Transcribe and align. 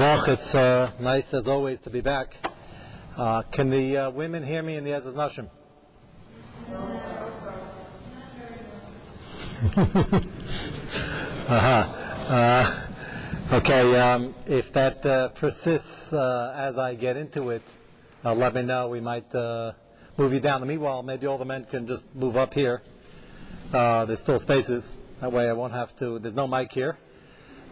It's 0.00 0.54
uh, 0.54 0.92
nice 1.00 1.34
as 1.34 1.48
always 1.48 1.80
to 1.80 1.90
be 1.90 2.00
back. 2.00 2.36
Uh, 3.16 3.42
can 3.42 3.68
the 3.68 3.96
uh, 3.96 4.10
women 4.10 4.44
hear 4.44 4.62
me 4.62 4.76
in 4.76 4.84
the 4.84 4.92
Ezra 4.92 5.12
Nashim? 5.12 5.48
uh-huh. 11.48 12.86
okay, 13.54 13.98
um, 13.98 14.36
if 14.46 14.72
that 14.72 15.04
uh, 15.04 15.30
persists 15.30 16.12
uh, 16.12 16.54
as 16.56 16.78
I 16.78 16.94
get 16.94 17.16
into 17.16 17.50
it, 17.50 17.62
uh, 18.24 18.34
let 18.34 18.54
me 18.54 18.62
know. 18.62 18.86
We 18.86 19.00
might 19.00 19.34
uh, 19.34 19.72
move 20.16 20.32
you 20.32 20.38
down. 20.38 20.64
Meanwhile, 20.64 21.02
maybe 21.02 21.26
all 21.26 21.38
the 21.38 21.44
men 21.44 21.64
can 21.64 21.88
just 21.88 22.14
move 22.14 22.36
up 22.36 22.54
here. 22.54 22.82
there's 23.72 24.20
still 24.20 24.38
spaces. 24.38 24.96
That 25.20 25.32
way 25.32 25.48
I 25.48 25.54
won't 25.54 25.72
have 25.72 25.96
to. 25.96 26.20
There's 26.20 26.36
no 26.36 26.46
mic 26.46 26.70
here. 26.70 26.98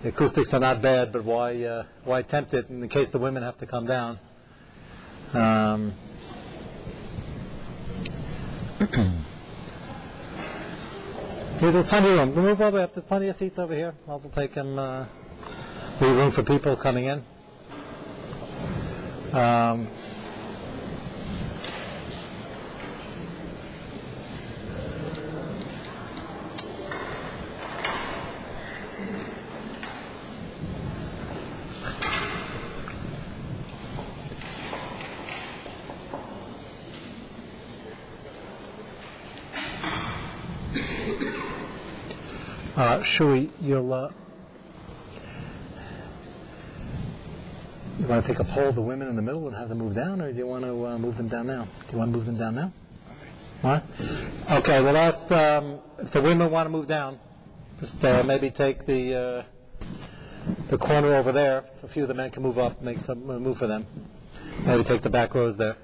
The 0.02 0.10
acoustics 0.10 0.52
are 0.54 0.60
not 0.60 0.82
bad, 0.82 1.12
but 1.12 1.24
why 1.24 1.64
uh, 1.64 1.84
why 2.04 2.22
tempt 2.22 2.54
it 2.54 2.68
in 2.68 2.88
case 2.88 3.08
the 3.08 3.18
women 3.18 3.42
have 3.42 3.58
to 3.58 3.66
come 3.66 3.86
down? 3.86 4.18
Um, 5.32 5.94
there's 11.60 11.86
plenty 11.86 12.10
of 12.10 12.18
room. 12.18 12.34
We 12.34 12.42
move 12.42 12.60
all 12.60 12.70
the 12.70 12.76
way 12.76 12.82
up. 12.82 12.94
There's 12.94 13.06
plenty 13.06 13.28
of 13.28 13.36
seats 13.36 13.58
over 13.58 13.74
here. 13.74 13.94
Also 14.06 14.28
take 14.28 14.54
them. 14.54 14.78
Uh, 14.78 15.06
leave 16.00 16.16
room 16.16 16.30
for 16.30 16.42
people 16.42 16.76
coming 16.76 17.06
in. 17.06 17.24
Um, 19.32 19.88
Uh, 42.76 43.02
Shui, 43.02 43.50
you'll 43.62 43.90
uh, 43.90 44.10
you 47.98 48.06
want 48.06 48.22
to 48.22 48.28
take 48.30 48.38
a 48.38 48.44
poll 48.44 48.68
of 48.68 48.74
the 48.74 48.82
women 48.82 49.08
in 49.08 49.16
the 49.16 49.22
middle 49.22 49.46
and 49.46 49.56
have 49.56 49.70
them 49.70 49.78
move 49.78 49.94
down, 49.94 50.20
or 50.20 50.30
do 50.30 50.36
you 50.36 50.46
want 50.46 50.62
to 50.62 50.86
uh, 50.86 50.98
move 50.98 51.16
them 51.16 51.26
down 51.26 51.46
now? 51.46 51.64
Do 51.64 51.92
you 51.92 51.98
want 51.98 52.12
to 52.12 52.18
move 52.18 52.26
them 52.26 52.36
down 52.36 52.54
now? 52.54 52.72
What? 53.62 53.82
Okay. 54.50 54.82
Well, 54.82 54.94
ask 54.94 55.30
um, 55.32 55.78
if 55.98 56.12
the 56.12 56.20
women 56.20 56.50
want 56.50 56.66
to 56.66 56.70
move 56.70 56.86
down. 56.86 57.18
Just 57.80 58.04
uh, 58.04 58.22
maybe 58.22 58.50
take 58.50 58.84
the 58.84 59.14
uh, 59.14 59.42
the 60.68 60.76
corner 60.76 61.14
over 61.14 61.32
there. 61.32 61.64
So 61.80 61.86
a 61.86 61.88
few 61.88 62.02
of 62.02 62.08
the 62.08 62.14
men 62.14 62.30
can 62.30 62.42
move 62.42 62.58
up, 62.58 62.82
make 62.82 63.00
some 63.00 63.30
uh, 63.30 63.38
move 63.38 63.56
for 63.56 63.66
them. 63.66 63.86
Maybe 64.66 64.84
take 64.84 65.00
the 65.00 65.10
back 65.10 65.34
rows 65.34 65.56
there. 65.56 65.76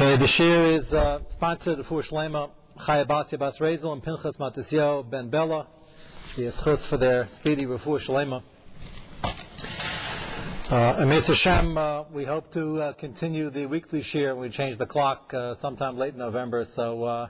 Okay, 0.00 0.16
the 0.16 0.26
shir 0.26 0.64
is 0.64 0.94
uh, 0.94 1.20
sponsored 1.26 1.84
for 1.84 2.00
Shlema 2.00 2.48
Chaya 2.78 3.06
Basi 3.06 3.38
Bas 3.38 3.58
Rezel 3.58 3.92
and 3.92 4.02
Pinchas 4.02 4.38
Matisyo 4.38 5.02
Ben 5.02 5.28
Bella. 5.28 5.66
The 6.36 6.44
eschus 6.44 6.86
for 6.86 6.96
their 6.96 7.28
speedy 7.28 7.66
refuah 7.66 8.00
Shlema. 8.00 8.42
Uh, 10.70 11.20
Hashem, 11.20 11.76
uh, 11.76 12.04
we 12.04 12.24
hope 12.24 12.50
to 12.54 12.80
uh, 12.80 12.92
continue 12.94 13.50
the 13.50 13.66
weekly 13.66 14.00
shir. 14.00 14.34
We 14.34 14.48
change 14.48 14.78
the 14.78 14.86
clock 14.86 15.34
uh, 15.34 15.54
sometime 15.54 15.98
late 15.98 16.16
November, 16.16 16.64
so 16.64 17.04
uh, 17.04 17.28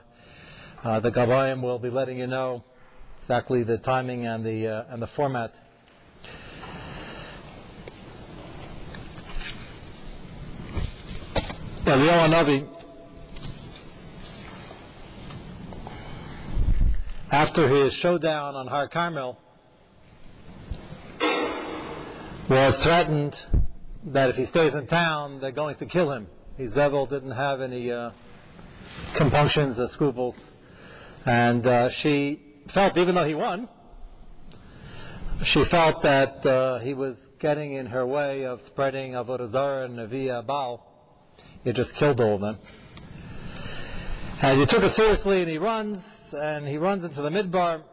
uh, 0.81 1.01
the 1.01 1.11
Gabayim 1.11 1.61
will 1.61 1.77
be 1.77 1.89
letting 1.89 2.19
you 2.19 2.27
know 2.27 2.63
exactly 3.19 3.63
the 3.63 3.79
timing 3.79 4.25
and 4.27 4.45
the 4.45 4.67
uh, 4.67 4.83
and 4.87 5.01
the 5.01 5.07
format. 5.07 5.59
Eliyahu 11.85 12.29
Navi, 12.31 12.67
after 17.31 17.67
his 17.67 17.91
showdown 17.91 18.53
on 18.53 18.67
Har 18.67 18.87
Carmel, 18.87 19.39
was 22.47 22.77
threatened 22.77 23.39
that 24.05 24.29
if 24.29 24.35
he 24.35 24.45
stays 24.45 24.75
in 24.75 24.85
town, 24.85 25.39
they're 25.41 25.51
going 25.51 25.75
to 25.77 25.87
kill 25.87 26.11
him. 26.11 26.27
Zevel 26.59 27.09
didn't 27.09 27.31
have 27.31 27.61
any 27.61 27.91
uh, 27.91 28.11
compunctions 29.15 29.79
or 29.79 29.87
scruples, 29.87 30.35
and 31.25 31.65
uh, 31.65 31.89
she 31.89 32.41
felt, 32.67 32.95
even 32.95 33.15
though 33.15 33.25
he 33.25 33.33
won, 33.33 33.67
she 35.43 35.65
felt 35.65 36.03
that 36.03 36.45
uh, 36.45 36.77
he 36.77 36.93
was 36.93 37.17
getting 37.39 37.73
in 37.73 37.87
her 37.87 38.05
way 38.05 38.45
of 38.45 38.61
spreading 38.61 39.13
Avodah 39.13 39.49
Zarah 39.49 39.85
and 39.85 39.97
Nevi'ah 39.97 40.45
Baal 40.45 40.90
you 41.63 41.73
just 41.73 41.95
killed 41.95 42.19
all 42.19 42.35
of 42.35 42.41
them. 42.41 42.57
And 44.41 44.59
he 44.59 44.65
took 44.65 44.83
it 44.83 44.93
seriously, 44.93 45.41
and 45.41 45.49
he 45.49 45.57
runs, 45.57 46.33
and 46.33 46.67
he 46.67 46.77
runs 46.77 47.03
into 47.03 47.21
the 47.21 47.29
midbar, 47.29 47.83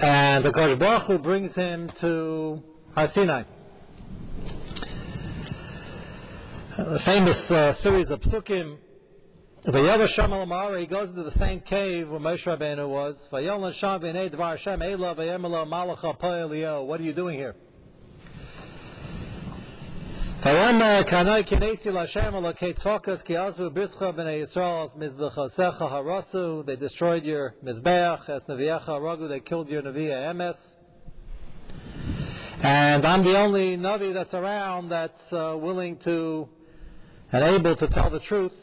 and 0.00 0.44
the 0.44 0.52
Kodesh 0.52 0.78
Baruch 0.78 1.02
Hu 1.02 1.18
brings 1.18 1.54
him 1.54 1.88
to 2.00 2.62
Har 2.94 3.08
Sinai. 3.10 3.42
The 6.76 7.00
famous 7.00 7.50
uh, 7.50 7.72
series 7.72 8.10
of 8.10 8.20
psukim. 8.20 8.78
Vayava 9.66 10.08
Shamal 10.08 10.42
Amara, 10.42 10.78
he 10.78 10.86
goes 10.86 11.10
into 11.10 11.24
the 11.24 11.32
same 11.32 11.60
cave 11.60 12.08
where 12.08 12.20
Moshe 12.20 12.44
Rabbeinu 12.44 12.88
was. 12.88 13.16
Vayolan 13.32 13.74
Sham 13.74 14.00
V'nei 14.00 14.30
Dvar 14.30 14.56
Vayemelo 14.56 15.66
Malacha. 15.68 16.86
What 16.86 17.00
are 17.00 17.02
you 17.02 17.12
doing 17.12 17.36
here? 17.36 17.56
They 26.64 26.76
destroyed 26.76 27.24
your 27.24 27.56
Mizbeach, 27.64 28.28
as 28.28 28.44
Nevi'echa 28.44 28.86
Ragu, 28.86 29.28
they 29.28 29.40
killed 29.40 29.68
your 29.68 29.82
Nevi'ah 29.82 30.32
Emes. 30.32 30.76
And 32.62 33.04
I'm 33.04 33.24
the 33.24 33.36
only 33.36 33.76
Navi 33.76 34.14
that's 34.14 34.32
around 34.32 34.90
that's 34.90 35.32
uh, 35.32 35.56
willing 35.58 35.96
to 35.98 36.48
and 37.32 37.42
able 37.42 37.74
to 37.74 37.88
tell 37.88 38.08
the 38.08 38.20
truth. 38.20 38.54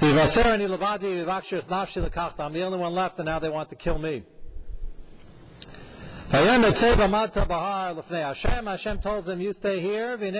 I'm 0.00 0.16
the 2.52 2.64
only 2.64 2.78
one 2.78 2.94
left 2.94 3.20
and 3.20 3.26
now 3.26 3.38
they 3.38 3.48
want 3.48 3.70
to 3.70 3.76
kill 3.76 3.98
me. 3.98 4.24
Hashem, 8.64 9.00
tells 9.00 9.28
him, 9.28 9.42
you 9.42 9.52
stay 9.52 9.82
here, 9.82 10.14
and 10.14 10.34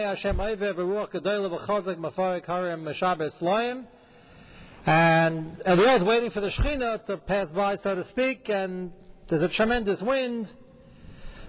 Eliyahu 5.67 5.97
is 5.99 6.03
waiting 6.03 6.31
for 6.31 6.41
the 6.41 6.49
Shekhinah 6.49 7.05
to 7.05 7.19
pass 7.19 7.51
by, 7.51 7.77
so 7.77 7.95
to 7.95 8.03
speak, 8.05 8.49
and 8.49 8.91
there's 9.29 9.43
a 9.43 9.49
tremendous 9.49 10.01
wind, 10.01 10.51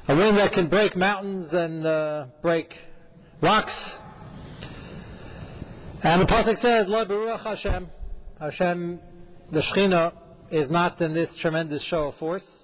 a 0.10 0.16
wind 0.16 0.36
that 0.36 0.51
can 0.51 0.68
break 0.68 0.98
mountains 0.98 1.54
and 1.54 1.88
uh, 1.88 2.25
break 2.42 2.78
rocks. 3.39 3.98
And 6.04 6.22
the 6.22 6.25
Pasuk 6.25 6.57
says, 6.57 6.89
Lo 6.89 7.06
Baruch 7.06 7.39
Hashem, 7.39 7.89
Hashem, 8.42 9.00
the 9.51 9.62
Shekhinah, 9.62 10.12
is 10.51 10.69
not 10.69 11.00
in 11.00 11.13
this 11.13 11.34
tremendous 11.34 11.81
show 11.81 12.10
of 12.10 12.16
force. 12.16 12.62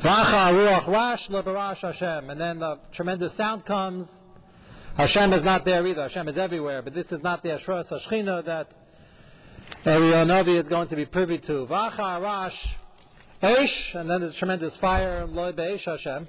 And 0.00 0.10
then 2.40 2.58
the 2.60 2.78
tremendous 2.92 3.34
sound 3.34 3.64
comes. 3.64 4.08
Hashem 4.96 5.32
is 5.32 5.42
not 5.42 5.64
there 5.64 5.86
either. 5.86 6.02
Hashem 6.02 6.28
is 6.28 6.38
everywhere. 6.38 6.82
But 6.82 6.94
this 6.94 7.10
is 7.12 7.22
not 7.22 7.42
the 7.42 7.50
Ashras 7.50 7.88
Hashchina 7.88 8.44
that 8.44 8.70
Eliyahu 9.84 10.48
is 10.48 10.68
going 10.68 10.88
to 10.88 10.96
be 10.96 11.04
privy 11.04 11.38
to. 11.38 11.66
Vacha 11.66 12.22
Rash 12.22 12.76
Eish, 13.42 13.94
and 13.94 14.10
then 14.10 14.20
there's 14.20 14.34
tremendous 14.34 14.76
fire, 14.76 15.26
Loi 15.26 15.52
Be'esh 15.52 15.84
Hashem. 15.84 16.26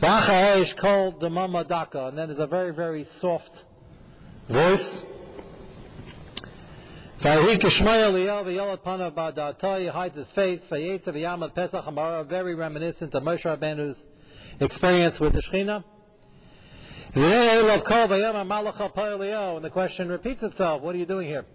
Vacha 0.00 0.56
Eish 0.56 0.76
called 0.76 1.20
the 1.20 1.30
Mama 1.30 1.64
Daka, 1.64 2.06
and 2.08 2.18
then 2.18 2.28
there's 2.28 2.38
a 2.38 2.46
very, 2.46 2.72
very 2.74 3.04
soft 3.04 3.64
voice. 4.48 5.04
He 7.24 7.30
hides 9.86 10.14
his 10.14 10.30
face. 10.30 10.66
Pesach 11.54 11.82
very 12.28 12.54
reminiscent 12.54 13.14
of 13.14 13.22
Moshe 13.22 13.44
Rabbeinu's 13.44 14.06
experience 14.60 15.20
with 15.20 15.32
the 15.32 15.40
Shechina. 15.40 15.82
And 17.14 17.24
the 19.64 19.70
question 19.72 20.10
repeats 20.10 20.42
itself: 20.42 20.82
What 20.82 20.94
are 20.94 20.98
you 20.98 21.06
doing 21.06 21.26
here? 21.26 21.46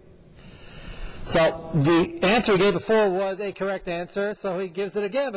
So 1.22 1.22
So 1.22 1.70
the 1.72 2.18
answer 2.20 2.52
he 2.52 2.58
gave 2.58 2.72
before 2.72 3.08
was 3.08 3.38
a 3.38 3.52
correct 3.52 3.86
answer, 3.86 4.34
so 4.34 4.58
he 4.58 4.66
gives 4.66 4.96
it 4.96 5.04
again. 5.04 5.32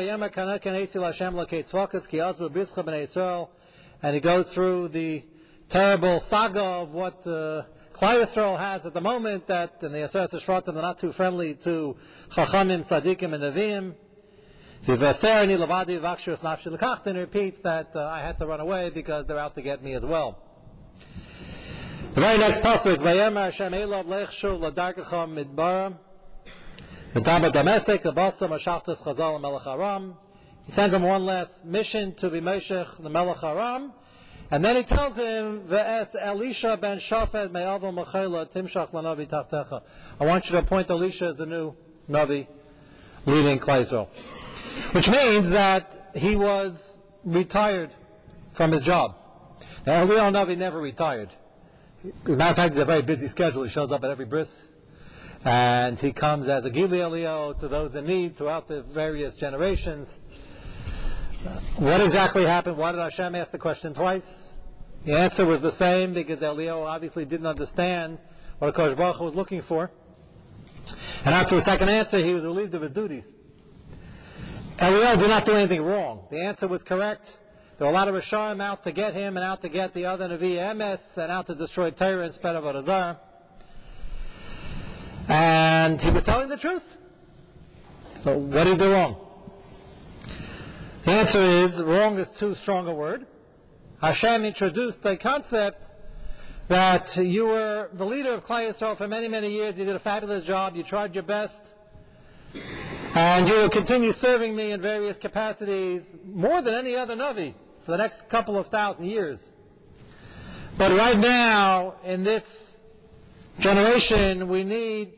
And 4.02 4.16
he 4.16 4.20
goes 4.20 4.50
through 4.50 4.88
the 4.88 5.26
terrible 5.70 6.22
saga 6.22 6.60
of 6.60 6.92
what 6.92 7.28
uh, 7.28 7.66
Klal 7.94 8.60
has 8.60 8.86
at 8.86 8.94
the 8.94 9.02
moment, 9.02 9.48
that 9.48 9.78
in 9.82 9.92
the 9.92 10.00
Aseret 10.00 10.30
Shvatim 10.32 10.74
they're 10.74 10.82
not 10.82 11.00
too 11.00 11.12
friendly 11.12 11.54
to 11.56 11.96
Chachamim, 12.32 12.86
Sadiqim, 12.86 13.34
and 13.34 13.44
Nevi'im. 13.44 13.96
And 14.86 15.00
repeats 17.18 17.60
that 17.64 17.92
uh, 17.96 18.06
I 18.06 18.20
had 18.20 18.38
to 18.40 18.46
run 18.46 18.60
away 18.60 18.90
because 18.90 19.26
they're 19.28 19.40
out 19.40 19.56
to 19.56 19.62
get 19.62 19.82
me 19.82 19.94
as 19.94 20.04
well. 20.04 20.38
The 22.16 22.22
very 22.22 22.38
next 22.38 22.62
pasuk, 22.62 22.98
Vayemar 22.98 23.46
Hashem 23.46 23.72
Elov 23.72 24.06
Lechshu 24.06 24.60
Ladarkecha 24.60 25.26
Midbara, 25.28 25.98
V'dama 27.16 27.50
Damesek 27.50 28.04
Avasa 28.04 28.50
Mashachtas 28.50 28.98
Chazal 28.98 29.40
Melech 29.42 29.66
Aram. 29.66 30.16
He 30.66 30.74
sends 30.74 30.94
him 30.94 31.04
one 31.04 31.26
last 31.26 31.64
mission 31.64 32.14
to 32.16 32.30
be 32.30 32.42
Meshech 32.42 32.88
the 33.02 33.10
Melech 33.10 33.42
Aram, 33.42 33.94
and 34.52 34.64
then 34.64 34.76
he 34.76 34.84
tells 34.84 35.16
him, 35.16 35.68
Elisha 35.72 36.78
ben 36.78 37.00
Shafat 37.00 37.52
Mechela 37.52 38.52
Timshach 38.52 38.92
Lanavi 38.92 39.28
Tachtecha. 39.28 39.82
I 40.20 40.26
want 40.26 40.46
you 40.46 40.52
to 40.52 40.58
appoint 40.60 40.90
Elisha 40.90 41.28
as 41.28 41.38
the 41.38 41.46
new 41.46 41.76
Navi 42.10 42.48
leading 43.26 43.60
Klal 43.60 44.08
Which 44.92 45.10
means 45.10 45.50
that 45.50 46.12
he 46.16 46.36
was 46.36 46.98
retired 47.24 47.92
from 48.54 48.72
his 48.72 48.84
job. 48.84 49.18
Now, 49.86 50.06
we 50.06 50.18
all 50.18 50.32
know 50.32 50.46
he 50.46 50.56
never 50.56 50.80
retired. 50.80 51.30
As 52.04 52.30
a 52.30 52.36
matter 52.36 52.52
of 52.52 52.56
fact, 52.56 52.74
he's 52.74 52.82
a 52.82 52.86
very 52.86 53.02
busy 53.02 53.28
schedule. 53.28 53.64
He 53.64 53.70
shows 53.70 53.92
up 53.92 54.04
at 54.04 54.10
every 54.10 54.26
bris. 54.26 54.50
And 55.46 56.00
he 56.00 56.14
comes 56.14 56.48
as 56.48 56.64
a 56.64 56.70
Gili 56.70 57.02
Elio 57.02 57.54
to 57.54 57.68
those 57.68 57.96
in 57.96 58.06
need 58.06 58.38
throughout 58.38 58.68
the 58.68 58.82
various 58.82 59.36
generations. 59.36 60.20
What 61.78 62.02
exactly 62.02 62.46
happened? 62.46 62.78
Why 62.78 62.92
did 62.92 63.02
Hashem 63.02 63.36
ask 63.36 63.52
the 63.52 63.58
question 63.58 63.94
twice? 63.94 64.44
The 65.06 65.18
answer 65.18 65.46
was 65.46 65.62
the 65.62 65.72
same 65.72 66.14
because 66.14 66.42
Elio 66.42 66.84
obviously 66.84 67.26
didn't 67.26 67.48
understand 67.48 68.18
what 68.60 68.74
Kosh 68.74 68.96
Baruch 68.96 69.20
was 69.20 69.36
looking 69.36 69.62
for. 69.62 69.92
And 71.26 71.36
after 71.36 71.56
the 71.56 71.64
second 71.64 71.90
answer, 71.90 72.24
he 72.24 72.34
was 72.34 72.44
relieved 72.44 72.74
of 72.76 72.82
his 72.82 72.92
duties. 72.92 73.26
Elio 74.80 75.16
did 75.18 75.30
not 75.30 75.46
do 75.46 75.54
anything 75.54 75.82
wrong. 75.82 76.26
The 76.32 76.42
answer 76.42 76.68
was 76.68 76.84
correct. 76.84 77.32
There 77.78 77.88
were 77.88 77.92
a 77.92 77.96
lot 77.96 78.08
of 78.08 78.16
Reshaim 78.16 78.62
out 78.62 78.84
to 78.84 78.92
get 78.92 79.14
him 79.14 79.36
and 79.36 79.46
out 79.46 79.62
to 79.64 79.70
get 79.70 79.94
the 79.94 80.06
other 80.06 80.28
Navi 80.28 80.56
Emes 80.56 81.18
and 81.18 81.32
out 81.32 81.48
to 81.48 81.56
destroy 81.56 81.92
Torah 81.92 82.26
instead 82.26 82.56
of 82.56 82.64
Arazar. 82.64 83.18
And 85.28 86.02
he 86.02 86.10
was 86.10 86.24
telling 86.24 86.50
the 86.50 86.58
truth. 86.58 86.84
So 88.22 88.38
what 88.38 88.64
did 88.64 88.74
he 88.74 88.78
do 88.78 88.94
wrong? 88.94 89.33
The 91.04 91.12
answer 91.12 91.40
is 91.40 91.84
wrong 91.84 92.18
is 92.18 92.32
too 92.32 92.56
strong 92.56 92.88
a 92.88 92.94
word. 92.94 93.28
Hashem 94.02 94.46
introduced 94.46 95.06
a 95.06 95.18
concept 95.18 95.90
that 96.70 97.18
you 97.18 97.46
were 97.46 97.90
the 97.92 98.06
leader 98.06 98.32
of 98.32 98.46
Klal 98.46 98.72
Yisrael 98.72 98.98
for 98.98 99.10
many, 99.10 99.28
many 99.28 99.52
years. 99.52 99.78
You 99.78 99.84
did 99.84 99.98
a 99.98 100.00
fabulous 100.00 100.46
job. 100.46 100.78
You 100.78 100.84
tried 100.84 101.14
your 101.14 101.26
best. 101.26 101.60
And 103.16 103.50
you 103.50 103.54
will 103.56 103.70
continue 103.70 104.14
serving 104.14 104.56
me 104.56 104.72
in 104.72 104.82
various 104.82 105.18
capacities 105.18 106.04
more 106.24 106.62
than 106.62 106.74
any 106.74 106.96
other 106.96 107.18
Navi 107.18 107.54
for 107.84 107.92
the 107.92 107.98
next 107.98 108.30
couple 108.30 108.58
of 108.58 108.68
thousand 108.68 109.04
years. 109.04 109.52
But 110.78 110.98
right 110.98 111.20
now, 111.20 111.96
in 112.06 112.24
this 112.24 112.78
generation, 113.60 114.48
we 114.48 114.64
need 114.64 115.12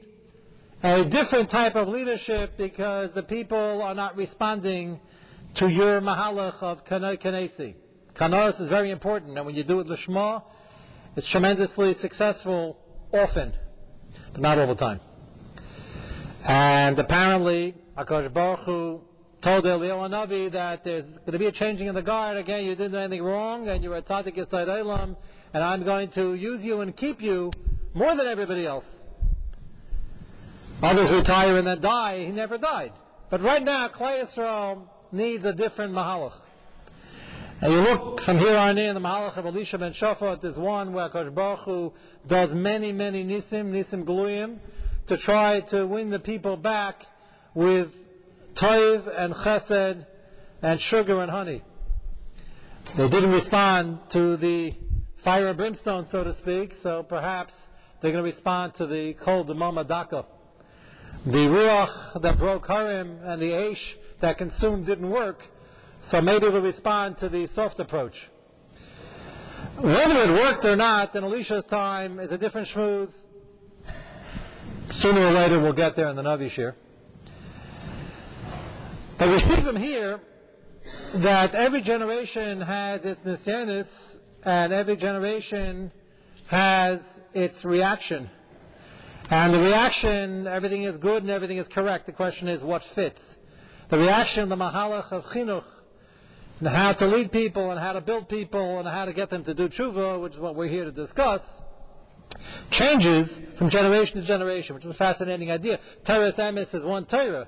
a 0.82 1.06
different 1.06 1.52
type 1.52 1.76
of 1.76 1.88
leadership 1.88 2.58
because 2.58 3.12
the 3.12 3.22
people 3.22 3.84
are 3.84 3.94
not 3.94 4.18
responding 4.18 5.00
to 5.56 5.70
your 5.70 6.02
mahalach 6.02 6.62
of 6.62 6.86
kanai 6.86 7.18
kanesi. 7.18 7.76
Is 8.18 8.70
very 8.70 8.92
important, 8.92 9.38
and 9.38 9.46
when 9.46 9.56
you 9.56 9.64
do 9.64 9.80
it 9.82 9.88
lishma, 9.88 10.44
it's 11.16 11.28
tremendously 11.28 11.94
successful 11.94 12.78
often, 13.14 13.54
but 14.32 14.42
not 14.42 14.58
all 14.58 14.68
the 14.68 14.76
time. 14.76 15.00
And 16.44 16.98
apparently, 16.98 17.76
Akash 17.98 18.32
Baruch 18.34 18.60
Hu 18.62 19.02
told 19.42 19.66
Eliyahu 19.66 20.10
Navi 20.10 20.52
that 20.52 20.84
there's 20.84 21.06
going 21.06 21.32
to 21.32 21.40
be 21.40 21.48
a 21.48 21.52
changing 21.52 21.88
in 21.88 21.96
the 21.96 22.02
guard. 22.02 22.38
Again, 22.38 22.64
you 22.64 22.76
didn't 22.76 22.92
do 22.92 22.98
anything 22.98 23.24
wrong, 23.24 23.68
and 23.68 23.84
you 23.84 23.90
were 23.90 23.98
a 23.98 24.02
tzaddik 24.02 24.36
Yisrael 24.38 24.68
Elam, 24.68 25.18
and 25.54 25.64
I'm 25.64 25.84
going 25.84 26.10
to 26.12 26.36
use 26.36 26.64
you 26.64 26.82
and 26.82 26.96
keep 26.96 27.22
you 27.22 27.52
more 27.94 28.16
than 28.16 28.28
everybody 28.28 28.66
else. 28.66 28.86
Others 30.84 31.12
retire 31.12 31.58
and 31.58 31.68
then 31.68 31.82
die. 31.82 32.26
He 32.26 32.32
never 32.32 32.58
died. 32.58 32.94
But 33.30 33.42
right 33.42 33.64
now, 33.64 33.88
Klal 33.88 34.24
Yisrael 34.24 34.88
needs 35.16 35.46
a 35.46 35.54
different 35.54 35.94
mahalach. 35.94 36.34
And 37.62 37.72
you 37.72 37.80
look 37.80 38.22
from 38.22 38.38
here 38.38 38.58
on 38.58 38.78
in, 38.78 38.94
the 38.94 39.00
mahalach 39.00 39.38
of 39.38 39.46
Elisha 39.46 39.78
ben 39.78 39.94
Shafat 39.94 40.44
is 40.44 40.58
one 40.58 40.92
where 40.92 41.10
Kosh 41.10 41.32
Baruch 41.32 41.62
Hu 41.62 41.94
does 42.28 42.54
many, 42.54 42.92
many 42.92 43.24
nisim, 43.24 43.72
nisim 43.72 44.04
gluyim, 44.04 44.60
to 45.08 45.18
try 45.18 45.62
to 45.62 45.88
win 45.88 46.10
the 46.10 46.20
people 46.20 46.58
back 46.58 47.06
with 47.54 47.94
toiv 48.56 49.08
and 49.18 49.34
chesed 49.34 50.06
and 50.62 50.82
sugar 50.82 51.22
and 51.22 51.32
honey. 51.32 51.62
They 52.98 53.08
didn't 53.08 53.32
respond 53.32 54.00
to 54.10 54.38
the 54.38 54.74
fire 55.18 55.48
and 55.48 55.58
brimstone, 55.58 56.06
so 56.08 56.24
to 56.24 56.34
speak, 56.34 56.74
so 56.74 57.04
perhaps 57.04 57.54
they're 58.02 58.12
going 58.12 58.24
to 58.24 58.30
respond 58.30 58.76
to 58.76 58.86
the 58.86 59.14
cold 59.14 59.56
Mama 59.56 59.84
Daka. 59.84 60.26
The 61.26 61.48
ruach 61.48 62.22
that 62.22 62.38
broke 62.38 62.68
Harim 62.68 63.20
and 63.24 63.42
the 63.42 63.50
Aish 63.50 63.96
that 64.20 64.38
consumed 64.38 64.86
didn't 64.86 65.10
work, 65.10 65.46
so 66.02 66.22
maybe 66.22 66.50
they'll 66.50 66.62
respond 66.62 67.18
to 67.20 67.30
the 67.30 67.48
soft 67.48 67.80
approach. 67.80 68.30
Whether 69.78 70.18
it 70.18 70.30
worked 70.30 70.64
or 70.66 70.76
not 70.76 71.16
in 71.16 71.24
Elisha's 71.24 71.66
time 71.66 72.20
is 72.20 72.32
a 72.32 72.38
different 72.38 72.68
shmooze. 72.68 73.14
Sooner 74.92 75.20
or 75.20 75.32
later 75.32 75.60
we'll 75.60 75.74
get 75.74 75.96
there 75.96 76.08
in 76.10 76.16
the 76.16 76.22
Navi 76.22 76.50
Shir. 76.50 76.76
But 79.18 79.30
we 79.30 79.40
see 79.40 79.62
from 79.62 79.76
here 79.76 80.22
that 81.16 81.56
every 81.56 81.82
generation 81.82 82.62
has 82.62 83.04
its 83.04 83.22
nisyanis, 83.22 84.18
and 84.44 84.72
every 84.72 84.96
generation 84.96 85.92
has 86.48 87.20
its 87.34 87.66
reaction. 87.66 88.30
And 89.30 89.54
the 89.54 89.60
reaction, 89.60 90.48
everything 90.48 90.84
is 90.84 90.98
good 91.00 91.24
and 91.24 91.32
everything 91.32 91.58
is 91.58 91.68
correct. 91.68 92.06
The 92.06 92.12
question 92.12 92.48
is 92.48 92.62
what 92.62 92.84
fits. 92.84 93.38
The 93.90 94.00
reaction, 94.00 94.44
of 94.44 94.50
the 94.50 94.56
mahalach 94.56 95.12
of 95.12 95.26
chinuch, 95.26 95.64
and 96.60 96.70
how 96.70 96.94
to 96.94 97.06
lead 97.06 97.32
people 97.32 97.72
and 97.72 97.80
how 97.80 97.94
to 97.94 98.02
build 98.02 98.30
people 98.30 98.80
and 98.80 98.88
how 98.88 99.06
to 99.06 99.14
get 99.14 99.30
them 99.30 99.44
to 99.44 99.54
do 99.54 99.70
tshuva, 99.70 100.22
which 100.22 100.34
is 100.34 100.40
what 100.40 100.56
we're 100.56 100.68
here 100.68 100.86
to 100.86 100.92
discuss, 100.92 101.62
changes 102.72 103.42
from 103.58 103.70
generation 103.70 104.22
to 104.22 104.26
generation, 104.26 104.74
which 104.74 104.86
is 104.86 104.92
a 104.92 104.96
fascinating 104.96 105.52
idea. 105.52 105.80
Torah 106.04 106.32
Emes 106.32 106.74
is 106.74 106.84
one 106.84 107.06
Torah. 107.06 107.48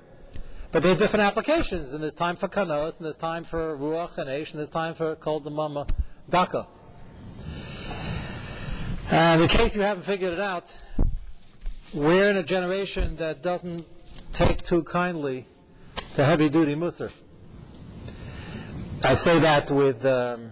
But 0.70 0.82
there 0.82 0.92
are 0.92 0.98
different 0.98 1.24
applications, 1.24 1.92
and 1.92 2.02
there's 2.02 2.14
time 2.14 2.36
for 2.36 2.46
kanos, 2.46 2.98
and 2.98 3.06
there's 3.06 3.16
time 3.16 3.44
for 3.44 3.76
ruach 3.76 4.18
and 4.18 4.28
eish, 4.28 4.50
and 4.50 4.58
there's 4.58 4.68
time 4.68 4.94
for 4.94 5.16
kol 5.16 5.40
mama 5.40 5.86
daka. 6.28 6.66
And 9.10 9.40
in 9.40 9.48
case 9.48 9.74
you 9.74 9.80
haven't 9.80 10.04
figured 10.04 10.34
it 10.34 10.40
out, 10.40 10.66
we're 11.94 12.28
in 12.28 12.36
a 12.36 12.42
generation 12.42 13.16
that 13.16 13.42
doesn't 13.42 13.86
take 14.34 14.62
too 14.62 14.82
kindly 14.84 15.46
to 16.18 16.24
heavy-duty 16.24 16.74
musar. 16.74 17.12
I 19.04 19.14
say 19.14 19.38
that 19.38 19.70
with 19.70 20.04
um, 20.04 20.50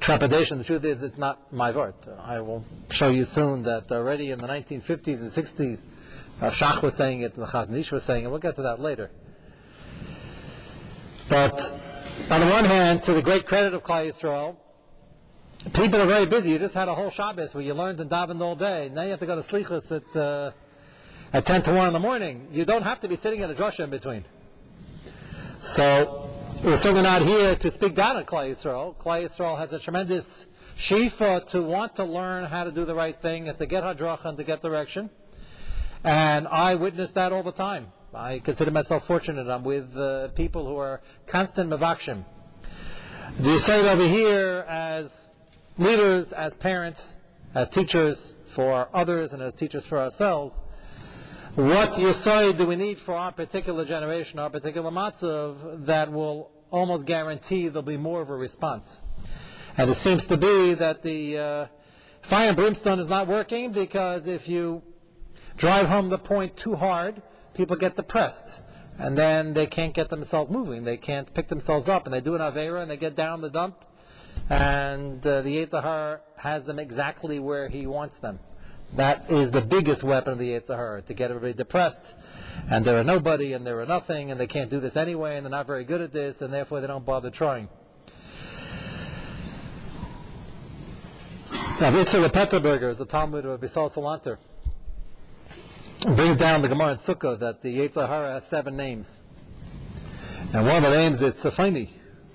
trepidation. 0.00 0.56
The 0.56 0.64
truth 0.64 0.86
is, 0.86 1.02
it's 1.02 1.18
not 1.18 1.52
my 1.52 1.70
word. 1.70 1.92
I 2.18 2.40
will 2.40 2.64
show 2.88 3.10
you 3.10 3.24
soon 3.24 3.64
that 3.64 3.92
already 3.92 4.30
in 4.30 4.38
the 4.38 4.46
1950s 4.46 5.20
and 5.20 5.30
60s, 5.30 5.80
uh, 6.40 6.50
Shach 6.50 6.80
was 6.80 6.94
saying 6.94 7.20
it, 7.20 7.34
the 7.34 7.44
Chazon 7.44 7.78
Ish 7.78 7.92
was 7.92 8.04
saying 8.04 8.24
it. 8.24 8.30
We'll 8.30 8.38
get 8.38 8.56
to 8.56 8.62
that 8.62 8.80
later. 8.80 9.10
But 11.28 11.60
on 12.30 12.40
the 12.40 12.46
one 12.46 12.64
hand, 12.64 13.02
to 13.02 13.12
the 13.12 13.20
great 13.20 13.46
credit 13.46 13.74
of 13.74 13.84
Klal 13.84 14.10
Yisrael, 14.10 14.56
people 15.74 16.00
are 16.00 16.06
very 16.06 16.24
busy. 16.24 16.52
You 16.52 16.58
just 16.58 16.72
had 16.72 16.88
a 16.88 16.94
whole 16.94 17.10
Shabbos 17.10 17.54
where 17.54 17.62
you 17.62 17.74
learned 17.74 18.00
and 18.00 18.08
davened 18.08 18.40
all 18.40 18.56
day. 18.56 18.88
Now 18.90 19.02
you 19.02 19.10
have 19.10 19.20
to 19.20 19.26
go 19.26 19.36
to 19.36 19.46
Slichus 19.46 19.92
at, 19.92 20.16
uh, 20.16 20.52
at 21.34 21.44
10 21.44 21.64
to 21.64 21.74
1 21.74 21.86
in 21.88 21.92
the 21.92 21.98
morning. 21.98 22.48
You 22.50 22.64
don't 22.64 22.84
have 22.84 23.00
to 23.00 23.08
be 23.08 23.16
sitting 23.16 23.40
in 23.40 23.50
a 23.50 23.54
drasha 23.54 23.80
in 23.80 23.90
between. 23.90 24.24
So, 25.62 26.30
we're 26.64 26.78
certainly 26.78 27.02
not 27.02 27.20
here 27.22 27.54
to 27.54 27.70
speak 27.70 27.94
down 27.94 28.16
on 28.16 28.24
Klal 28.24 28.50
Yisrael. 28.50 28.96
Yisrael 28.96 29.58
has 29.58 29.74
a 29.74 29.78
tremendous 29.78 30.46
shifa 30.78 31.46
to 31.48 31.60
want 31.60 31.96
to 31.96 32.04
learn 32.04 32.44
how 32.46 32.64
to 32.64 32.72
do 32.72 32.86
the 32.86 32.94
right 32.94 33.20
thing 33.20 33.46
and 33.46 33.58
to 33.58 33.66
get 33.66 33.84
hadracha 33.84 34.24
and 34.24 34.38
to 34.38 34.44
get 34.44 34.62
direction. 34.62 35.10
And 36.02 36.48
I 36.48 36.76
witness 36.76 37.12
that 37.12 37.32
all 37.34 37.42
the 37.42 37.52
time. 37.52 37.88
I 38.14 38.38
consider 38.38 38.70
myself 38.70 39.06
fortunate. 39.06 39.48
I'm 39.48 39.62
with 39.62 39.94
uh, 39.94 40.28
people 40.28 40.66
who 40.66 40.76
are 40.76 41.02
constant 41.26 41.68
mavakshim. 41.70 42.24
The 43.38 43.58
say 43.58 43.86
over 43.86 44.08
here 44.08 44.64
as 44.66 45.30
leaders, 45.76 46.32
as 46.32 46.54
parents, 46.54 47.16
as 47.54 47.68
teachers 47.68 48.32
for 48.54 48.88
others, 48.94 49.34
and 49.34 49.42
as 49.42 49.52
teachers 49.52 49.84
for 49.84 49.98
ourselves, 49.98 50.56
what 51.56 51.94
Yesod 51.94 52.58
do 52.58 52.66
we 52.66 52.76
need 52.76 53.00
for 53.00 53.14
our 53.14 53.32
particular 53.32 53.84
generation, 53.84 54.38
our 54.38 54.50
particular 54.50 54.90
matzav, 54.90 55.84
that 55.86 56.12
will 56.12 56.50
almost 56.70 57.06
guarantee 57.06 57.66
there'll 57.66 57.82
be 57.82 57.96
more 57.96 58.22
of 58.22 58.30
a 58.30 58.36
response. 58.36 59.00
And 59.76 59.90
it 59.90 59.96
seems 59.96 60.26
to 60.28 60.36
be 60.36 60.74
that 60.74 61.02
the 61.02 61.38
uh, 61.38 61.66
fire 62.22 62.48
and 62.48 62.56
brimstone 62.56 63.00
is 63.00 63.08
not 63.08 63.26
working 63.26 63.72
because 63.72 64.26
if 64.26 64.48
you 64.48 64.82
drive 65.56 65.86
home 65.86 66.08
the 66.08 66.18
point 66.18 66.56
too 66.56 66.76
hard, 66.76 67.20
people 67.54 67.76
get 67.76 67.96
depressed. 67.96 68.46
And 68.98 69.18
then 69.18 69.52
they 69.52 69.66
can't 69.66 69.94
get 69.94 70.08
themselves 70.08 70.52
moving. 70.52 70.84
They 70.84 70.98
can't 70.98 71.32
pick 71.34 71.48
themselves 71.48 71.88
up. 71.88 72.04
And 72.04 72.14
they 72.14 72.20
do 72.20 72.34
an 72.34 72.40
Avera 72.40 72.82
and 72.82 72.90
they 72.90 72.96
get 72.96 73.16
down 73.16 73.40
the 73.40 73.50
dump. 73.50 73.84
And 74.48 75.26
uh, 75.26 75.42
the 75.42 75.66
Yetzer 75.66 76.20
has 76.36 76.64
them 76.64 76.78
exactly 76.78 77.38
where 77.38 77.68
he 77.68 77.86
wants 77.86 78.18
them. 78.18 78.38
That 78.96 79.30
is 79.30 79.50
the 79.50 79.60
biggest 79.60 80.02
weapon 80.02 80.32
of 80.32 80.38
the 80.38 80.50
Yetzer 80.50 80.76
Hara, 80.76 81.02
to 81.02 81.14
get 81.14 81.30
everybody 81.30 81.52
depressed. 81.52 82.02
And 82.68 82.84
they're 82.84 82.98
a 82.98 83.04
nobody 83.04 83.52
and 83.52 83.66
they're 83.66 83.80
a 83.80 83.86
nothing 83.86 84.30
and 84.30 84.40
they 84.40 84.46
can't 84.46 84.70
do 84.70 84.80
this 84.80 84.96
anyway 84.96 85.36
and 85.36 85.46
they're 85.46 85.50
not 85.50 85.66
very 85.66 85.84
good 85.84 86.00
at 86.00 86.12
this 86.12 86.42
and 86.42 86.52
therefore 86.52 86.80
they 86.80 86.86
don't 86.86 87.04
bother 87.04 87.30
trying. 87.30 87.68
Now, 91.80 91.90
Yitzhak 91.92 92.28
Petterberger 92.28 92.90
is 92.90 92.98
the 92.98 93.06
Talmud 93.06 93.46
of 93.46 93.60
Bisal 93.60 93.90
Salanter. 93.90 94.36
Brings 96.14 96.36
down 96.36 96.62
the 96.62 96.68
Gemara 96.68 96.92
in 96.92 96.98
Sukkah 96.98 97.38
that 97.38 97.62
the 97.62 97.78
Yetzer 97.78 98.06
Hara 98.06 98.34
has 98.34 98.46
seven 98.46 98.76
names. 98.76 99.20
And 100.52 100.66
one 100.66 100.84
of 100.84 100.90
the 100.90 100.96
names 100.96 101.22
is 101.22 101.34
Safini, 101.34 101.88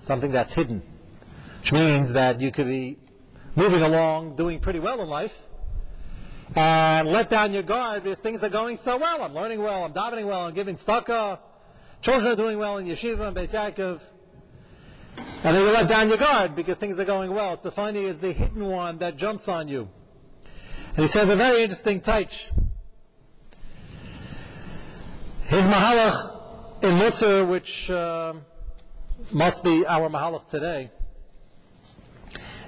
something 0.03 0.31
that's 0.31 0.53
hidden. 0.53 0.81
Which 1.59 1.73
means 1.73 2.13
that 2.13 2.39
you 2.39 2.51
could 2.51 2.67
be 2.67 2.97
moving 3.55 3.81
along, 3.81 4.35
doing 4.35 4.59
pretty 4.59 4.79
well 4.79 5.01
in 5.01 5.09
life, 5.09 5.33
and 6.55 7.09
let 7.09 7.29
down 7.29 7.53
your 7.53 7.63
guard 7.63 8.03
because 8.03 8.19
things 8.19 8.41
are 8.41 8.49
going 8.49 8.77
so 8.77 8.97
well. 8.97 9.21
I'm 9.21 9.33
learning 9.33 9.61
well, 9.61 9.83
I'm 9.83 9.93
davening 9.93 10.25
well, 10.25 10.45
I'm 10.45 10.53
giving 10.53 10.77
tzedakah, 10.77 11.39
children 12.01 12.31
are 12.31 12.35
doing 12.35 12.57
well 12.57 12.77
in 12.77 12.85
yeshiva 12.85 13.27
and 13.27 13.35
Beis 13.35 13.49
Yaakov. 13.49 13.99
And 15.17 15.55
then 15.55 15.65
you 15.65 15.71
let 15.71 15.87
down 15.87 16.09
your 16.09 16.17
guard 16.17 16.55
because 16.55 16.77
things 16.77 16.99
are 16.99 17.05
going 17.05 17.33
well. 17.33 17.59
So 17.61 17.71
finally 17.71 18.05
is 18.05 18.17
the 18.19 18.31
hidden 18.31 18.65
one 18.65 18.97
that 18.99 19.17
jumps 19.17 19.47
on 19.47 19.67
you. 19.67 19.89
And 20.95 21.05
he 21.05 21.11
says 21.11 21.29
a 21.29 21.35
very 21.35 21.61
interesting 21.61 22.01
touch. 22.01 22.47
His 25.43 25.61
mahalach 25.61 26.83
in 26.83 26.97
Musar, 26.97 27.47
which 27.47 27.89
uh, 27.89 28.33
must 29.31 29.63
be 29.63 29.85
our 29.85 30.09
mahalach 30.09 30.49
today, 30.49 30.91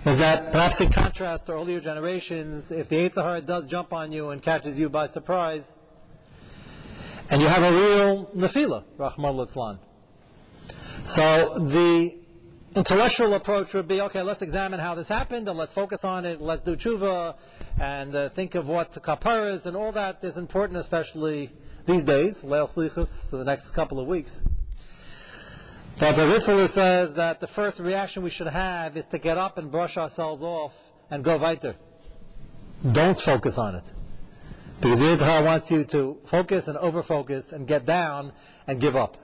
is 0.07 0.17
that 0.19 0.53
perhaps 0.53 0.79
in 0.79 0.89
contrast 0.89 1.47
to 1.47 1.51
earlier 1.51 1.81
generations, 1.81 2.71
if 2.71 2.87
the 2.87 2.95
Yetzer 2.95 3.21
Hara 3.21 3.41
does 3.41 3.65
jump 3.65 3.91
on 3.91 4.09
you 4.13 4.29
and 4.29 4.41
catches 4.41 4.79
you 4.79 4.87
by 4.87 5.07
surprise, 5.07 5.67
and 7.29 7.41
you 7.41 7.47
have 7.49 7.61
a 7.61 7.71
real 7.71 8.25
nefila, 8.33 8.85
Rahman 8.97 9.35
Litzlan. 9.35 9.79
So 11.03 11.59
the 11.59 12.15
intellectual 12.73 13.33
approach 13.33 13.73
would 13.73 13.89
be, 13.89 13.99
okay, 13.99 14.21
let's 14.21 14.41
examine 14.41 14.79
how 14.79 14.95
this 14.95 15.09
happened 15.09 15.49
and 15.49 15.57
let's 15.57 15.73
focus 15.73 16.05
on 16.05 16.25
it, 16.25 16.39
let's 16.39 16.63
do 16.63 16.77
tshuva 16.77 17.35
and 17.77 18.15
uh, 18.15 18.29
think 18.29 18.55
of 18.55 18.67
what 18.67 18.93
the 18.93 19.01
kaparas 19.01 19.65
and 19.65 19.75
all 19.75 19.91
that 19.91 20.19
is 20.23 20.37
important, 20.37 20.79
especially 20.79 21.51
these 21.85 22.03
days, 22.03 22.37
Leil 22.43 22.69
Slichus, 22.69 23.09
the 23.29 23.43
next 23.43 23.71
couple 23.71 23.99
of 23.99 24.07
weeks. 24.07 24.41
But 25.99 26.15
the 26.15 26.23
Ritzel 26.23 26.69
says 26.69 27.13
that 27.13 27.39
the 27.39 27.47
first 27.47 27.79
reaction 27.79 28.21
we 28.21 28.29
should 28.29 28.47
have 28.47 28.95
is 28.97 29.05
to 29.05 29.17
get 29.17 29.37
up 29.39 29.57
and 29.57 29.71
brush 29.71 29.97
ourselves 29.97 30.43
off 30.43 30.73
and 31.09 31.23
go 31.23 31.37
weiter. 31.37 31.75
Don't 32.91 33.19
focus 33.19 33.57
on 33.57 33.75
it. 33.75 33.83
Because 34.79 34.99
the 34.99 35.05
Yisrael 35.05 35.43
wants 35.43 35.71
you 35.71 35.85
to 35.85 36.19
focus 36.27 36.67
and 36.67 36.77
overfocus 36.77 37.51
and 37.51 37.67
get 37.67 37.87
down 37.87 38.31
and 38.67 38.79
give 38.79 38.95
up. 38.95 39.17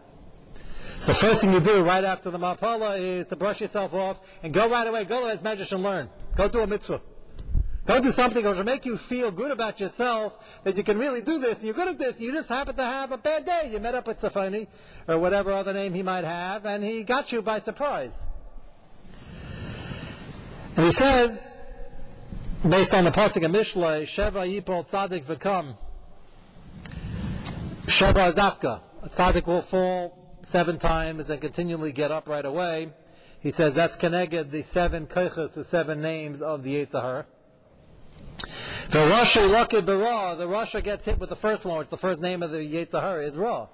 So 1.02 1.14
the 1.14 1.20
first 1.20 1.42
thing 1.42 1.54
you 1.54 1.60
do 1.60 1.84
right 1.84 2.04
after 2.04 2.32
the 2.32 2.40
Mapala 2.40 3.00
is 3.00 3.28
to 3.28 3.36
brush 3.36 3.62
yourself 3.62 3.94
off 3.94 4.20
and 4.42 4.52
go 4.52 4.68
right 4.68 4.88
away, 4.88 5.04
go 5.04 5.28
as 5.28 5.40
Medrash 5.40 5.72
and 5.72 5.84
learn. 5.84 6.10
Go 6.36 6.48
do 6.48 6.62
a 6.62 6.68
mitzvah. 6.68 7.02
Go 7.86 8.00
do 8.00 8.14
something 8.14 8.44
to 8.44 8.64
make 8.64 8.86
you 8.86 8.98
feel 8.98 9.30
good 9.30 9.52
about 9.52 9.82
yourself 9.82 10.38
that 10.64 10.78
you 10.78 10.84
can 10.84 10.98
really 10.98 11.22
do 11.22 11.40
this, 11.40 11.58
and 11.58 11.66
you're 11.66 11.74
good 11.74 11.90
at 11.90 12.00
this, 12.00 12.18
you 12.18 12.32
just 12.32 12.48
happen 12.48 12.76
to 12.78 12.84
have 12.84 13.12
a 13.12 13.18
bad 13.18 13.46
day. 13.46 13.70
You 13.74 13.80
met 13.80 13.94
up 13.94 14.08
with 14.08 14.22
Safani, 14.22 14.68
or 15.08 15.20
whatever 15.20 15.52
other 15.52 15.74
name 15.74 15.94
he 15.94 16.02
might 16.02 16.24
have, 16.24 16.66
and 16.66 16.82
he 16.82 17.04
got 17.04 17.34
you 17.34 17.42
by 17.42 17.60
surprise. 17.60 18.14
And 20.78 20.86
he 20.86 20.92
says, 20.94 21.58
based 22.68 22.94
on 22.94 23.04
the 23.04 23.12
Pasuk 23.12 23.46
of 23.46 23.52
Mishlei, 23.52 24.04
Sheva 24.04 24.48
Yipol 24.48 24.90
Tzadik 24.90 25.26
V'Kam, 25.26 25.76
Sheva 27.88 28.32
Dafka, 28.32 28.80
a 29.04 29.10
Tzadik 29.10 29.46
will 29.46 29.62
fall 29.62 30.38
seven 30.44 30.80
times 30.80 31.30
and 31.30 31.42
continually 31.42 31.92
get 31.92 32.12
up 32.12 32.30
right 32.30 32.46
away. 32.46 32.94
He 33.42 33.52
says 33.52 33.74
that's 33.74 33.98
connected 33.98 34.52
the 34.52 34.62
seven 34.62 35.06
koiches, 35.06 35.54
the 35.54 35.66
seven 35.66 36.02
names 36.02 36.42
of 36.42 36.64
the 36.64 36.76
Yetzer 36.76 37.02
Hara. 37.02 37.26
The 38.90 39.00
Rasha 39.00 39.50
Lucky 39.50 39.82
Bara, 39.82 40.36
the 40.38 40.48
Rasha 40.48 40.84
gets 40.84 41.06
hit 41.06 41.20
with 41.20 41.30
the 41.30 41.36
first 41.36 41.66
one, 41.66 41.78
which 41.80 41.90
the 41.90 41.98
first 41.98 42.20
name 42.20 42.44
of 42.44 42.52
the 42.52 42.58
Yetzer 42.58 43.02
Hara 43.02 43.26
is 43.26 43.38
Ra. 43.38 43.68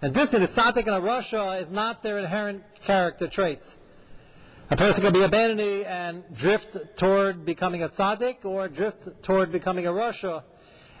And 0.00 0.12
this 0.14 0.34
in 0.34 0.42
a 0.42 0.48
tzaddik 0.48 0.86
and 0.86 0.96
a 0.96 1.00
Rasha 1.00 1.62
is 1.62 1.70
not 1.70 2.02
their 2.02 2.18
inherent 2.18 2.62
character 2.84 3.28
traits. 3.28 3.78
A 4.70 4.76
person 4.76 5.04
can 5.04 5.12
be 5.12 5.22
a 5.22 5.28
Benini 5.28 5.86
and 5.86 6.24
drift 6.34 6.76
toward 6.96 7.44
becoming 7.44 7.82
a 7.82 7.88
tzaddik 7.88 8.44
or 8.44 8.68
drift 8.68 9.22
toward 9.22 9.52
becoming 9.52 9.86
a 9.86 9.92
Rasha. 9.92 10.42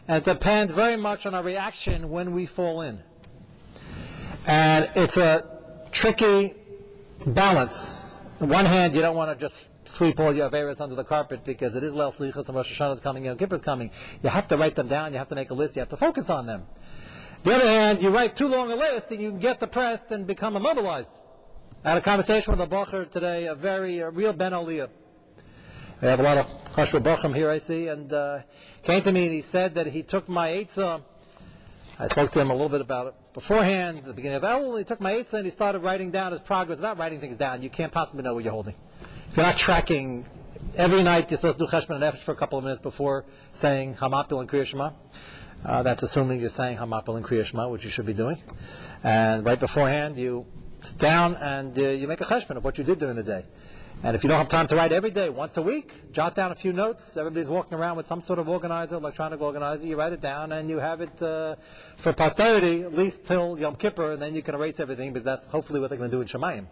And 0.08 0.18
it 0.18 0.24
depends 0.24 0.72
very 0.72 0.96
much 0.96 1.26
on 1.26 1.34
our 1.34 1.42
reaction 1.42 2.10
when 2.10 2.34
we 2.34 2.46
fall 2.46 2.82
in. 2.82 3.00
And 4.46 4.90
it's 4.94 5.16
a 5.16 5.48
tricky 5.90 6.54
balance. 7.26 7.98
On 8.40 8.48
one 8.48 8.66
hand, 8.66 8.94
you 8.94 9.00
don't 9.00 9.16
want 9.16 9.36
to 9.36 9.42
just 9.42 9.68
sweep 9.84 10.20
all 10.20 10.34
your 10.34 10.48
Averas 10.48 10.80
under 10.80 10.94
the 10.94 11.04
carpet 11.04 11.44
because 11.44 11.74
it 11.74 11.82
is 11.82 11.92
Leil 11.92 12.14
Slichas 12.14 12.46
and 12.48 12.56
Rosh 12.56 12.78
Hashanah 12.78 12.94
is 12.94 13.00
coming, 13.00 13.24
Yom 13.24 13.36
Kippur 13.36 13.56
is 13.56 13.62
coming. 13.62 13.90
You 14.22 14.30
have 14.30 14.48
to 14.48 14.56
write 14.56 14.76
them 14.76 14.88
down, 14.88 15.12
you 15.12 15.18
have 15.18 15.28
to 15.28 15.34
make 15.34 15.50
a 15.50 15.54
list, 15.54 15.76
you 15.76 15.80
have 15.80 15.88
to 15.90 15.96
focus 15.96 16.30
on 16.30 16.46
them. 16.46 16.64
The 17.44 17.54
other 17.54 17.68
hand, 17.68 18.02
you 18.02 18.10
write 18.10 18.36
too 18.36 18.46
long 18.46 18.70
a 18.70 18.76
list 18.76 19.10
and 19.10 19.20
you 19.20 19.30
can 19.30 19.40
get 19.40 19.60
depressed 19.60 20.10
and 20.10 20.26
become 20.26 20.56
immobilized. 20.56 21.10
I 21.84 21.90
had 21.90 21.98
a 21.98 22.02
conversation 22.02 22.52
with 22.52 22.60
a 22.60 22.66
Bacher 22.72 23.10
today, 23.10 23.46
a 23.46 23.54
very, 23.56 23.98
a 23.98 24.10
real 24.10 24.32
Ben 24.32 24.52
Aliyah. 24.52 24.88
We 26.00 26.08
have 26.08 26.20
a 26.20 26.22
lot 26.22 26.38
of 26.38 26.46
Chashva 26.74 27.00
Bachim 27.02 27.34
here, 27.34 27.50
I 27.50 27.58
see, 27.58 27.88
and 27.88 28.12
uh, 28.12 28.38
came 28.84 29.02
to 29.02 29.12
me 29.12 29.24
and 29.24 29.34
he 29.34 29.42
said 29.42 29.74
that 29.74 29.88
he 29.88 30.02
took 30.02 30.28
my 30.28 30.50
Eitzah. 30.50 31.02
I 31.98 32.08
spoke 32.08 32.30
to 32.32 32.40
him 32.40 32.50
a 32.50 32.52
little 32.52 32.68
bit 32.68 32.80
about 32.80 33.08
it 33.08 33.14
beforehand, 33.34 33.98
at 33.98 34.04
the 34.04 34.12
beginning 34.12 34.36
of 34.36 34.42
Elul. 34.42 34.78
He 34.78 34.84
took 34.84 35.00
my 35.00 35.12
Eitzah 35.12 35.34
and 35.34 35.44
he 35.44 35.50
started 35.50 35.80
writing 35.80 36.10
down 36.10 36.32
his 36.32 36.40
progress. 36.40 36.78
Without 36.78 36.98
writing 36.98 37.20
things 37.20 37.36
down, 37.36 37.62
you 37.62 37.70
can't 37.70 37.92
possibly 37.92 38.22
know 38.22 38.34
what 38.34 38.44
you're 38.44 38.52
holding. 38.52 38.74
If 39.32 39.38
you're 39.38 39.46
not 39.46 39.56
tracking, 39.56 40.26
every 40.76 41.02
night 41.02 41.30
you're 41.30 41.38
supposed 41.38 41.58
to 41.58 41.64
do 41.64 41.70
Cheshbon 41.70 42.02
and 42.02 42.18
for 42.18 42.32
a 42.32 42.36
couple 42.36 42.58
of 42.58 42.64
minutes 42.64 42.82
before 42.82 43.24
saying 43.54 43.94
Hamapil 43.94 44.38
and 44.40 44.46
Kriya 44.46 44.66
Shema. 44.66 44.90
Uh, 45.64 45.82
that's 45.82 46.02
assuming 46.02 46.38
you're 46.38 46.50
saying 46.50 46.76
Hamapil 46.76 47.16
and 47.16 47.24
Kriya 47.24 47.46
Shema, 47.46 47.66
which 47.70 47.82
you 47.82 47.88
should 47.88 48.04
be 48.04 48.12
doing. 48.12 48.36
And 49.02 49.42
right 49.42 49.58
beforehand, 49.58 50.18
you 50.18 50.44
sit 50.82 50.98
down 50.98 51.36
and 51.36 51.78
uh, 51.78 51.82
you 51.82 52.06
make 52.08 52.20
a 52.20 52.26
cheshbon 52.26 52.58
of 52.58 52.64
what 52.64 52.76
you 52.76 52.84
did 52.84 52.98
during 52.98 53.16
the 53.16 53.22
day. 53.22 53.46
And 54.02 54.14
if 54.14 54.22
you 54.22 54.28
don't 54.28 54.36
have 54.36 54.50
time 54.50 54.66
to 54.66 54.76
write 54.76 54.92
every 54.92 55.10
day, 55.10 55.30
once 55.30 55.56
a 55.56 55.62
week, 55.62 56.12
jot 56.12 56.34
down 56.34 56.52
a 56.52 56.54
few 56.54 56.74
notes. 56.74 57.16
Everybody's 57.16 57.48
walking 57.48 57.78
around 57.78 57.96
with 57.96 58.08
some 58.08 58.20
sort 58.20 58.38
of 58.38 58.50
organizer, 58.50 58.96
electronic 58.96 59.40
organizer. 59.40 59.86
You 59.86 59.96
write 59.96 60.12
it 60.12 60.20
down 60.20 60.52
and 60.52 60.68
you 60.68 60.76
have 60.76 61.00
it 61.00 61.22
uh, 61.22 61.56
for 61.96 62.12
posterity, 62.12 62.82
at 62.82 62.92
least 62.92 63.24
till 63.24 63.58
Yom 63.58 63.76
Kippur, 63.76 64.12
and 64.12 64.20
then 64.20 64.34
you 64.34 64.42
can 64.42 64.54
erase 64.54 64.78
everything 64.78 65.14
because 65.14 65.24
that's 65.24 65.46
hopefully 65.46 65.80
what 65.80 65.88
they're 65.88 65.98
going 65.98 66.10
to 66.10 66.16
do 66.18 66.20
in 66.20 66.28
Shemayim. 66.28 66.66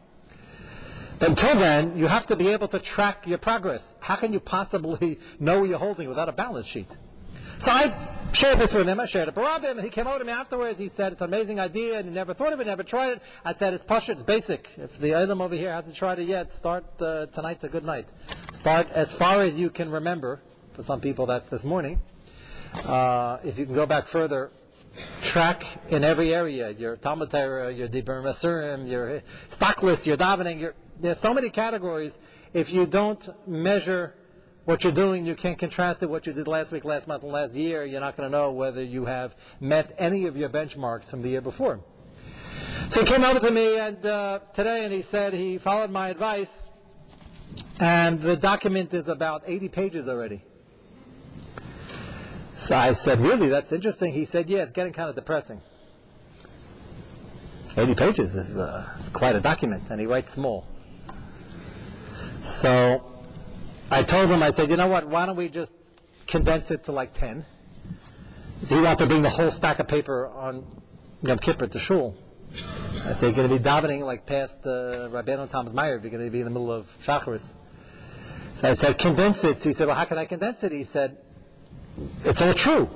Until 1.21 1.55
then, 1.57 1.99
you 1.99 2.07
have 2.07 2.27
to 2.29 2.37
be 2.37 2.49
able 2.49 2.69
to 2.69 2.79
track 2.79 3.27
your 3.27 3.39
progress. 3.39 3.83
How 4.01 4.17
can 4.17 4.33
you 4.33 4.41
possibly 4.41 5.19
know 5.39 5.61
what 5.61 5.69
you're 5.69 5.79
holding 5.79 6.09
without 6.09 6.29
a 6.29 6.33
balance 6.33 6.67
sheet? 6.67 6.89
So 7.59 7.71
I 7.71 8.09
shared 8.33 8.59
this 8.59 8.73
with 8.73 8.89
him. 8.89 8.99
I 8.99 9.05
shared 9.05 9.29
it 9.29 9.37
with 9.37 9.63
him, 9.63 9.79
and 9.79 9.85
he 9.85 9.91
came 9.91 10.07
over 10.07 10.19
to 10.19 10.25
me 10.25 10.33
afterwards. 10.33 10.79
He 10.79 10.89
said, 10.89 11.13
it's 11.13 11.21
an 11.21 11.27
amazing 11.27 11.61
idea, 11.61 11.99
and 11.99 12.09
he 12.09 12.15
never 12.15 12.33
thought 12.33 12.55
of 12.55 12.61
it, 12.61 12.67
never 12.67 12.83
tried 12.83 13.13
it. 13.13 13.23
I 13.45 13.55
said, 13.55 13.75
it's 13.75 13.85
push 13.85 14.09
it's 14.09 14.23
basic. 14.23 14.71
If 14.79 14.99
the 14.99 15.15
item 15.15 15.43
over 15.43 15.55
here 15.55 15.71
hasn't 15.71 15.95
tried 15.95 16.21
it 16.21 16.27
yet, 16.27 16.55
start, 16.55 16.87
uh, 17.03 17.27
tonight's 17.27 17.65
a 17.65 17.69
good 17.69 17.85
night. 17.85 18.09
Start 18.61 18.89
as 18.93 19.13
far 19.13 19.43
as 19.43 19.59
you 19.59 19.69
can 19.69 19.91
remember. 19.91 20.41
For 20.73 20.83
some 20.83 21.03
people, 21.03 21.27
that's 21.27 21.51
this 21.51 21.65
morning. 21.65 22.01
Uh, 22.73 23.39
if 23.45 23.59
you 23.59 23.67
can 23.67 23.75
go 23.75 23.85
back 23.85 24.07
further, 24.07 24.53
track 25.25 25.65
in 25.91 26.03
every 26.03 26.33
area, 26.33 26.71
your 26.71 26.97
Talmud 26.97 27.31
Torah, 27.31 27.71
your 27.73 27.89
Dibur 27.89 28.23
Masurim, 28.23 28.89
your 28.89 29.23
stock 29.51 29.83
list, 29.83 30.07
your 30.07 30.17
davening, 30.17 30.61
your 30.61 30.75
there's 31.01 31.19
so 31.19 31.35
many 31.35 31.51
categories. 31.51 32.17
If 32.53 32.73
you 32.73 32.87
don't 32.87 33.29
measure 33.49 34.15
what 34.65 34.85
you're 34.85 34.93
doing, 34.93 35.25
you 35.27 35.35
can't 35.35 35.59
contrast 35.59 36.03
it 36.03 36.11
what 36.11 36.27
you 36.27 36.33
did 36.33 36.47
last 36.47 36.73
week, 36.73 36.85
last 36.85 37.07
month, 37.07 37.23
and 37.23 37.33
last 37.33 37.55
year. 37.55 37.85
You're 37.85 38.01
not 38.01 38.17
going 38.17 38.31
to 38.31 38.37
know 38.37 38.53
whether 38.53 38.83
you 38.83 39.07
have 39.07 39.35
met 39.61 39.95
any 39.99 40.27
of 40.27 40.37
your 40.37 40.49
benchmarks 40.49 41.11
from 41.11 41.23
the 41.23 41.31
year 41.31 41.41
before. 41.41 41.81
So 42.89 43.01
he 43.01 43.07
came 43.07 43.25
over 43.25 43.41
to 43.41 43.51
me 43.51 43.79
and 43.79 44.05
uh, 44.05 44.41
today, 44.55 44.85
and 44.85 44.93
he 44.93 45.03
said 45.03 45.33
he 45.33 45.59
followed 45.59 45.91
my 45.91 46.09
advice, 46.09 46.71
and 47.79 48.21
the 48.21 48.37
document 48.37 48.93
is 48.93 49.09
about 49.09 49.43
80 49.47 49.69
pages 49.69 50.09
already. 50.09 50.45
So 52.57 52.77
I 52.77 52.93
said, 52.93 53.21
really, 53.21 53.49
that's 53.49 53.73
interesting. 53.73 54.13
He 54.13 54.25
said, 54.25 54.51
yeah, 54.51 54.59
it's 54.59 54.73
getting 54.73 54.93
kind 54.93 55.09
of 55.09 55.15
depressing. 55.15 55.63
80 57.77 57.95
pages 57.95 58.37
is, 58.37 58.59
uh, 58.59 58.87
quite 59.13 59.37
a 59.37 59.41
document, 59.41 59.85
and 59.91 60.01
he 60.01 60.07
writes 60.07 60.33
small. 60.33 60.67
So 62.45 63.05
I 63.91 64.03
told 64.03 64.31
him, 64.31 64.43
I 64.43 64.51
said, 64.51 64.71
you 64.71 64.77
know 64.77 64.89
what, 64.89 65.07
why 65.07 65.27
don't 65.27 65.37
we 65.37 65.49
just 65.49 65.73
condense 66.27 66.71
it 66.71 66.85
to 66.85 66.93
like 66.93 67.19
10? 67.19 67.45
So 68.65 68.77
he 68.77 68.83
wanted 68.83 68.99
to 68.99 69.07
bring 69.07 69.23
the 69.23 69.31
whole 69.31 69.51
stack 69.51 69.79
of 69.79 69.89
paper 69.89 70.29
on 70.29 70.65
Yom 71.23 71.39
Kippur 71.39 71.67
to 71.67 71.81
shul. 71.81 72.17
I 73.05 73.15
said, 73.15 73.23
you're 73.23 73.33
going 73.33 73.49
to 73.49 73.59
be 73.59 73.63
davening 73.63 74.05
like 74.05 74.27
past 74.27 74.59
uh, 74.65 75.09
Rabbeinu 75.11 75.51
Thomas 75.51 75.73
Meyer, 75.73 75.99
you're 75.99 76.11
going 76.11 76.25
to 76.25 76.31
be 76.31 76.41
in 76.41 76.45
the 76.45 76.51
middle 76.51 76.71
of 76.73 76.89
Shacharis. 77.07 77.53
So 78.57 78.71
I 78.71 78.75
said, 78.75 78.99
condense 78.99 79.43
it. 79.45 79.63
So 79.63 79.71
he 79.71 79.73
said, 79.73 79.87
well, 79.87 79.97
how 79.97 80.05
can 80.05 80.19
I 80.19 80.27
condense 80.27 80.63
it? 80.63 80.73
He 80.73 80.83
said, 80.83 81.19
it's 82.25 82.43
all 82.43 82.53
true. 82.55 82.91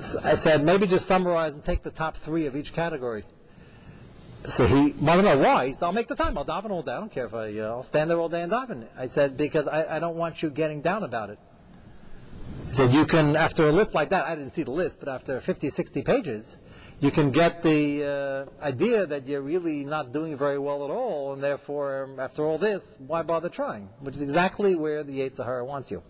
So 0.00 0.20
I 0.24 0.36
said, 0.36 0.64
maybe 0.64 0.86
just 0.86 1.06
summarize 1.06 1.52
and 1.52 1.64
take 1.64 1.82
the 1.82 1.90
top 1.90 2.16
three 2.18 2.46
of 2.46 2.56
each 2.56 2.72
category. 2.72 3.24
So 4.48 4.66
he 4.66 4.92
to 4.92 5.22
know 5.22 5.38
why. 5.38 5.68
He 5.68 5.72
said, 5.74 5.84
I'll 5.84 5.92
make 5.92 6.08
the 6.08 6.16
time. 6.16 6.36
I'll 6.36 6.44
daven 6.44 6.70
all 6.70 6.82
day. 6.82 6.92
I 6.92 6.98
don't 6.98 7.12
care 7.12 7.26
if 7.26 7.34
I, 7.34 7.56
uh, 7.58 7.68
I'll 7.68 7.82
stand 7.82 8.10
there 8.10 8.18
all 8.18 8.28
day 8.28 8.42
and 8.42 8.50
daven. 8.50 8.86
I 8.96 9.06
said, 9.06 9.36
because 9.36 9.68
I, 9.68 9.96
I 9.96 9.98
don't 10.00 10.16
want 10.16 10.42
you 10.42 10.50
getting 10.50 10.82
down 10.82 11.04
about 11.04 11.30
it. 11.30 11.38
He 12.68 12.74
said, 12.74 12.92
you 12.92 13.06
can, 13.06 13.36
after 13.36 13.68
a 13.68 13.72
list 13.72 13.94
like 13.94 14.10
that, 14.10 14.24
I 14.24 14.34
didn't 14.34 14.50
see 14.50 14.62
the 14.62 14.72
list, 14.72 14.98
but 14.98 15.08
after 15.08 15.40
50, 15.40 15.70
60 15.70 16.02
pages, 16.02 16.56
you 17.00 17.10
can 17.10 17.30
get 17.30 17.62
the 17.62 18.48
uh, 18.60 18.64
idea 18.64 19.06
that 19.06 19.28
you're 19.28 19.42
really 19.42 19.84
not 19.84 20.12
doing 20.12 20.36
very 20.36 20.58
well 20.58 20.84
at 20.84 20.90
all, 20.90 21.34
and 21.34 21.42
therefore, 21.42 22.08
after 22.18 22.44
all 22.44 22.58
this, 22.58 22.96
why 22.98 23.22
bother 23.22 23.48
trying? 23.48 23.88
Which 24.00 24.16
is 24.16 24.22
exactly 24.22 24.74
where 24.74 25.04
the 25.04 25.20
Yetzer 25.20 25.44
Hara 25.44 25.64
wants 25.64 25.90
you. 25.90 26.02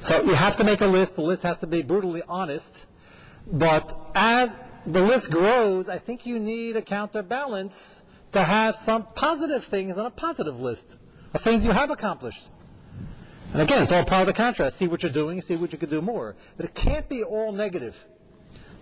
So 0.00 0.22
you 0.22 0.34
have 0.34 0.56
to 0.56 0.64
make 0.64 0.80
a 0.80 0.86
list. 0.86 1.14
The 1.14 1.22
list 1.22 1.42
has 1.42 1.58
to 1.58 1.66
be 1.66 1.82
brutally 1.82 2.22
honest. 2.28 2.74
But 3.52 4.12
as 4.14 4.50
the 4.86 5.02
list 5.02 5.30
grows, 5.30 5.88
I 5.88 5.98
think 5.98 6.26
you 6.26 6.38
need 6.38 6.76
a 6.76 6.82
counterbalance 6.82 8.02
to 8.32 8.42
have 8.42 8.76
some 8.76 9.06
positive 9.14 9.64
things 9.64 9.96
on 9.96 10.06
a 10.06 10.10
positive 10.10 10.60
list 10.60 10.86
of 11.34 11.42
things 11.42 11.64
you 11.64 11.72
have 11.72 11.90
accomplished. 11.90 12.48
And 13.52 13.62
again, 13.62 13.82
it's 13.82 13.92
all 13.92 14.04
part 14.04 14.22
of 14.22 14.26
the 14.28 14.32
contrast. 14.32 14.76
See 14.76 14.86
what 14.86 15.02
you're 15.02 15.12
doing, 15.12 15.42
see 15.42 15.56
what 15.56 15.72
you 15.72 15.78
could 15.78 15.90
do 15.90 16.00
more. 16.00 16.36
But 16.56 16.66
it 16.66 16.74
can't 16.74 17.08
be 17.08 17.24
all 17.24 17.52
negative. 17.52 17.96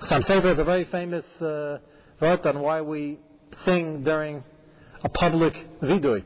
Sam 0.04 0.22
Sefer 0.22 0.48
has 0.48 0.58
a 0.58 0.64
very 0.64 0.84
famous 0.84 1.40
uh, 1.40 1.78
word 2.20 2.46
on 2.46 2.60
why 2.60 2.82
we 2.82 3.18
sing 3.52 4.02
during 4.02 4.44
a 5.02 5.08
public 5.08 5.66
vidui. 5.80 6.22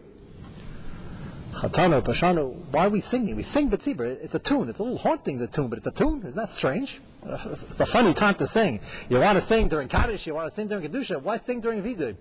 Chatano, 1.55 2.03
Pashano, 2.03 2.55
why 2.71 2.87
are 2.87 2.91
we 2.91 3.01
singing? 3.01 3.37
We 3.37 3.43
sing 3.43 3.71
Betzibur. 3.71 4.19
It's 4.23 4.35
a 4.35 4.39
tune. 4.39 4.69
It's 4.69 4.79
a 4.79 4.83
little 4.83 4.99
haunting, 4.99 5.39
the 5.39 5.47
tune, 5.47 5.69
but 5.69 5.79
it's 5.79 5.87
a 5.87 5.93
tune. 5.93 6.21
Isn't 6.21 6.35
that 6.35 6.53
strange? 6.53 7.01
It's 7.25 7.81
a 7.81 7.87
funny 7.87 8.15
time 8.15 8.35
to 8.37 8.47
sing. 8.47 8.81
You 9.09 9.21
want 9.21 9.39
to 9.39 9.45
sing 9.45 9.69
during 9.69 9.89
Kaddish, 9.89 10.27
you 10.27 10.35
want 10.35 10.51
to 10.51 10.55
sing 10.55 10.67
during 10.67 10.91
Kedusha. 10.91 11.23
Why 11.23 11.39
sing 11.39 11.61
during 11.61 11.83
Vidui? 11.83 12.17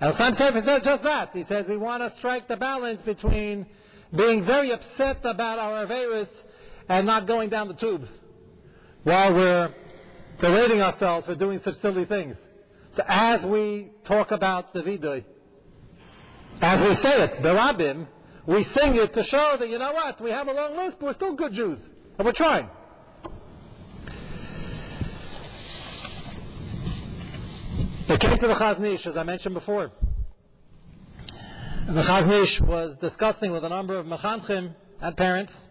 And 0.00 0.14
Sam 0.14 0.34
Sefer 0.34 0.62
says 0.62 0.82
just 0.82 1.02
that. 1.02 1.30
He 1.34 1.42
says 1.42 1.66
we 1.66 1.76
want 1.76 2.02
to 2.02 2.16
strike 2.16 2.48
the 2.48 2.56
balance 2.56 3.02
between 3.02 3.66
being 4.14 4.42
very 4.42 4.72
upset 4.72 5.24
about 5.24 5.58
our 5.58 5.86
Averis 5.86 6.44
and 6.88 7.06
not 7.06 7.26
going 7.26 7.50
down 7.50 7.68
the 7.68 7.74
tubes 7.74 8.08
while 9.02 9.34
we're 9.34 9.74
berating 10.38 10.80
ourselves 10.80 11.26
for 11.26 11.34
doing 11.34 11.58
such 11.58 11.76
silly 11.76 12.04
things. 12.04 12.38
So 12.90 13.02
as 13.06 13.44
we 13.44 13.90
talk 14.04 14.30
about 14.30 14.72
the 14.72 14.82
Vidui, 14.82 15.24
as 16.62 16.80
we 16.80 16.94
say 16.94 17.24
it, 17.24 17.34
Berabim, 17.42 18.06
we 18.46 18.62
sing 18.62 18.96
it 18.96 19.12
to 19.14 19.22
show 19.22 19.56
that, 19.58 19.68
you 19.68 19.78
know 19.78 19.92
what, 19.92 20.18
we 20.20 20.30
have 20.30 20.48
a 20.48 20.52
long 20.52 20.76
list, 20.76 20.96
but 20.98 21.06
we're 21.06 21.12
still 21.12 21.34
good 21.34 21.52
Jews. 21.52 21.90
And 22.16 22.24
we're 22.24 22.32
trying. 22.32 22.70
They 28.08 28.16
came 28.18 28.38
to 28.38 28.46
the 28.46 28.54
Chazon 28.54 28.94
Ish, 28.94 29.08
as 29.08 29.16
I 29.16 29.24
mentioned 29.24 29.54
before. 29.54 29.90
The 31.88 32.02
Chazon 32.02 32.44
Ish 32.44 32.60
was 32.60 32.96
discussing 32.98 33.50
with 33.50 33.64
a 33.64 33.68
number 33.68 33.96
of 33.96 34.06
Mechanchim 34.06 34.74
and 35.00 35.16
parents. 35.16 35.66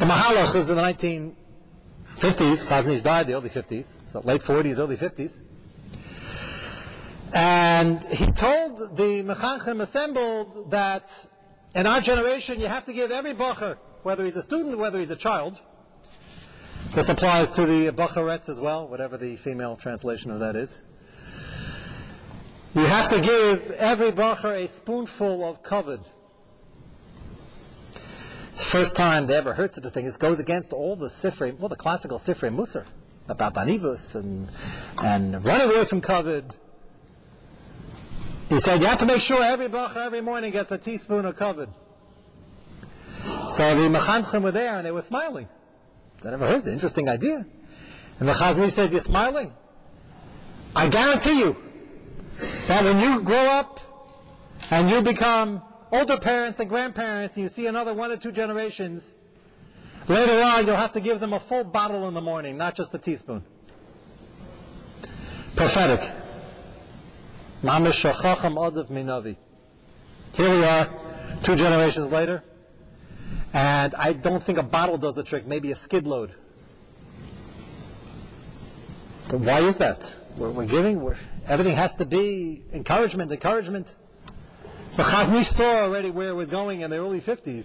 The 0.00 0.06
Mahalach 0.06 0.56
is 0.56 0.68
in 0.68 0.74
the 0.74 0.82
1950s. 0.82 2.66
Chazon 2.66 2.94
Ish 2.94 3.02
died 3.02 3.26
in 3.26 3.32
the 3.32 3.38
early 3.38 3.48
50s, 3.48 3.86
so 4.12 4.22
late 4.24 4.42
40s, 4.42 4.76
early 4.80 4.96
50s. 4.96 5.32
And 7.32 8.02
he 8.08 8.26
told 8.32 8.96
the 8.96 9.22
Mechanchim 9.22 9.82
assembled 9.82 10.72
that 10.72 11.12
in 11.76 11.86
our 11.86 12.00
generation 12.00 12.58
you 12.58 12.66
have 12.66 12.86
to 12.86 12.92
give 12.92 13.12
every 13.12 13.34
bacher, 13.34 13.76
whether 14.02 14.24
he's 14.24 14.34
a 14.34 14.42
student, 14.42 14.78
whether 14.78 14.98
he's 14.98 15.10
a 15.10 15.16
child, 15.16 15.60
this 16.94 17.08
applies 17.08 17.48
to 17.54 17.64
the 17.64 17.90
bacheretz 17.90 18.48
as 18.48 18.60
well, 18.60 18.86
whatever 18.86 19.16
the 19.16 19.36
female 19.36 19.76
translation 19.76 20.30
of 20.30 20.40
that 20.40 20.56
is. 20.56 20.68
You 22.74 22.82
have 22.82 23.10
to 23.10 23.20
give 23.20 23.70
every 23.72 24.12
bacher 24.12 24.64
a 24.64 24.68
spoonful 24.68 25.44
of 25.48 25.62
kavod. 25.62 26.04
First 28.68 28.94
time 28.94 29.26
they 29.26 29.34
ever 29.34 29.54
heard 29.54 29.74
such 29.74 29.84
a 29.84 29.90
thing. 29.90 30.04
This 30.04 30.16
goes 30.16 30.38
against 30.38 30.72
all 30.72 30.96
the 30.96 31.08
sifrei, 31.08 31.58
well, 31.58 31.68
the 31.68 31.76
classical 31.76 32.18
sifrei 32.18 32.54
musar 32.54 32.84
about 33.28 33.54
anivus 33.54 34.14
and 34.14 34.50
and 34.98 35.44
running 35.44 35.70
away 35.70 35.84
from 35.86 36.00
kavod. 36.00 36.54
He 38.48 38.60
said, 38.60 38.82
you 38.82 38.86
have 38.86 38.98
to 38.98 39.06
make 39.06 39.22
sure 39.22 39.42
every 39.42 39.68
bracha 39.68 39.96
every 39.96 40.20
morning 40.20 40.52
gets 40.52 40.70
a 40.70 40.78
teaspoon 40.78 41.24
of 41.24 41.36
kavod. 41.36 41.68
So 43.50 43.74
the 43.74 43.98
mechanchim 43.98 44.42
were 44.42 44.52
there 44.52 44.76
and 44.76 44.86
they 44.86 44.90
were 44.90 45.02
smiling. 45.02 45.48
I 46.24 46.30
never 46.30 46.46
heard 46.46 46.64
the 46.64 46.72
interesting 46.72 47.08
idea. 47.08 47.44
And 48.20 48.28
the 48.28 48.34
Chazon 48.34 48.68
Ish 48.68 48.74
says, 48.74 48.92
you're 48.92 49.02
smiling? 49.02 49.52
I 50.74 50.88
guarantee 50.88 51.38
you 51.38 51.56
that 52.68 52.84
when 52.84 53.00
you 53.00 53.20
grow 53.22 53.44
up 53.46 53.80
and 54.70 54.88
you 54.88 55.02
become 55.02 55.62
older 55.90 56.16
parents 56.16 56.60
and 56.60 56.68
grandparents 56.68 57.36
and 57.36 57.42
you 57.42 57.48
see 57.48 57.66
another 57.66 57.92
one 57.92 58.10
or 58.10 58.16
two 58.16 58.32
generations, 58.32 59.02
later 60.08 60.42
on 60.42 60.66
you'll 60.66 60.76
have 60.76 60.92
to 60.92 61.00
give 61.00 61.20
them 61.20 61.32
a 61.32 61.40
full 61.40 61.64
bottle 61.64 62.08
in 62.08 62.14
the 62.14 62.20
morning, 62.20 62.56
not 62.56 62.74
just 62.74 62.94
a 62.94 62.98
teaspoon. 62.98 63.44
Prophetic. 65.56 66.00
Here 70.34 70.50
we 70.50 70.64
are, 70.64 70.90
two 71.42 71.54
generations 71.56 72.10
later, 72.10 72.42
and 73.52 73.94
I 73.94 74.12
don't 74.12 74.42
think 74.42 74.58
a 74.58 74.62
bottle 74.62 74.98
does 74.98 75.14
the 75.14 75.22
trick, 75.22 75.46
maybe 75.46 75.72
a 75.72 75.76
skid 75.76 76.06
load. 76.06 76.34
So 79.30 79.38
why 79.38 79.60
is 79.60 79.76
that? 79.76 80.02
We're, 80.36 80.50
we're 80.50 80.66
giving, 80.66 81.00
we're, 81.00 81.16
everything 81.46 81.76
has 81.76 81.94
to 81.96 82.06
be 82.06 82.62
encouragement, 82.72 83.30
encouragement. 83.32 83.86
The 84.96 85.36
Ish 85.38 85.48
saw 85.48 85.82
already 85.82 86.10
where 86.10 86.30
it 86.30 86.34
was 86.34 86.48
going 86.48 86.80
in 86.80 86.90
the 86.90 86.96
early 86.96 87.20
50s, 87.20 87.64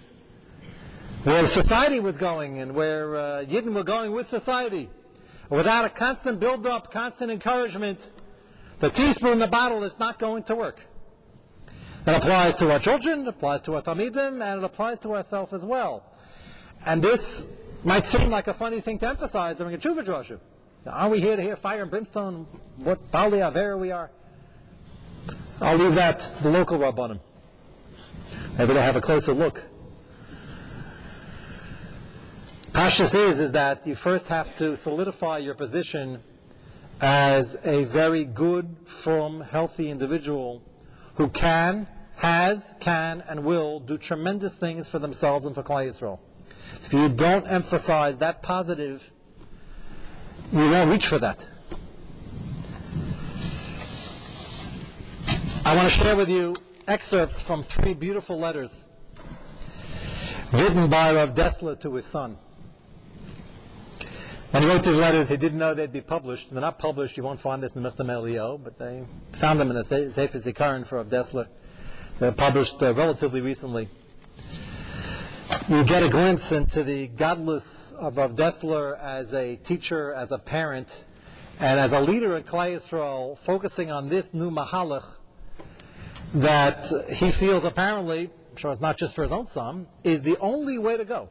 where 1.24 1.46
society 1.46 2.00
was 2.00 2.16
going 2.16 2.58
and 2.58 2.74
where 2.74 3.16
uh, 3.16 3.44
Yidden 3.44 3.74
were 3.74 3.84
going 3.84 4.12
with 4.12 4.30
society. 4.30 4.88
Without 5.50 5.84
a 5.86 5.90
constant 5.90 6.40
build-up, 6.40 6.92
constant 6.92 7.30
encouragement, 7.30 7.98
the 8.80 8.90
teaspoon 8.90 9.32
in 9.32 9.38
the 9.38 9.46
bottle 9.46 9.82
is 9.84 9.92
not 9.98 10.18
going 10.18 10.42
to 10.44 10.54
work. 10.54 10.80
It 12.08 12.16
applies 12.16 12.56
to 12.56 12.72
our 12.72 12.78
children, 12.78 13.28
applies 13.28 13.60
to 13.62 13.74
our 13.74 13.82
Talmidim, 13.82 14.42
and 14.42 14.62
it 14.62 14.64
applies 14.64 14.98
to 15.00 15.14
ourselves 15.14 15.52
as 15.52 15.60
well. 15.60 16.02
And 16.86 17.02
this 17.02 17.46
might 17.84 18.06
seem 18.06 18.30
like 18.30 18.48
a 18.48 18.54
funny 18.54 18.80
thing 18.80 18.98
to 19.00 19.08
emphasize 19.08 19.58
during 19.58 19.74
a 19.74 19.78
tshuva 19.78 20.06
drasha. 20.06 20.38
Are 20.86 21.10
we 21.10 21.20
here 21.20 21.36
to 21.36 21.42
hear 21.42 21.54
fire 21.56 21.82
and 21.82 21.90
brimstone? 21.90 22.46
What 22.78 23.10
Bali 23.10 23.40
Avera 23.40 23.78
we 23.78 23.90
are? 23.90 24.10
I'll 25.60 25.76
leave 25.76 25.96
that 25.96 26.20
to 26.20 26.42
the 26.44 26.48
local 26.48 26.78
Rabbanim. 26.78 27.20
Maybe 28.56 28.72
they'll 28.72 28.82
have 28.82 28.96
a 28.96 29.02
closer 29.02 29.34
look. 29.34 29.62
Pashas 32.72 33.14
is, 33.14 33.38
is 33.38 33.52
that 33.52 33.86
you 33.86 33.94
first 33.94 34.28
have 34.28 34.56
to 34.56 34.76
solidify 34.76 35.38
your 35.38 35.54
position 35.54 36.22
as 37.02 37.54
a 37.64 37.84
very 37.84 38.24
good, 38.24 38.76
firm, 38.86 39.42
healthy 39.42 39.90
individual 39.90 40.62
who 41.16 41.28
can, 41.28 41.86
has, 42.18 42.74
can, 42.80 43.22
and 43.28 43.44
will 43.44 43.80
do 43.80 43.96
tremendous 43.96 44.54
things 44.54 44.88
for 44.88 44.98
themselves 44.98 45.44
and 45.44 45.54
for 45.54 45.62
Klal 45.62 45.88
Yisrael. 45.88 46.18
So 46.80 46.86
if 46.86 46.92
you 46.92 47.08
don't 47.08 47.46
emphasize 47.46 48.18
that 48.18 48.42
positive, 48.42 49.02
you 50.52 50.70
won't 50.70 50.90
reach 50.90 51.06
for 51.06 51.18
that. 51.18 51.38
I 55.64 55.76
want 55.76 55.92
to 55.92 55.94
share 55.94 56.16
with 56.16 56.28
you 56.28 56.56
excerpts 56.88 57.40
from 57.40 57.62
three 57.62 57.94
beautiful 57.94 58.38
letters 58.38 58.84
written 60.52 60.88
by 60.88 61.12
Rav 61.12 61.34
to 61.80 61.94
his 61.94 62.06
son. 62.06 62.36
When 64.50 64.62
he 64.62 64.68
wrote 64.68 64.82
these 64.82 64.94
letters, 64.94 65.28
he 65.28 65.36
didn't 65.36 65.58
know 65.58 65.74
they'd 65.74 65.92
be 65.92 66.00
published. 66.00 66.50
They're 66.50 66.60
not 66.60 66.78
published. 66.78 67.18
You 67.18 67.22
won't 67.22 67.40
find 67.40 67.62
this 67.62 67.76
in 67.76 67.82
the 67.82 67.90
Michtav 67.90 68.06
M'Eliyahu, 68.06 68.64
but 68.64 68.78
they 68.78 69.04
found 69.34 69.60
them 69.60 69.70
in 69.70 69.76
the 69.76 69.84
Sefer 69.84 70.38
Zikaron 70.38 70.86
for 70.86 70.96
Rav 70.96 71.08
Dessler. 71.08 71.48
They're 72.20 72.32
published 72.32 72.82
uh, 72.82 72.94
relatively 72.94 73.40
recently. 73.40 73.88
You 75.68 75.84
get 75.84 76.02
a 76.02 76.08
glimpse 76.08 76.50
into 76.50 76.82
the 76.82 77.06
gadlus 77.06 77.92
of 77.92 78.14
Dessler 78.14 78.98
as 79.00 79.32
a 79.32 79.54
teacher, 79.56 80.12
as 80.14 80.32
a 80.32 80.38
parent, 80.38 81.04
and 81.60 81.78
as 81.78 81.92
a 81.92 82.00
leader 82.00 82.36
in 82.36 82.42
Klal 82.42 82.74
Yisrael, 82.74 83.38
focusing 83.46 83.92
on 83.92 84.08
this 84.08 84.30
new 84.32 84.50
mahalach 84.50 85.04
that 86.34 86.90
he 87.08 87.30
feels 87.30 87.64
apparently, 87.64 88.30
I'm 88.50 88.56
sure 88.56 88.72
it's 88.72 88.80
not 88.80 88.98
just 88.98 89.14
for 89.14 89.22
his 89.22 89.30
own 89.30 89.46
son, 89.46 89.86
is 90.02 90.20
the 90.22 90.38
only 90.38 90.76
way 90.76 90.96
to 90.96 91.04
go. 91.04 91.28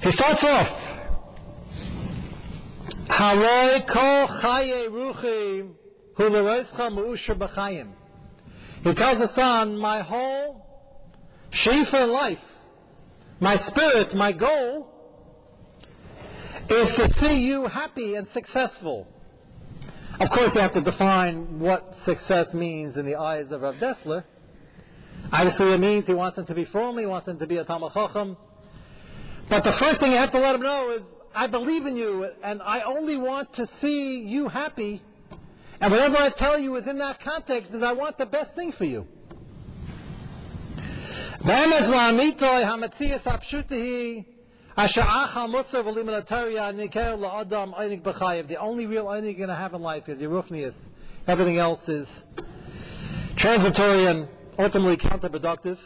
He 0.00 0.12
starts 0.12 0.44
off, 0.44 0.80
Haloi 3.08 3.84
kol 3.88 4.28
chaye 4.28 4.88
ruchi 4.88 5.20
hu 5.22 5.64
mu'usher 5.64 5.72
b'chayim. 5.72 5.79
He 6.20 6.26
tells 8.94 9.18
the 9.18 9.28
son, 9.28 9.78
my 9.78 10.00
whole 10.00 10.66
sheaf 11.48 11.94
in 11.94 12.12
life, 12.12 12.44
my 13.40 13.56
spirit, 13.56 14.14
my 14.14 14.30
goal, 14.30 14.86
is 16.68 16.94
to 16.96 17.08
see 17.14 17.40
you 17.40 17.68
happy 17.68 18.16
and 18.16 18.28
successful. 18.28 19.08
Of 20.20 20.28
course, 20.28 20.54
you 20.54 20.60
have 20.60 20.72
to 20.72 20.82
define 20.82 21.58
what 21.58 21.96
success 21.96 22.52
means 22.52 22.98
in 22.98 23.06
the 23.06 23.16
eyes 23.16 23.50
of 23.50 23.62
Rav 23.62 23.76
Dessler. 23.76 24.24
Obviously, 25.32 25.72
it 25.72 25.80
means 25.80 26.06
he 26.06 26.12
wants 26.12 26.36
him 26.36 26.44
to 26.44 26.54
be 26.54 26.66
firm, 26.66 26.98
he 26.98 27.06
wants 27.06 27.28
him 27.28 27.38
to 27.38 27.46
be 27.46 27.56
a 27.56 27.64
Talmud 27.64 27.94
Chacham. 27.94 28.36
But 29.48 29.64
the 29.64 29.72
first 29.72 30.00
thing 30.00 30.12
you 30.12 30.18
have 30.18 30.32
to 30.32 30.38
let 30.38 30.54
him 30.54 30.60
know 30.60 30.90
is, 30.90 31.02
I 31.34 31.46
believe 31.46 31.86
in 31.86 31.96
you, 31.96 32.28
and 32.42 32.60
I 32.60 32.82
only 32.82 33.16
want 33.16 33.54
to 33.54 33.64
see 33.64 34.20
you 34.20 34.48
happy. 34.48 35.00
And 35.80 35.90
whatever 35.92 36.18
I 36.18 36.28
tell 36.28 36.58
you 36.58 36.76
is 36.76 36.86
in 36.86 36.98
that 36.98 37.20
context, 37.20 37.72
is 37.72 37.82
I 37.82 37.92
want 37.92 38.18
the 38.18 38.26
best 38.26 38.54
thing 38.54 38.70
for 38.72 38.84
you. 38.84 39.06
The 41.42 41.54
only 48.60 48.86
real 48.86 49.06
einig 49.06 49.24
you're 49.24 49.34
going 49.34 49.48
to 49.48 49.54
have 49.54 49.72
in 49.74 49.80
life 49.80 50.08
is 50.10 50.20
your 50.20 50.30
ruchnius. 50.30 50.74
Everything 51.26 51.56
else 51.56 51.88
is 51.88 52.26
transitory 53.36 54.04
and 54.04 54.28
ultimately 54.58 54.98
counterproductive. 54.98 55.78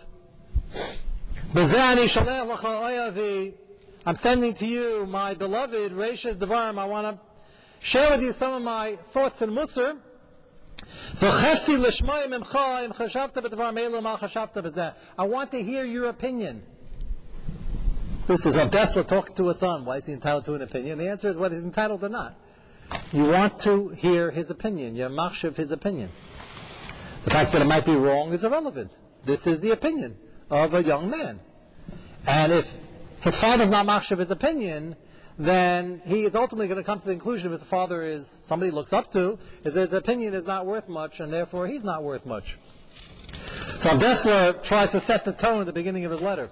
I'm 4.07 4.17
sending 4.17 4.55
to 4.55 4.67
you, 4.67 5.07
my 5.07 5.35
beloved 5.35 5.93
Reishis 5.93 6.37
Devarim. 6.37 6.79
I 6.81 6.85
want 6.85 7.17
to 7.17 7.21
share 7.85 8.11
with 8.11 8.23
you 8.23 8.33
some 8.33 8.55
of 8.55 8.63
my 8.63 8.97
thoughts 9.13 9.43
in 9.43 9.51
Musar. 9.51 9.99
I 15.19 15.25
want 15.27 15.51
to 15.51 15.63
hear 15.63 15.85
your 15.85 16.07
opinion. 16.07 16.63
This 18.27 18.47
is 18.47 18.55
Rav 18.55 18.71
Dessler 18.71 19.07
talking 19.07 19.37
to 19.37 19.51
a 19.51 19.55
son. 19.55 19.85
Why 19.85 19.99
is 19.99 20.07
he 20.07 20.15
entitled 20.15 20.47
to 20.47 20.55
an 20.55 20.63
opinion? 20.63 20.97
The 20.97 21.11
answer 21.11 21.29
is 21.29 21.37
whether 21.37 21.55
he's 21.55 21.65
entitled 21.65 22.03
or 22.03 22.09
not. 22.09 22.35
You 23.13 23.25
want 23.25 23.61
to 23.61 23.91
hear 23.91 24.31
his 24.31 24.49
opinion. 24.49 24.97
You're 24.97 25.11
machshav 25.11 25.57
his 25.57 25.71
opinion. 25.71 26.09
The 27.25 27.31
fact 27.31 27.53
that 27.53 27.61
it 27.61 27.67
might 27.67 27.85
be 27.85 27.95
wrong 27.95 28.33
is 28.33 28.45
irrelevant. 28.45 28.93
This 29.25 29.47
is 29.47 29.61
the 29.61 29.73
opinion 29.73 30.17
of 30.51 30.73
a 30.73 30.83
young 30.83 31.11
man. 31.11 31.41
And 32.27 32.51
if 32.51 32.67
his 33.21 33.37
father's 33.37 33.69
not 33.69 33.87
machshav 33.87 34.21
his 34.21 34.31
opinion, 34.31 34.97
then 35.39 36.01
he 36.05 36.25
is 36.25 36.35
ultimately 36.35 36.69
going 36.69 36.79
to 36.79 36.85
come 36.85 37.01
to 37.01 37.07
the 37.07 37.13
conclusion 37.13 37.53
if 37.53 37.61
his 37.61 37.69
father 37.69 38.03
is 38.03 38.27
somebody 38.47 38.71
looks 38.71 38.93
up 38.93 39.13
to, 39.13 39.39
is 39.65 39.75
his 39.75 39.93
opinion 39.93 40.35
is 40.35 40.47
not 40.47 40.67
worth 40.67 40.89
much, 40.89 41.21
and 41.21 41.33
therefore 41.33 41.67
he's 41.67 41.83
not 41.83 42.03
worth 42.03 42.25
much. 42.25 42.57
So 43.79 43.91
Dessler 43.91 44.63
tries 44.63 44.93
to 44.93 45.01
set 45.01 45.25
the 45.25 45.33
tone 45.33 45.61
at 45.61 45.67
the 45.67 45.73
beginning 45.73 46.05
of 46.05 46.13
his 46.13 46.21
letter. 46.21 46.51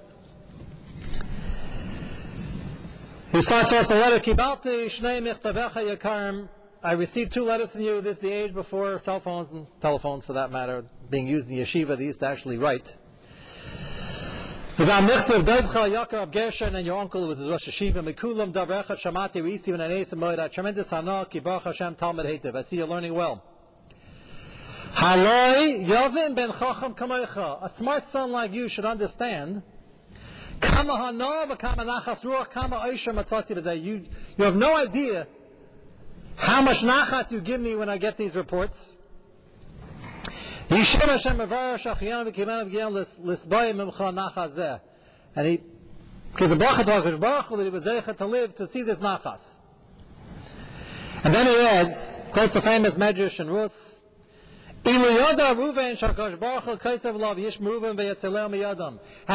He 3.30 3.40
starts 3.40 3.72
off 3.72 3.88
the 3.88 3.94
letter, 3.94 4.18
Kibalti 4.18 4.86
Shnei 4.86 5.22
Yakarim. 5.22 6.48
I 6.82 6.92
received 6.92 7.32
two 7.32 7.44
letters 7.44 7.70
from 7.70 7.82
you. 7.82 8.00
This 8.00 8.16
is 8.16 8.22
the 8.22 8.30
age 8.30 8.52
before 8.52 8.98
cell 8.98 9.20
phones 9.20 9.50
and 9.52 9.66
telephones, 9.80 10.26
for 10.26 10.32
that 10.32 10.50
matter, 10.50 10.84
being 11.08 11.28
used 11.28 11.48
in 11.48 11.56
yeshiva. 11.56 11.96
They 11.96 12.04
used 12.04 12.20
to 12.20 12.26
actually 12.26 12.58
write. 12.58 12.92
And 16.74 16.86
your 16.86 16.98
uncle 16.98 17.28
was 17.28 17.38
his 17.38 17.48
Rosh 17.48 17.68
Yeshiva. 17.68 18.02
Mikulam 18.02 18.52
Davrecha 18.52 18.96
Shamati 18.98 19.36
Risi 19.36 19.68
V'nanei 19.68 20.04
Samoyda. 20.08 20.50
Tremendous 20.50 20.90
Hana 20.90 21.24
Kibarach 21.30 21.62
Hashem 21.62 21.94
Talmud 21.94 22.26
Hetev. 22.26 22.56
I 22.56 22.62
see 22.62 22.76
you're 22.76 22.86
learning 22.86 23.14
well. 23.14 23.44
Haloi 24.94 25.86
Yovin 25.86 26.34
Ben 26.34 26.50
Chacham 26.50 26.94
Kamoicha. 26.94 27.64
A 27.64 27.68
smart 27.68 28.08
son 28.08 28.32
like 28.32 28.52
you 28.52 28.68
should 28.68 28.84
understand 28.84 29.62
you, 30.62 30.68
you 34.38 34.44
have 34.44 34.56
no 34.56 34.76
idea 34.76 35.26
how 36.36 36.62
much 36.62 36.78
nachat 36.78 37.32
you 37.32 37.40
give 37.40 37.60
me 37.60 37.74
when 37.74 37.88
I 37.88 37.98
get 37.98 38.16
these 38.16 38.34
reports. 38.36 38.94
And 45.34 45.46
he, 45.46 45.60
because 46.32 46.50
the 46.50 46.56
bracha 46.56 46.84
to 46.84 47.18
Baruch 47.18 47.48
that 47.48 47.64
he 47.64 47.70
was 47.70 47.84
zeichet 47.84 48.16
to 48.18 48.26
live 48.26 48.54
to 48.56 48.66
see 48.66 48.82
this 48.82 48.98
nachas. 48.98 49.40
And 51.24 51.34
then 51.34 51.46
he 51.46 51.56
adds, 51.66 52.20
quotes 52.32 52.54
the 52.54 52.62
famous 52.62 52.94
Medrash 52.94 53.38
and 53.38 53.52
Rus, 53.52 54.00
had 54.84 54.96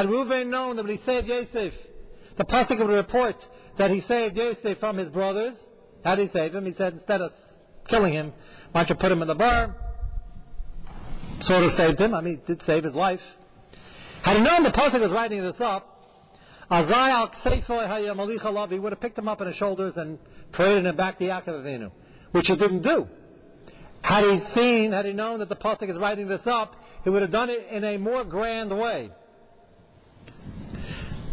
Reuven 0.07 0.47
known 0.47 0.75
that 0.75 0.89
he 0.89 0.97
saved 0.97 1.27
Yosef, 1.29 1.73
the 2.35 2.43
pasuk 2.43 2.79
would 2.79 2.89
report 2.89 3.47
that 3.77 3.89
he 3.89 4.01
saved 4.01 4.35
Yosef 4.35 4.77
from 4.77 4.97
his 4.97 5.09
brothers. 5.09 5.55
How 6.03 6.15
did 6.15 6.23
he 6.23 6.27
save 6.27 6.53
him? 6.53 6.65
He 6.65 6.73
said, 6.73 6.93
instead 6.93 7.21
of 7.21 7.31
killing 7.87 8.13
him, 8.13 8.33
why 8.73 8.81
don't 8.81 8.89
you 8.89 8.95
put 8.95 9.11
him 9.11 9.21
in 9.21 9.27
the 9.29 9.35
bar? 9.35 9.75
Sort 11.41 11.63
of 11.63 11.73
saved 11.73 11.99
him. 11.99 12.13
I 12.13 12.21
mean, 12.21 12.35
it 12.35 12.47
did 12.47 12.61
save 12.61 12.83
his 12.83 12.95
life. 12.95 13.21
Had 14.23 14.37
he 14.37 14.43
known 14.43 14.63
the 14.63 14.71
pasuk 14.71 14.99
was 14.99 15.11
writing 15.11 15.41
this 15.41 15.61
up, 15.61 15.97
he 16.69 18.79
would 18.79 18.91
have 18.91 18.99
picked 18.99 19.17
him 19.17 19.29
up 19.29 19.39
on 19.39 19.47
his 19.47 19.55
shoulders 19.55 19.97
and 19.97 20.19
paraded 20.51 20.85
him 20.85 20.95
back 20.95 21.17
to 21.19 21.23
Yaakov 21.23 21.63
Avinu, 21.63 21.91
which 22.31 22.47
he 22.47 22.55
didn't 22.55 22.81
do. 22.81 23.07
Had 24.01 24.25
he 24.25 24.39
seen, 24.39 24.91
had 24.91 25.05
he 25.05 25.13
known 25.13 25.39
that 25.39 25.49
the 25.49 25.55
Pasuk 25.55 25.89
is 25.89 25.97
writing 25.97 26.27
this 26.27 26.47
up, 26.47 26.75
he 27.03 27.09
would 27.09 27.21
have 27.21 27.31
done 27.31 27.49
it 27.49 27.67
in 27.71 27.83
a 27.83 27.97
more 27.97 28.23
grand 28.23 28.77
way. 28.77 29.11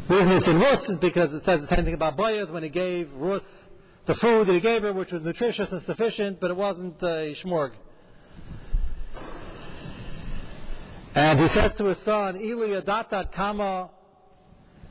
The 0.08 0.16
reason 0.16 0.32
it's 0.32 0.48
in 0.48 0.60
Rus 0.60 0.88
is 0.88 0.98
because 0.98 1.32
it 1.34 1.44
says 1.44 1.62
the 1.62 1.66
same 1.66 1.84
thing 1.84 1.94
about 1.94 2.16
Boyaz 2.16 2.50
when 2.50 2.62
he 2.62 2.68
gave 2.68 3.12
Rus 3.14 3.68
the 4.04 4.14
food 4.14 4.46
that 4.46 4.52
he 4.52 4.60
gave 4.60 4.82
her, 4.82 4.92
which 4.92 5.12
was 5.12 5.22
nutritious 5.22 5.72
and 5.72 5.82
sufficient, 5.82 6.40
but 6.40 6.50
it 6.50 6.56
wasn't 6.56 7.02
a 7.02 7.34
shmorg. 7.34 7.72
And 11.14 11.38
he 11.38 11.46
says 11.46 11.72
to 11.74 11.84
his 11.84 11.98
son, 11.98 12.36
Ili 12.36 12.70
adatat 12.70 13.30
kama 13.30 13.90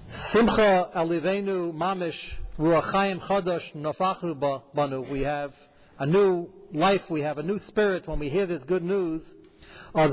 simcha 0.10 0.90
alivenu 0.96 1.74
mamish 1.74 2.36
ruachayim 2.58 3.20
chodosh 3.20 3.74
nofachru 3.76 4.62
banu. 4.74 5.02
We 5.02 5.22
have 5.22 5.54
a 6.00 6.06
new 6.06 6.48
life, 6.72 7.10
we 7.10 7.22
have 7.22 7.40
a 7.40 7.44
new 7.44 7.60
spirit 7.60 8.08
when 8.08 8.20
we 8.20 8.30
hear 8.30 8.46
this 8.46 8.64
good 8.64 8.84
news. 8.84 9.34
You 9.96 10.10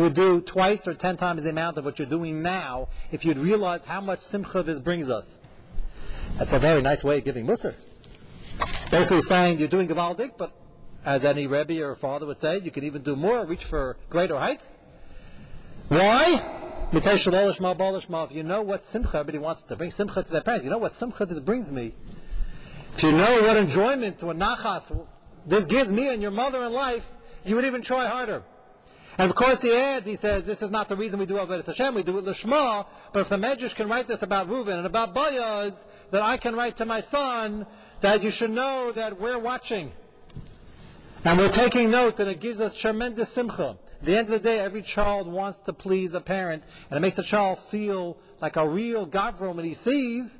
would 0.00 0.14
do 0.14 0.40
twice 0.42 0.86
or 0.86 0.94
ten 0.94 1.16
times 1.16 1.42
the 1.42 1.48
amount 1.50 1.78
of 1.78 1.84
what 1.84 1.98
you're 1.98 2.06
doing 2.06 2.42
now 2.42 2.88
if 3.10 3.24
you'd 3.24 3.38
realize 3.38 3.80
how 3.84 4.00
much 4.00 4.20
simcha 4.20 4.62
this 4.62 4.78
brings 4.80 5.08
us. 5.08 5.38
That's 6.36 6.52
a 6.52 6.58
very 6.58 6.82
nice 6.82 7.02
way 7.02 7.18
of 7.18 7.24
giving 7.24 7.46
musar. 7.46 7.74
Basically 8.90 9.22
saying 9.22 9.58
you're 9.58 9.68
doing 9.68 9.88
Gavaldik, 9.88 10.36
but 10.36 10.52
as 11.04 11.24
any 11.24 11.46
Rebbe 11.46 11.82
or 11.82 11.94
father 11.94 12.26
would 12.26 12.40
say, 12.40 12.58
you 12.58 12.70
can 12.70 12.84
even 12.84 13.02
do 13.02 13.14
more, 13.16 13.44
reach 13.44 13.64
for 13.64 13.96
greater 14.08 14.38
heights. 14.38 14.66
Why? 15.88 16.42
If 16.92 18.34
you 18.34 18.42
know 18.42 18.62
what 18.62 18.86
simcha, 18.86 19.18
everybody 19.18 19.38
wants 19.38 19.62
to 19.62 19.76
bring 19.76 19.90
simcha 19.90 20.22
to 20.22 20.30
their 20.30 20.42
parents. 20.42 20.64
You 20.64 20.70
know 20.70 20.78
what 20.78 20.94
simcha 20.94 21.26
this 21.26 21.40
brings 21.40 21.70
me. 21.70 21.94
If 22.96 23.02
you 23.02 23.12
know 23.12 23.42
what 23.42 23.56
enjoyment, 23.56 24.22
what 24.22 24.38
nachas 24.38 25.06
this 25.46 25.66
gives 25.66 25.90
me 25.90 26.08
and 26.08 26.22
your 26.22 26.30
mother 26.30 26.64
in 26.64 26.72
life, 26.72 27.06
you 27.44 27.56
would 27.56 27.64
even 27.64 27.82
try 27.82 28.06
harder. 28.06 28.42
And 29.18 29.30
of 29.30 29.36
course 29.36 29.60
he 29.60 29.74
adds, 29.74 30.06
he 30.06 30.16
says, 30.16 30.44
this 30.44 30.62
is 30.62 30.70
not 30.70 30.88
the 30.88 30.96
reason 30.96 31.18
we 31.18 31.26
do 31.26 31.34
Avodah 31.34 31.66
Hashem, 31.66 31.94
we 31.94 32.02
do 32.02 32.18
it 32.18 32.24
Lishma, 32.24 32.86
but 33.12 33.20
if 33.20 33.28
the 33.28 33.36
Medrash 33.36 33.74
can 33.74 33.88
write 33.88 34.08
this 34.08 34.22
about 34.22 34.48
Reuven 34.48 34.76
and 34.76 34.86
about 34.86 35.14
Bayaz, 35.14 35.74
that 36.10 36.22
I 36.22 36.36
can 36.36 36.54
write 36.56 36.78
to 36.78 36.84
my 36.84 37.00
son, 37.00 37.66
that 38.00 38.22
you 38.22 38.30
should 38.30 38.50
know 38.50 38.90
that 38.92 39.20
we're 39.20 39.38
watching. 39.38 39.92
And 41.24 41.38
we're 41.38 41.48
taking 41.48 41.90
note, 41.90 42.20
and 42.20 42.28
it 42.28 42.40
gives 42.40 42.60
us 42.60 42.74
tremendous 42.74 43.30
simcha. 43.30 43.78
At 44.00 44.04
the 44.04 44.16
end 44.16 44.30
of 44.30 44.42
the 44.42 44.46
day, 44.46 44.58
every 44.58 44.82
child 44.82 45.26
wants 45.26 45.58
to 45.60 45.72
please 45.72 46.12
a 46.12 46.20
parent, 46.20 46.62
and 46.90 46.98
it 46.98 47.00
makes 47.00 47.18
a 47.18 47.22
child 47.22 47.58
feel 47.70 48.18
like 48.42 48.56
a 48.56 48.68
real 48.68 49.06
Gavron 49.06 49.54
when 49.54 49.64
he 49.64 49.72
sees 49.72 50.38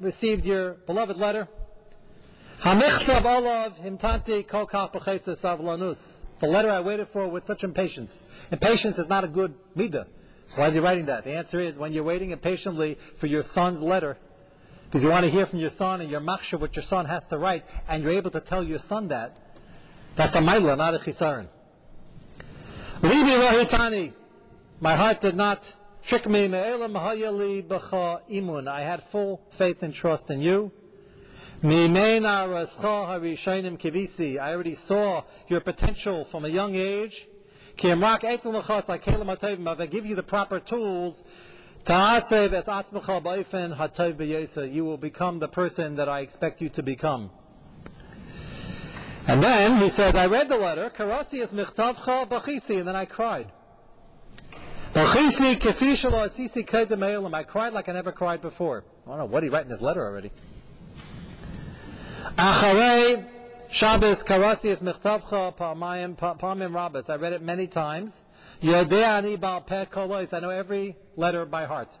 received 0.00 0.44
your 0.44 0.74
beloved 0.86 1.16
letter. 1.16 1.48
The 2.62 2.74
letter 6.42 6.70
I 6.70 6.80
waited 6.80 7.08
for 7.08 7.26
with 7.26 7.46
such 7.46 7.64
impatience. 7.64 8.20
Impatience 8.52 8.98
is 8.98 9.08
not 9.08 9.24
a 9.24 9.28
good 9.28 9.54
midah. 9.74 10.04
Why 10.56 10.68
is 10.68 10.74
he 10.74 10.80
writing 10.80 11.06
that? 11.06 11.24
The 11.24 11.32
answer 11.32 11.58
is 11.58 11.78
when 11.78 11.94
you're 11.94 12.04
waiting 12.04 12.32
impatiently 12.32 12.98
for 13.18 13.26
your 13.26 13.42
son's 13.42 13.80
letter, 13.80 14.18
because 14.84 15.02
you 15.02 15.08
want 15.08 15.24
to 15.24 15.30
hear 15.30 15.46
from 15.46 15.60
your 15.60 15.70
son 15.70 16.02
and 16.02 16.10
your 16.10 16.20
machshav 16.20 16.60
what 16.60 16.76
your 16.76 16.82
son 16.82 17.06
has 17.06 17.24
to 17.30 17.38
write, 17.38 17.64
and 17.88 18.02
you're 18.02 18.12
able 18.12 18.30
to 18.32 18.40
tell 18.40 18.62
your 18.62 18.78
son 18.78 19.08
that, 19.08 19.38
that's 20.16 20.36
a 20.36 20.40
maila, 20.40 20.76
not 20.76 20.94
a 20.94 20.98
chisaron. 20.98 21.48
Libi. 23.00 24.12
My 24.82 24.96
heart 24.96 25.22
did 25.22 25.34
not. 25.34 25.74
I 28.68 28.82
had 28.82 29.02
full 29.10 29.40
faith 29.50 29.82
and 29.82 29.94
trust 29.94 30.30
in 30.30 30.40
you. 30.40 30.72
I 31.62 31.66
already 34.52 34.74
saw 34.74 35.24
your 35.48 35.60
potential 35.60 36.24
from 36.24 36.44
a 36.44 36.48
young 36.48 36.74
age. 36.74 37.28
I 37.82 37.86
give 39.86 40.06
you 40.06 40.14
the 40.16 40.22
proper 40.26 40.60
tools, 40.60 41.22
you 44.72 44.84
will 44.84 44.98
become 44.98 45.38
the 45.38 45.48
person 45.48 45.96
that 45.96 46.08
I 46.08 46.20
expect 46.20 46.60
you 46.60 46.68
to 46.70 46.82
become. 46.82 47.30
And 49.26 49.42
then 49.42 49.78
he 49.80 49.88
says, 49.90 50.14
I 50.14 50.26
read 50.26 50.48
the 50.48 50.56
letter, 50.58 50.90
and 50.90 52.88
then 52.88 52.96
I 52.96 53.04
cried. 53.04 53.52
I 57.34 57.42
cried 57.42 57.72
like 57.72 57.88
I 57.88 57.92
never 57.92 58.12
cried 58.12 58.40
before. 58.40 58.84
I 59.06 59.10
don't 59.10 59.18
know 59.18 59.24
what 59.26 59.42
he 59.42 59.48
wrote 59.48 59.64
in 59.64 59.70
his 59.70 59.80
letter 59.80 60.04
already. 60.04 60.30
Shabbos 63.70 64.22
Karasias 64.24 64.82
Mechtavcha 64.82 65.56
Parmayim 65.56 66.16
Parmim 66.18 66.74
Rabbis. 66.74 67.08
I 67.08 67.16
read 67.16 67.32
it 67.32 67.42
many 67.42 67.66
times. 67.66 68.12
Yodeani 68.62 69.40
Bal. 69.40 69.64
I 70.32 70.40
know 70.40 70.50
every 70.50 70.96
letter 71.16 71.46
by 71.46 71.66
heart. 71.66 71.96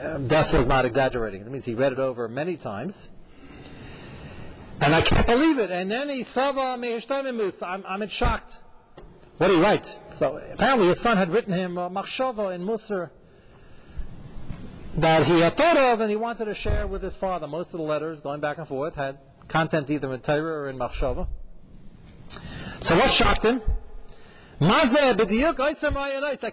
Um, 0.00 0.28
Dessler 0.28 0.62
is 0.62 0.68
not 0.68 0.84
exaggerating. 0.84 1.44
That 1.44 1.50
means 1.50 1.64
he 1.64 1.74
read 1.74 1.92
it 1.92 1.98
over 1.98 2.28
many 2.28 2.56
times. 2.56 3.08
And 4.80 4.94
I 4.94 5.02
can't 5.02 5.26
believe 5.26 5.58
it. 5.58 5.70
And 5.70 5.90
then 5.90 6.08
he 6.08 6.22
Sava. 6.22 6.60
I'm, 6.60 7.84
I'm 7.86 8.02
in 8.02 8.08
shocked. 8.08 8.58
What 9.38 9.48
did 9.48 9.56
he 9.56 9.62
write? 9.62 9.98
So 10.14 10.40
apparently 10.52 10.88
his 10.88 11.00
son 11.00 11.16
had 11.16 11.30
written 11.30 11.52
him 11.52 11.76
uh, 11.76 11.88
Machshava 11.88 12.54
in 12.54 12.64
Musar 12.64 13.10
that 14.96 15.26
he 15.26 15.40
had 15.40 15.56
thought 15.56 15.76
of 15.76 16.00
and 16.00 16.08
he 16.08 16.16
wanted 16.16 16.44
to 16.44 16.54
share 16.54 16.86
with 16.86 17.02
his 17.02 17.16
father. 17.16 17.48
Most 17.48 17.74
of 17.74 17.78
the 17.78 17.84
letters 17.84 18.20
going 18.20 18.40
back 18.40 18.58
and 18.58 18.68
forth 18.68 18.94
had 18.94 19.18
content 19.48 19.90
either 19.90 20.12
in 20.14 20.20
Torah 20.20 20.62
or 20.62 20.70
in 20.70 20.78
Machshava. 20.78 21.26
So 22.80 22.94
what 22.96 23.10
shocked 23.10 23.44
him? 23.44 23.60
I 24.60 24.84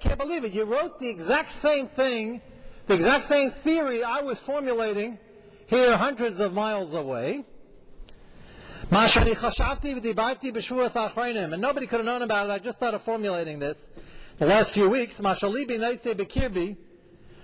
can't 0.01 0.17
believe 0.17 0.43
it. 0.43 0.53
You 0.53 0.63
wrote 0.63 0.99
the 0.99 1.07
exact 1.07 1.51
same 1.51 1.87
thing, 1.87 2.41
the 2.87 2.95
exact 2.95 3.25
same 3.25 3.51
theory 3.51 4.03
I 4.03 4.21
was 4.21 4.39
formulating 4.39 5.19
here 5.67 5.95
hundreds 5.95 6.39
of 6.39 6.53
miles 6.53 6.93
away. 6.93 7.45
And 8.89 9.11
nobody 11.61 11.87
could 11.87 11.99
have 11.99 12.05
known 12.05 12.21
about 12.21 12.49
it. 12.49 12.51
I 12.51 12.59
just 12.59 12.77
started 12.77 12.99
formulating 12.99 13.59
this 13.59 13.77
the 14.37 14.45
last 14.45 14.73
few 14.73 14.89
weeks. 14.89 15.19
I 15.23 15.33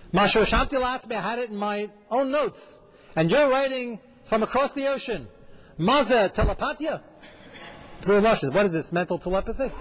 had 0.10 1.40
it 1.40 1.50
in 1.50 1.58
my 1.58 1.90
own 2.10 2.32
notes. 2.32 2.80
And 3.16 3.30
you're 3.30 3.50
writing 3.50 4.00
from 4.26 4.44
across 4.44 4.74
the 4.74 4.88
ocean. 4.88 5.28
Maza 5.78 6.32
telepathia? 6.34 7.02
What 8.06 8.66
is 8.66 8.72
this, 8.72 8.92
mental 8.92 9.20
telepathy? 9.20 9.72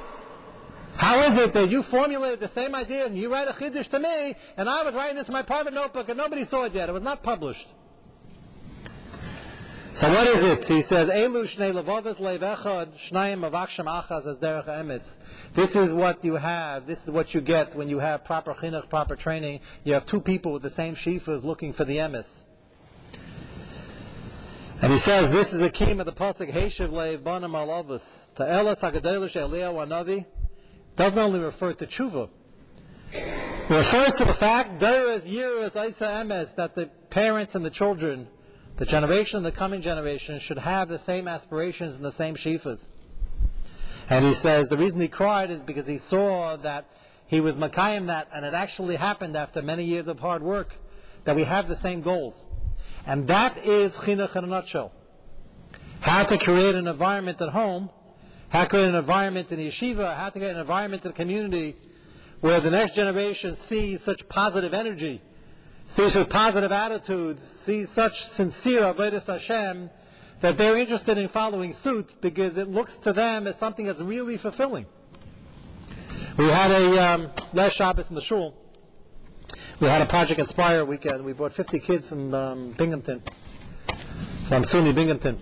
How 0.97 1.21
is 1.21 1.39
it 1.39 1.53
that 1.53 1.71
you 1.71 1.83
formulated 1.83 2.41
the 2.41 2.49
same 2.49 2.75
idea 2.75 3.07
and 3.07 3.17
you 3.17 3.31
write 3.31 3.49
a 3.49 3.53
chiddush 3.53 3.89
to 3.89 3.99
me, 3.99 4.35
and 4.57 4.69
I 4.69 4.83
was 4.83 4.95
writing 4.95 5.17
this 5.17 5.29
in 5.29 5.35
my 5.35 5.43
private 5.43 5.75
notebook 5.75 6.09
and 6.09 6.17
nobody 6.17 6.45
saw 6.45 6.65
it 6.65 6.75
yet? 6.75 6.89
It 6.89 6.93
was 6.93 7.03
not 7.03 7.23
published. 7.23 7.67
So 9.97 10.11
what 10.11 10.27
is 10.27 10.45
it? 10.45 10.69
He 10.69 10.83
says, 10.83 11.09
Elu 11.09 11.45
shnei 11.47 11.73
levavas 11.73 12.17
levechad 12.17 12.99
shnayim 12.99 13.51
avaksham 13.51 13.87
achaz 13.87 14.27
as 14.27 14.37
derech 14.37 14.69
emes. 14.69 15.03
This 15.55 15.75
is 15.75 15.91
what 15.91 16.23
you 16.23 16.35
have. 16.35 16.87
This 16.87 17.05
is 17.05 17.11
what 17.11 17.33
you 17.33 17.41
get 17.41 17.75
when 17.75 17.89
you 17.89 17.99
have 17.99 18.23
proper 18.23 18.53
chinuch, 18.53 18.91
proper 18.91 19.17
training. 19.17 19.61
You 19.85 19.95
have 19.95 20.05
two 20.05 20.21
people 20.21 20.53
with 20.53 20.61
the 20.61 20.69
same 20.69 20.97
shifas 20.97 21.45
looking 21.45 21.73
for 21.73 21.87
the 21.87 21.97
emes. 21.97 22.45
And 24.83 24.93
he 24.93 24.99
says 24.99 25.31
this 25.31 25.55
is 25.55 25.61
the 25.61 25.71
key 25.71 25.93
of 25.93 26.05
the 26.05 26.13
pasuk 26.13 26.53
Heshiv 26.53 26.91
leiv 26.91 27.21
banam 27.21 27.53
alavus 27.53 28.03
to 28.35 28.43
elas 28.43 28.81
hagedelish 28.81 29.33
Eliyahu 29.33 30.27
doesn't 30.95 31.19
only 31.19 31.41
refer 31.41 31.73
to 31.73 31.87
tshuva. 31.87 32.29
It 33.15 33.71
refers 33.71 34.13
to 34.13 34.27
the 34.27 34.35
fact 34.35 34.79
there 34.79 35.11
is 35.15 35.27
years 35.27 35.75
isa 35.75 36.05
emes 36.05 36.55
that 36.57 36.75
the 36.75 36.91
parents 37.09 37.55
and 37.55 37.65
the 37.65 37.71
children, 37.71 38.29
the 38.77 38.87
generation 38.87 39.43
the 39.43 39.53
coming 39.53 39.81
generation, 39.81 40.39
should 40.39 40.59
have 40.59 40.89
the 40.89 40.99
same 40.99 41.29
aspirations 41.29 41.95
and 41.95 42.05
the 42.05 42.13
same 42.13 42.35
shifas. 42.35 42.89
And 44.09 44.25
he 44.25 44.35
says 44.35 44.69
the 44.69 44.77
reason 44.77 45.01
he 45.01 45.09
cried 45.09 45.51
is 45.51 45.61
because 45.61 45.87
he 45.87 45.99
saw 45.99 46.57
that 46.59 46.87
he 47.27 47.41
was 47.41 47.57
makayim 47.57 48.07
that, 48.07 48.29
and 48.33 48.45
it 48.45 48.55
actually 48.55 48.97
happened 48.97 49.37
after 49.37 49.63
many 49.63 49.85
years 49.85 50.07
of 50.07 50.21
hard 50.21 50.43
work, 50.43 50.75
that 51.25 51.35
we 51.35 51.43
have 51.45 51.69
the 51.69 51.77
same 51.77 52.03
goals. 52.03 52.45
And 53.05 53.27
that 53.29 53.59
is 53.65 53.95
chinuch 53.95 54.37
in 54.37 54.45
a 54.45 54.47
nutshell. 54.47 54.93
How 56.01 56.23
to 56.25 56.39
create 56.39 56.75
an 56.75 56.87
environment 56.87 57.41
at 57.41 57.49
home, 57.49 57.91
how 58.51 58.63
to 58.63 58.69
create 58.69 58.89
an 58.89 58.95
environment 58.95 59.51
in 59.51 59.59
yeshiva, 59.59 60.17
how 60.17 60.29
to 60.29 60.39
create 60.39 60.53
an 60.53 60.61
environment 60.61 61.05
in 61.05 61.11
the 61.11 61.17
community 61.17 61.77
where 62.41 62.61
the 62.61 62.71
next 62.71 62.95
generation 62.95 63.57
sees 63.57 64.03
such 64.03 64.29
positive 64.29 64.73
energy, 64.73 65.23
sees 65.87 66.13
such 66.13 66.29
positive 66.29 66.73
attitudes, 66.73 67.43
sees 67.63 67.91
such 67.91 68.27
sincere 68.29 68.83
avodas 68.83 69.27
Hashem, 69.27 69.91
that 70.41 70.59
they're 70.59 70.77
interested 70.77 71.17
in 71.17 71.29
following 71.29 71.73
suit 71.73 72.21
because 72.21 72.57
it 72.59 72.69
looks 72.69 72.95
to 72.99 73.13
them 73.13 73.47
as 73.47 73.59
something 73.59 73.87
that's 73.87 74.01
really 74.01 74.37
fulfilling. 74.37 74.87
We 76.37 76.49
had 76.49 76.71
a 76.71 77.15
um, 77.15 77.31
last 77.55 77.75
Shabbos 77.77 78.09
in 78.11 78.15
the 78.15 78.21
shul 78.21 78.55
we 79.79 79.89
had 79.89 80.01
a 80.01 80.07
Project 80.07 80.41
Inspire 80.41 80.87
weekend. 80.87 81.23
We 81.23 81.35
brought 81.35 81.53
50 81.53 81.81
kids 81.81 82.09
from 82.09 82.33
um, 82.33 82.71
Binghamton, 82.79 83.23
from 84.49 84.63
SUNY 84.65 84.95
Binghamton. 84.95 85.39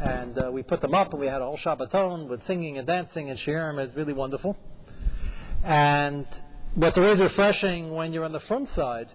And 0.00 0.36
uh, 0.42 0.50
we 0.50 0.64
put 0.64 0.80
them 0.80 0.94
up, 0.94 1.12
and 1.12 1.20
we 1.20 1.28
had 1.28 1.40
a 1.40 1.44
whole 1.44 1.56
Shabbaton 1.56 2.26
with 2.26 2.42
singing 2.42 2.78
and 2.78 2.88
dancing 2.88 3.30
and 3.30 3.38
shiurim. 3.38 3.78
It's 3.78 3.94
really 3.94 4.12
wonderful. 4.12 4.56
And 5.62 6.26
what's 6.74 6.98
always 6.98 7.20
refreshing 7.20 7.94
when 7.94 8.12
you're 8.12 8.24
on 8.24 8.32
the 8.32 8.40
front 8.40 8.68
side 8.68 9.10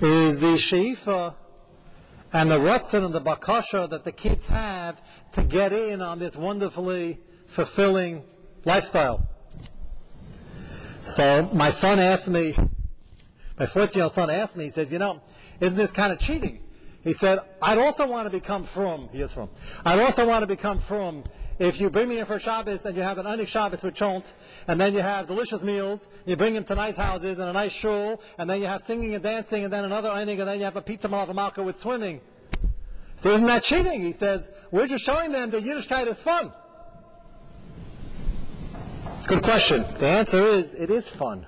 is 0.00 0.38
the 0.38 0.56
sheifa 0.56 1.34
and 2.32 2.50
the 2.50 2.58
ratzon 2.58 3.04
and 3.04 3.14
the 3.14 3.20
bakasha 3.20 3.88
that 3.90 4.04
the 4.04 4.12
kids 4.12 4.46
have 4.46 5.00
to 5.32 5.42
get 5.42 5.72
in 5.72 6.00
on 6.00 6.18
this 6.18 6.36
wonderfully 6.36 7.18
fulfilling 7.48 8.22
lifestyle. 8.64 9.26
So 11.02 11.48
my 11.52 11.70
son 11.70 11.98
asked 11.98 12.28
me, 12.28 12.54
my 13.58 13.66
14-year-old 13.66 14.12
son 14.12 14.30
asked 14.30 14.56
me, 14.56 14.64
he 14.64 14.70
says, 14.70 14.92
you 14.92 14.98
know, 14.98 15.20
isn't 15.58 15.76
this 15.76 15.90
kind 15.90 16.12
of 16.12 16.18
cheating? 16.18 16.60
He 17.02 17.12
said, 17.12 17.40
I'd 17.62 17.78
also 17.78 18.06
want 18.06 18.26
to 18.26 18.30
become 18.30 18.64
from, 18.64 19.08
he 19.10 19.20
is 19.20 19.32
from, 19.32 19.48
I'd 19.84 19.98
also 19.98 20.26
want 20.26 20.42
to 20.42 20.46
become 20.46 20.80
from 20.80 21.24
if 21.58 21.80
you 21.80 21.90
bring 21.90 22.08
me 22.08 22.18
in 22.18 22.26
for 22.26 22.38
Shabbos 22.38 22.84
and 22.84 22.96
you 22.96 23.02
have 23.02 23.18
an 23.18 23.26
Anik 23.26 23.48
Shabbos 23.48 23.82
with 23.82 23.94
Chont, 23.94 24.24
and 24.66 24.80
then 24.80 24.94
you 24.94 25.00
have 25.00 25.26
delicious 25.26 25.62
meals, 25.62 26.06
you 26.24 26.36
bring 26.36 26.54
him 26.54 26.64
to 26.64 26.74
nice 26.74 26.96
houses 26.96 27.38
and 27.38 27.48
a 27.48 27.52
nice 27.52 27.72
shul, 27.72 28.20
and 28.38 28.48
then 28.48 28.60
you 28.60 28.66
have 28.66 28.82
singing 28.82 29.14
and 29.14 29.22
dancing, 29.22 29.64
and 29.64 29.72
then 29.72 29.84
another 29.84 30.08
Anik, 30.08 30.38
and 30.38 30.48
then 30.48 30.58
you 30.58 30.64
have 30.64 30.76
a 30.76 30.82
pizza 30.82 31.08
malachamaka 31.08 31.64
with 31.64 31.78
swimming. 31.78 32.20
So 33.16 33.30
isn't 33.30 33.46
that 33.46 33.64
cheating? 33.64 34.04
He 34.04 34.12
says, 34.12 34.48
we're 34.70 34.86
just 34.86 35.04
showing 35.04 35.32
them 35.32 35.50
that 35.50 35.64
Yiddishkeit 35.64 36.06
is 36.06 36.20
fun. 36.20 36.52
Good 39.26 39.42
question. 39.42 39.84
The 39.98 40.06
answer 40.06 40.46
is, 40.46 40.72
it 40.74 40.90
is 40.90 41.08
fun. 41.08 41.46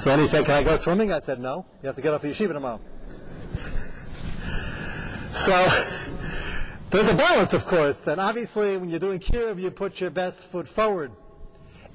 So 0.00 0.08
then 0.08 0.20
he 0.20 0.26
said, 0.26 0.46
Can 0.46 0.54
I 0.54 0.62
go 0.62 0.76
swimming? 0.78 1.12
I 1.12 1.20
said, 1.20 1.40
No. 1.40 1.66
You 1.82 1.88
have 1.88 1.96
to 1.96 2.02
get 2.02 2.14
off 2.14 2.22
the 2.22 2.28
yeshiva 2.28 2.52
tomorrow. 2.52 2.80
so 5.44 5.86
there's 6.90 7.08
a 7.08 7.14
balance, 7.14 7.52
of 7.52 7.66
course. 7.66 8.06
And 8.06 8.20
obviously, 8.20 8.76
when 8.76 8.90
you're 8.90 9.00
doing 9.00 9.20
kiruv, 9.20 9.60
you 9.60 9.70
put 9.70 10.00
your 10.00 10.10
best 10.10 10.38
foot 10.50 10.68
forward. 10.68 11.12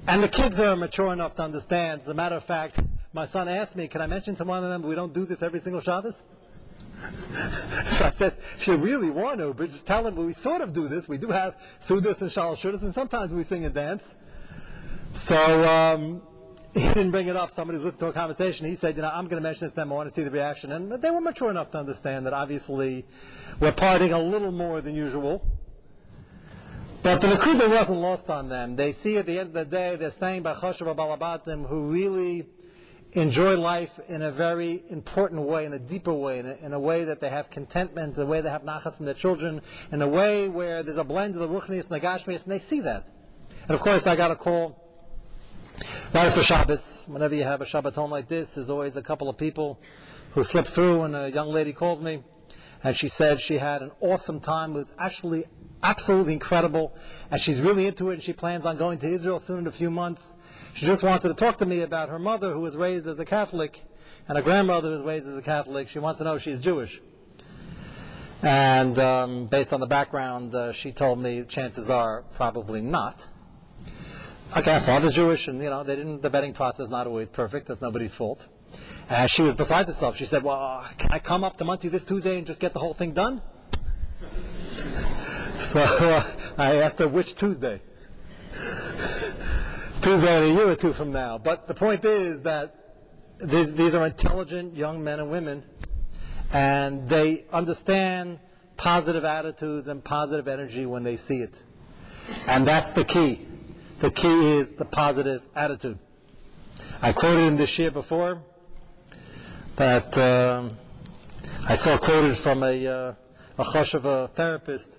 And 0.08 0.22
the 0.22 0.28
kids 0.28 0.58
are 0.58 0.76
mature 0.76 1.12
enough 1.12 1.34
to 1.36 1.42
understand. 1.42 2.02
As 2.02 2.08
a 2.08 2.14
matter 2.14 2.36
of 2.36 2.44
fact, 2.44 2.78
my 3.12 3.26
son 3.26 3.48
asked 3.48 3.76
me, 3.76 3.88
Can 3.88 4.00
I 4.00 4.06
mention 4.06 4.36
to 4.36 4.44
one 4.44 4.62
of 4.62 4.70
them 4.70 4.82
we 4.82 4.94
don't 4.94 5.12
do 5.12 5.26
this 5.26 5.42
every 5.42 5.60
single 5.60 5.80
Shabbos? 5.80 6.16
so 7.90 8.04
I 8.06 8.10
said, 8.10 8.36
if 8.58 8.66
you 8.66 8.76
really 8.76 9.10
want 9.10 9.40
to, 9.40 9.52
but 9.52 9.70
just 9.70 9.86
tell 9.86 10.04
them 10.04 10.16
we 10.16 10.32
sort 10.32 10.60
of 10.60 10.72
do 10.72 10.88
this. 10.88 11.08
We 11.08 11.18
do 11.18 11.28
have 11.28 11.56
Sudas 11.86 12.20
and 12.20 12.32
Shal 12.32 12.56
and 12.62 12.94
sometimes 12.94 13.32
we 13.32 13.44
sing 13.44 13.64
and 13.64 13.74
dance. 13.74 14.02
So 15.12 15.68
um, 15.68 16.22
he 16.76 16.88
didn't 16.88 17.10
bring 17.10 17.28
it 17.28 17.36
up. 17.36 17.54
Somebody 17.54 17.78
was 17.78 17.86
listening 17.86 18.00
to 18.00 18.06
a 18.08 18.12
conversation. 18.12 18.66
He 18.66 18.74
said, 18.74 18.96
you 18.96 19.02
know, 19.02 19.08
I'm 19.08 19.28
going 19.28 19.42
to 19.42 19.48
mention 19.48 19.66
it 19.66 19.70
to 19.70 19.76
them. 19.76 19.92
I 19.92 19.94
want 19.96 20.08
to 20.10 20.14
see 20.14 20.22
the 20.22 20.30
reaction. 20.30 20.72
And 20.72 20.92
they 21.00 21.10
were 21.10 21.20
mature 21.22 21.50
enough 21.50 21.70
to 21.70 21.78
understand 21.78 22.26
that 22.26 22.34
obviously 22.34 23.06
we're 23.60 23.72
partying 23.72 24.14
a 24.14 24.18
little 24.18 24.52
more 24.52 24.80
than 24.82 24.94
usual. 24.94 25.42
But 27.02 27.20
the 27.20 27.28
Nakuda 27.28 27.70
wasn't 27.70 28.00
lost 28.00 28.28
on 28.28 28.48
them. 28.48 28.76
They 28.76 28.92
see 28.92 29.16
at 29.16 29.26
the 29.26 29.38
end 29.38 29.48
of 29.48 29.54
the 29.54 29.64
day, 29.64 29.96
they're 29.96 30.10
staying 30.10 30.42
by 30.42 30.54
Choshev 30.54 30.94
Balabatim 30.94 31.66
who 31.68 31.88
really 31.88 32.46
enjoy 33.12 33.56
life 33.56 33.98
in 34.08 34.20
a 34.20 34.30
very 34.30 34.82
important 34.90 35.40
way, 35.42 35.64
in 35.64 35.72
a 35.72 35.78
deeper 35.78 36.12
way, 36.12 36.40
in 36.40 36.46
a, 36.46 36.54
in 36.56 36.72
a, 36.74 36.78
way 36.78 37.04
that 37.04 37.20
they 37.20 37.30
have 37.30 37.48
contentment, 37.48 38.18
a 38.18 38.26
way 38.26 38.42
they 38.42 38.50
have 38.50 38.62
nachas 38.62 38.96
from 38.96 39.06
their 39.06 39.14
children, 39.14 39.62
in 39.92 40.02
a 40.02 40.08
way 40.08 40.48
where 40.48 40.82
there's 40.82 40.98
a 40.98 41.04
blend 41.04 41.34
of 41.34 41.40
the 41.40 41.48
ruchnius 41.48 41.88
and 41.88 41.92
the 41.92 42.00
gashmius, 42.00 42.42
and 42.42 42.52
they 42.52 42.58
see 42.58 42.80
that. 42.80 43.08
And 43.68 43.70
of 43.70 43.80
course, 43.80 44.06
I 44.06 44.16
got 44.16 44.30
a 44.30 44.36
call 44.36 44.85
right 46.12 46.32
for 46.32 46.42
Shabbos. 46.42 47.04
Whenever 47.06 47.34
you 47.34 47.44
have 47.44 47.60
a 47.60 47.64
Shabbat 47.64 47.94
Shabbaton 47.94 48.10
like 48.10 48.28
this, 48.28 48.50
there's 48.50 48.70
always 48.70 48.96
a 48.96 49.02
couple 49.02 49.28
of 49.28 49.36
people 49.36 49.80
who 50.32 50.44
slip 50.44 50.66
through, 50.66 51.02
and 51.02 51.16
a 51.16 51.30
young 51.30 51.48
lady 51.48 51.72
called 51.72 52.02
me, 52.02 52.22
and 52.82 52.96
she 52.96 53.08
said 53.08 53.40
she 53.40 53.58
had 53.58 53.82
an 53.82 53.90
awesome 54.00 54.40
time. 54.40 54.72
It 54.72 54.78
was 54.78 54.92
actually 54.98 55.44
absolutely 55.82 56.32
incredible, 56.32 56.94
and 57.30 57.40
she's 57.40 57.60
really 57.60 57.86
into 57.86 58.10
it, 58.10 58.14
and 58.14 58.22
she 58.22 58.32
plans 58.32 58.64
on 58.64 58.76
going 58.76 58.98
to 59.00 59.12
Israel 59.12 59.38
soon 59.38 59.60
in 59.60 59.66
a 59.66 59.72
few 59.72 59.90
months 59.90 60.34
she 60.76 60.84
just 60.84 61.02
wanted 61.02 61.28
to 61.28 61.34
talk 61.34 61.56
to 61.58 61.64
me 61.64 61.80
about 61.80 62.10
her 62.10 62.18
mother, 62.18 62.52
who 62.52 62.60
was 62.60 62.76
raised 62.76 63.06
as 63.06 63.18
a 63.18 63.24
Catholic, 63.24 63.82
and 64.28 64.36
a 64.36 64.42
grandmother 64.42 64.90
who 64.90 64.96
was 64.98 65.06
raised 65.06 65.26
as 65.26 65.34
a 65.34 65.40
Catholic. 65.40 65.88
She 65.88 65.98
wants 65.98 66.18
to 66.18 66.24
know 66.24 66.34
if 66.34 66.42
she's 66.42 66.60
Jewish. 66.60 67.00
And 68.42 68.98
um, 68.98 69.46
based 69.46 69.72
on 69.72 69.80
the 69.80 69.86
background, 69.86 70.54
uh, 70.54 70.72
she 70.74 70.92
told 70.92 71.18
me 71.18 71.44
chances 71.44 71.88
are 71.88 72.24
probably 72.34 72.82
not. 72.82 73.24
Okay, 74.54 74.72
her 74.72 74.80
father's 74.80 75.12
Jewish, 75.12 75.48
and 75.48 75.62
you 75.62 75.68
know 75.70 75.82
they 75.82 75.96
didn't. 75.96 76.22
The 76.22 76.30
vetting 76.30 76.54
process 76.54 76.86
is 76.86 76.90
not 76.90 77.06
always 77.06 77.28
perfect. 77.28 77.68
That's 77.68 77.80
nobody's 77.80 78.14
fault. 78.14 78.44
And 79.08 79.30
she 79.30 79.42
was 79.42 79.54
beside 79.54 79.88
herself. 79.88 80.16
She 80.16 80.26
said, 80.26 80.42
"Well, 80.42 80.84
can 80.98 81.10
I 81.12 81.18
come 81.18 81.42
up 81.42 81.56
to 81.58 81.64
Monsey 81.64 81.88
this 81.88 82.04
Tuesday 82.04 82.38
and 82.38 82.46
just 82.46 82.60
get 82.60 82.72
the 82.72 82.78
whole 82.78 82.94
thing 82.94 83.12
done?" 83.12 83.42
so 85.70 85.80
uh, 85.80 86.30
I 86.56 86.76
asked 86.76 87.00
her 87.00 87.08
which 87.08 87.34
Tuesday. 87.34 87.80
Tuesday 90.02 90.50
a 90.50 90.52
year 90.52 90.70
or 90.70 90.76
two 90.76 90.92
from 90.92 91.12
now. 91.12 91.38
But 91.38 91.66
the 91.66 91.74
point 91.74 92.04
is 92.04 92.40
that 92.42 92.74
these, 93.40 93.72
these 93.72 93.94
are 93.94 94.06
intelligent 94.06 94.76
young 94.76 95.02
men 95.02 95.20
and 95.20 95.30
women, 95.30 95.64
and 96.52 97.08
they 97.08 97.44
understand 97.52 98.38
positive 98.76 99.24
attitudes 99.24 99.88
and 99.88 100.04
positive 100.04 100.48
energy 100.48 100.86
when 100.86 101.02
they 101.02 101.16
see 101.16 101.38
it. 101.38 101.54
And 102.46 102.66
that's 102.66 102.92
the 102.92 103.04
key. 103.04 103.46
The 103.98 104.10
key 104.10 104.58
is 104.58 104.72
the 104.72 104.84
positive 104.84 105.40
attitude. 105.54 105.98
I 107.00 107.14
quoted 107.14 107.48
in 107.48 107.56
this 107.56 107.78
year 107.78 107.90
before 107.90 108.42
that 109.76 110.16
um, 110.18 110.76
I 111.64 111.76
saw 111.76 111.96
quoted 111.96 112.36
from 112.40 112.62
a, 112.62 112.86
uh, 112.86 113.14
a 113.56 114.28
therapist 114.34 114.90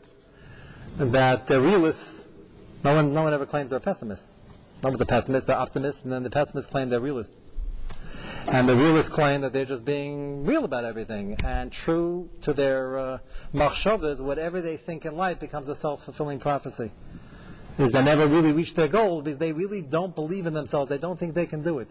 that 0.98 1.46
the 1.46 1.62
realists, 1.62 2.24
no 2.84 2.96
one, 2.96 3.14
no 3.14 3.22
one 3.22 3.36
ever 3.36 3.46
claims 3.46 3.70
they're 3.70 3.80
pessimists. 3.80 4.26
Not 4.82 4.94
with 4.94 5.00
the 5.00 5.06
pessimists, 5.06 5.46
they're 5.46 5.56
optimists, 5.56 6.02
and 6.02 6.12
then 6.12 6.24
the 6.24 6.32
pessimists 6.32 6.72
claim 6.72 6.90
they're 6.90 7.00
realists. 7.00 7.36
And 8.48 8.68
the 8.68 8.76
realists 8.76 9.12
claim 9.12 9.42
that 9.42 9.54
they're 9.54 9.66
just 9.66 9.86
being 9.86 10.44
real 10.44 10.66
about 10.66 10.86
everything 10.86 11.38
and 11.44 11.72
true 11.72 12.32
to 12.42 12.54
their 12.54 12.98
uh, 12.98 13.18
machshavas, 13.54 14.20
whatever 14.20 14.60
they 14.60 14.78
think 14.78 15.06
in 15.06 15.16
life 15.16 15.40
becomes 15.40 15.68
a 15.68 15.76
self-fulfilling 15.76 16.40
prophecy. 16.40 16.92
Is 17.78 17.92
they 17.92 18.04
never 18.04 18.28
really 18.28 18.52
reach 18.52 18.74
their 18.74 18.88
goals 18.88 19.24
because 19.24 19.40
they 19.40 19.52
really 19.52 19.82
don't 19.82 20.16
believe 20.16 20.48
in 20.48 20.54
themselves. 20.54 20.90
They 20.90 20.98
don't 20.98 21.20
think 21.20 21.36
they 21.36 21.46
can 21.46 21.64
do 21.64 21.80
it. 21.80 21.88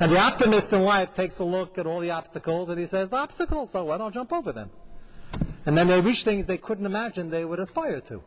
And 0.00 0.12
the 0.12 0.18
optimist 0.18 0.72
in 0.72 0.82
life 0.82 1.14
takes 1.14 1.38
a 1.38 1.44
look 1.44 1.78
at 1.78 1.86
all 1.86 2.00
the 2.00 2.10
obstacles 2.10 2.68
and 2.68 2.78
he 2.78 2.86
says, 2.86 3.10
the 3.10 3.16
obstacles, 3.16 3.70
so 3.70 3.84
why 3.84 3.98
don't 3.98 4.12
jump 4.12 4.32
over 4.32 4.52
them? 4.52 4.70
And 5.64 5.76
then 5.76 5.88
they 5.88 6.00
reach 6.00 6.24
things 6.24 6.46
they 6.46 6.58
couldn't 6.58 6.86
imagine 6.86 7.30
they 7.30 7.44
would 7.44 7.60
aspire 7.60 8.00
to. 8.02 8.22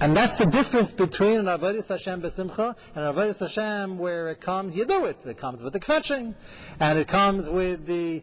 And 0.00 0.16
that's 0.16 0.38
the 0.38 0.46
difference 0.46 0.92
between 0.92 1.38
an 1.38 1.46
Avodah 1.46 1.86
Hashem 1.86 2.22
besimcha 2.22 2.74
and 2.94 3.04
an 3.04 3.14
Avodah 3.14 3.38
Hashem 3.38 3.98
where 3.98 4.28
it 4.28 4.40
comes, 4.40 4.76
you 4.76 4.84
do 4.84 5.04
it. 5.04 5.18
It 5.24 5.38
comes 5.38 5.62
with 5.62 5.72
the 5.72 5.80
kvetching, 5.80 6.34
and 6.80 6.98
it 6.98 7.08
comes 7.08 7.48
with 7.48 7.86
the 7.86 8.22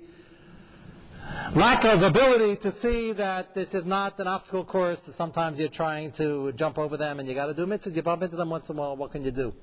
lack 1.54 1.84
of 1.84 2.04
ability 2.04 2.56
to 2.58 2.72
see 2.72 3.12
that 3.14 3.54
this 3.54 3.74
is 3.74 3.86
not 3.86 4.20
an 4.20 4.28
obstacle 4.28 4.66
course. 4.66 5.00
Sometimes 5.12 5.60
you're 5.60 5.70
trying 5.70 6.12
to 6.14 6.52
jump 6.54 6.78
over 6.78 6.98
them, 6.98 7.20
and 7.20 7.28
you 7.28 7.36
got 7.36 7.48
to 7.48 7.54
do 7.54 7.66
mitzvahs. 7.66 7.96
You 7.96 8.02
bump 8.02 8.24
into 8.24 8.36
them 8.36 8.50
once 8.50 8.70
in 8.70 8.78
a 8.78 8.80
while. 8.80 8.96
What 8.96 9.12
can 9.12 9.24
you 9.24 9.32
do? 9.32 9.54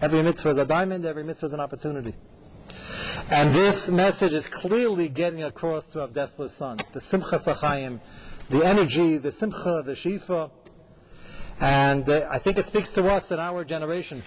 Every 0.00 0.22
mitzvah 0.22 0.50
is 0.50 0.56
a 0.56 0.64
diamond. 0.64 1.04
Every 1.04 1.24
mitzvah 1.24 1.46
is 1.46 1.52
an 1.52 1.60
opportunity. 1.60 2.14
And 3.30 3.54
this 3.54 3.88
message 3.88 4.32
is 4.32 4.46
clearly 4.46 5.08
getting 5.08 5.42
across 5.42 5.86
to 5.86 5.98
Avdesla's 6.06 6.54
son. 6.54 6.78
The 6.92 7.00
Simcha 7.00 7.38
Sachayim, 7.38 8.00
the 8.48 8.64
energy, 8.64 9.18
the 9.18 9.30
Simcha, 9.30 9.82
the 9.84 9.92
Shifa, 9.92 10.50
and 11.60 12.08
uh, 12.08 12.26
I 12.30 12.38
think 12.38 12.58
it 12.58 12.66
speaks 12.66 12.90
to 12.90 13.06
us 13.08 13.30
in 13.30 13.38
our 13.38 13.64
generation. 13.64 14.22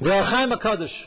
The 0.00 0.22
Chaim 0.24 0.50
HaKadosh 0.50 1.06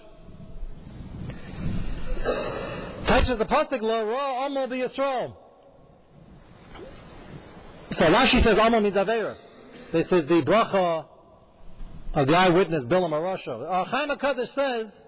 touches 3.09 3.37
the 3.37 3.45
pasuk 3.45 3.81
lo 3.81 4.05
ra 4.05 4.45
amal 4.45 4.67
Yisrael. 4.67 5.35
So 7.91 8.05
Rashi 8.05 8.41
says 8.41 8.57
amal 8.57 8.81
means 8.81 8.95
avera. 8.95 9.35
This 9.91 10.11
is 10.11 10.27
the 10.27 10.41
bracha 10.43 11.05
of 12.13 12.27
the 12.27 12.35
eyewitness 12.35 12.85
Bilam 12.85 13.11
Arasha. 13.11 13.67
Uh, 13.67 13.83
Chaim 13.85 14.09
HaKadosh 14.09 14.49
says 14.49 15.03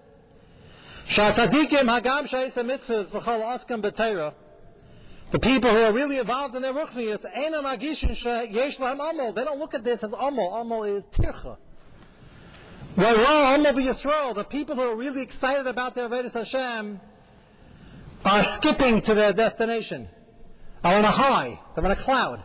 Shasadikim 1.08 1.86
hagam 1.86 2.28
shayis 2.28 2.54
mitzvahs 2.54 3.06
v'chol 3.06 3.56
askam 3.56 3.82
b'teira 3.82 4.34
the 5.32 5.38
people 5.38 5.70
who 5.70 5.78
are 5.78 5.92
really 5.94 6.18
involved 6.18 6.54
in 6.54 6.60
their 6.60 6.74
ruchnius, 6.74 7.22
they 9.34 9.44
don't 9.44 9.58
look 9.58 9.72
at 9.72 9.82
this 9.82 10.04
as 10.04 10.12
amal. 10.12 10.54
Amal 10.54 10.84
is 10.84 11.04
tircha. 11.04 11.56
Yisrael, 12.98 14.34
the 14.34 14.44
people 14.44 14.76
who 14.76 14.82
are 14.82 14.94
really 14.94 15.22
excited 15.22 15.66
about 15.66 15.94
their 15.94 16.06
Vedas 16.08 16.34
Hashem 16.34 17.00
are 18.24 18.44
skipping 18.44 19.02
to 19.02 19.14
their 19.14 19.32
destination, 19.32 20.08
are 20.84 20.96
on 20.96 21.04
a 21.04 21.10
high, 21.10 21.60
they're 21.74 21.84
on 21.84 21.90
a 21.90 21.96
cloud. 21.96 22.42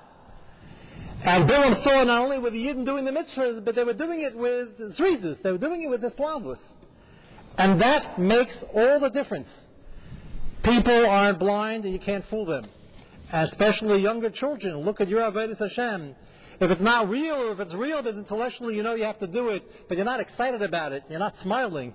And 1.24 1.50
Bilam 1.50 1.76
saw 1.76 2.04
not 2.04 2.22
only 2.22 2.38
were 2.38 2.50
the 2.50 2.66
Yidden 2.66 2.86
doing 2.86 3.06
the 3.06 3.12
mitzvahs, 3.12 3.64
but 3.64 3.76
they 3.76 3.84
were 3.84 3.94
doing 3.94 4.22
it 4.22 4.36
with 4.36 4.78
Zrizus, 4.80 5.42
they 5.42 5.52
were 5.52 5.58
doing 5.58 5.84
it 5.84 5.90
with 5.90 6.02
the 6.02 6.10
Slavus. 6.10 6.60
And 7.58 7.82
that 7.82 8.20
makes 8.20 8.64
all 8.74 9.00
the 9.00 9.10
difference. 9.10 9.68
People 10.64 11.06
aren't 11.08 11.40
blind 11.40 11.86
and 11.86 11.94
you 11.94 12.00
can't 12.00 12.24
fool 12.24 12.46
them 12.46 12.66
and 13.32 13.48
especially 13.48 14.02
younger 14.02 14.30
children, 14.30 14.78
look 14.78 15.02
at 15.02 15.08
your 15.08 15.22
Avodah 15.22 15.58
Hashem. 15.58 16.16
If 16.60 16.72
it's 16.72 16.82
not 16.82 17.10
real, 17.10 17.36
or 17.36 17.52
if 17.52 17.60
it's 17.60 17.74
real, 17.74 18.02
because 18.02 18.18
intellectually 18.18 18.76
you 18.76 18.84
know 18.84 18.96
you 18.96 19.04
have 19.04 19.20
to 19.20 19.28
do 19.28 19.50
it, 19.50 19.88
but 19.88 19.98
you're 19.98 20.06
not 20.06 20.20
excited 20.20 20.62
about 20.62 20.92
it, 20.92 21.04
you're 21.10 21.20
not 21.20 21.38
smiling, 21.38 21.94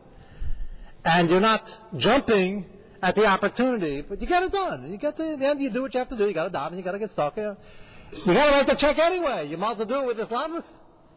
and 1.04 1.30
you're 1.30 1.40
not 1.40 1.76
jumping 1.96 2.66
at 3.02 3.16
the 3.16 3.26
opportunity, 3.26 4.00
but 4.00 4.20
you 4.20 4.26
get 4.28 4.44
it 4.44 4.52
done. 4.52 4.90
You 4.90 4.96
get 4.96 5.16
to 5.16 5.36
the 5.36 5.46
end, 5.46 5.60
you 5.60 5.70
do 5.70 5.82
what 5.82 5.92
you 5.92 5.98
have 5.98 6.08
to 6.10 6.16
do. 6.16 6.28
You 6.28 6.32
got 6.32 6.44
to 6.44 6.50
dive 6.50 6.68
and 6.68 6.78
you 6.78 6.84
got 6.84 6.92
to 6.92 7.00
get 7.00 7.10
stuck. 7.10 7.36
You, 7.36 7.56
you 8.12 8.32
got 8.32 8.46
to 8.46 8.52
write 8.52 8.66
the 8.68 8.74
check 8.74 8.98
anyway. 8.98 9.48
You 9.48 9.56
might 9.56 9.72
as 9.72 9.78
well 9.78 9.86
do 9.86 10.00
it 10.00 10.06
with 10.06 10.18
Islamis. 10.18 10.64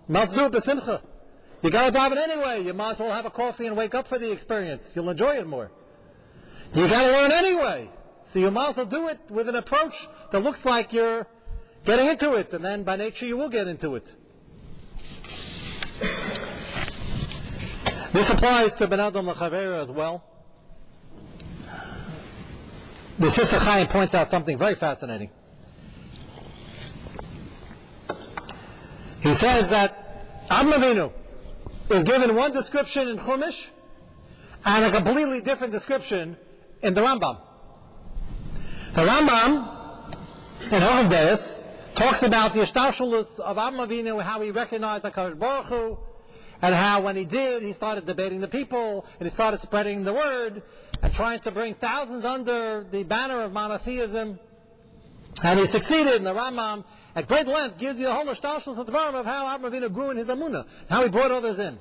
You 0.08 0.14
might 0.14 0.24
as 0.24 0.30
well 0.30 0.38
do 0.38 0.46
it 0.46 0.54
with 0.54 0.64
Simcha. 0.64 1.02
You 1.62 1.70
got 1.70 1.86
to 1.86 1.92
dive 1.92 2.12
it 2.12 2.18
anyway. 2.18 2.64
You 2.64 2.74
might 2.74 2.94
as 2.94 3.00
well 3.00 3.12
have 3.12 3.26
a 3.26 3.30
coffee 3.30 3.68
and 3.68 3.78
wake 3.78 3.94
up 3.94 4.08
for 4.08 4.18
the 4.18 4.32
experience. 4.32 4.94
You'll 4.96 5.10
enjoy 5.10 5.38
it 5.38 5.46
more. 5.46 5.72
You 6.74 6.88
got 6.88 7.04
to 7.04 7.12
learn 7.12 7.32
anyway. 7.32 7.90
So 8.34 8.40
you 8.40 8.50
might 8.50 8.70
as 8.70 8.78
well 8.78 8.86
do 8.88 9.08
it 9.10 9.20
with 9.30 9.48
an 9.48 9.56
approach 9.56 10.08
that 10.32 10.40
looks 10.42 10.66
like 10.66 10.92
you're 10.92 11.28
getting 11.86 12.08
into 12.08 12.34
it, 12.34 12.52
and 12.52 12.66
then 12.66 12.84
by 12.84 12.96
nature 12.96 13.28
you 13.28 13.38
will 13.38 13.50
get 13.50 13.68
into 13.68 13.96
it. 13.96 14.12
This 18.12 18.30
applies 18.30 18.74
to 18.76 18.88
Ben 18.88 19.00
Adam 19.00 19.30
as 19.30 19.92
well. 19.92 20.24
The 23.18 23.30
Sister 23.30 23.60
Chaim 23.60 23.88
points 23.88 24.14
out 24.14 24.30
something 24.30 24.58
very 24.58 24.76
fascinating. 24.76 25.30
He 29.22 29.34
says 29.34 29.70
that 29.70 30.50
Avinu 30.50 31.12
is 31.90 32.04
given 32.04 32.36
one 32.36 32.52
description 32.52 33.08
in 33.08 33.18
Chumash 33.18 33.68
and 34.66 34.84
a 34.84 34.92
completely 34.92 35.40
different 35.40 35.72
description 35.72 36.36
in 36.82 36.94
the 36.94 37.02
Rambam. 37.02 37.40
The 38.96 39.02
Rambam 39.04 40.14
in 40.64 40.82
Hohendeis 40.82 41.64
talks 41.96 42.22
about 42.22 42.54
the 42.54 42.62
Ishtashalus 42.62 43.40
of 43.40 43.56
Avinu, 43.56 44.22
how 44.22 44.42
he 44.42 44.52
recognized 44.52 45.06
the 45.06 45.12
Kadosh 45.12 45.40
Baruch 45.40 45.68
Hu, 45.68 45.98
and 46.62 46.76
how 46.76 47.02
when 47.02 47.16
he 47.16 47.26
did, 47.26 47.64
he 47.64 47.72
started 47.72 48.06
debating 48.06 48.42
the 48.42 48.48
people, 48.48 49.06
and 49.20 49.28
he 49.28 49.34
started 49.34 49.62
spreading 49.62 50.04
the 50.04 50.14
word, 50.14 50.64
and 51.02 51.14
trying 51.14 51.40
to 51.42 51.52
bring 51.52 51.76
thousands 51.76 52.26
under 52.26 52.86
the 52.90 53.04
banner 53.04 53.42
of 53.42 53.52
monotheism. 53.52 54.40
And 55.44 55.60
he 55.60 55.68
succeeded, 55.68 56.16
and 56.16 56.26
the 56.26 56.34
Rambam, 56.34 56.86
at 57.16 57.28
great 57.28 57.48
length, 57.48 57.78
gives 57.78 58.00
you 58.00 58.06
the 58.06 58.14
whole 58.14 58.26
Ashtashos 58.26 58.78
of 58.78 58.90
of 58.90 59.26
how 59.26 59.58
Avraham 59.58 59.70
Avinu 59.70 59.94
grew 59.94 60.12
in 60.12 60.18
his 60.18 60.28
Amunah, 60.28 60.66
how 60.90 61.04
he 61.04 61.10
brought 61.10 61.32
others 61.32 61.60
in. 61.60 61.78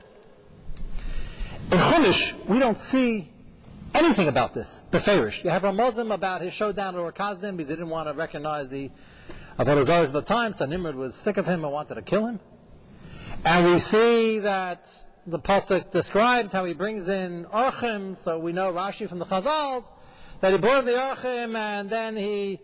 In 1.71 1.79
Chumash, 1.79 2.47
we 2.47 2.59
don't 2.59 2.79
see 2.79 3.33
anything 3.95 4.29
about 4.29 4.55
this, 4.55 4.83
the 4.91 5.01
Farish. 5.01 5.43
You 5.45 5.51
have 5.51 5.65
a 5.65 5.73
Muslim 5.73 6.11
about 6.13 6.43
his 6.43 6.53
showdown 6.53 6.97
at 6.97 7.15
Kasdim 7.15 7.57
because 7.57 7.69
he 7.69 7.77
didn't 7.77 7.91
want 7.91 8.09
to 8.09 8.15
recognize 8.15 8.69
the 8.69 8.91
Avodah 9.59 10.05
of 10.05 10.13
the 10.13 10.23
time, 10.23 10.53
so 10.53 10.67
Nimrod 10.67 10.97
was 10.97 11.15
sick 11.15 11.37
of 11.37 11.47
him 11.47 11.65
and 11.65 11.73
wanted 11.73 11.95
to 11.95 12.03
kill 12.03 12.27
him. 12.27 12.41
And 13.45 13.67
we 13.67 13.79
see 13.79 14.41
that 14.41 14.89
the 15.27 15.39
Pasuk 15.39 15.91
describes 15.91 16.53
how 16.53 16.65
he 16.65 16.75
brings 16.75 17.09
in 17.09 17.47
Archim, 17.47 18.23
so 18.23 18.39
we 18.39 18.53
know 18.53 18.73
Rashi 18.73 19.09
from 19.09 19.19
the 19.19 19.25
Chazals, 19.25 19.85
that 20.41 20.53
he 20.53 20.59
brought 20.59 20.85
the 20.85 20.93
Archim 20.93 21.57
and 21.57 21.89
then 21.89 22.17
he 22.17 22.61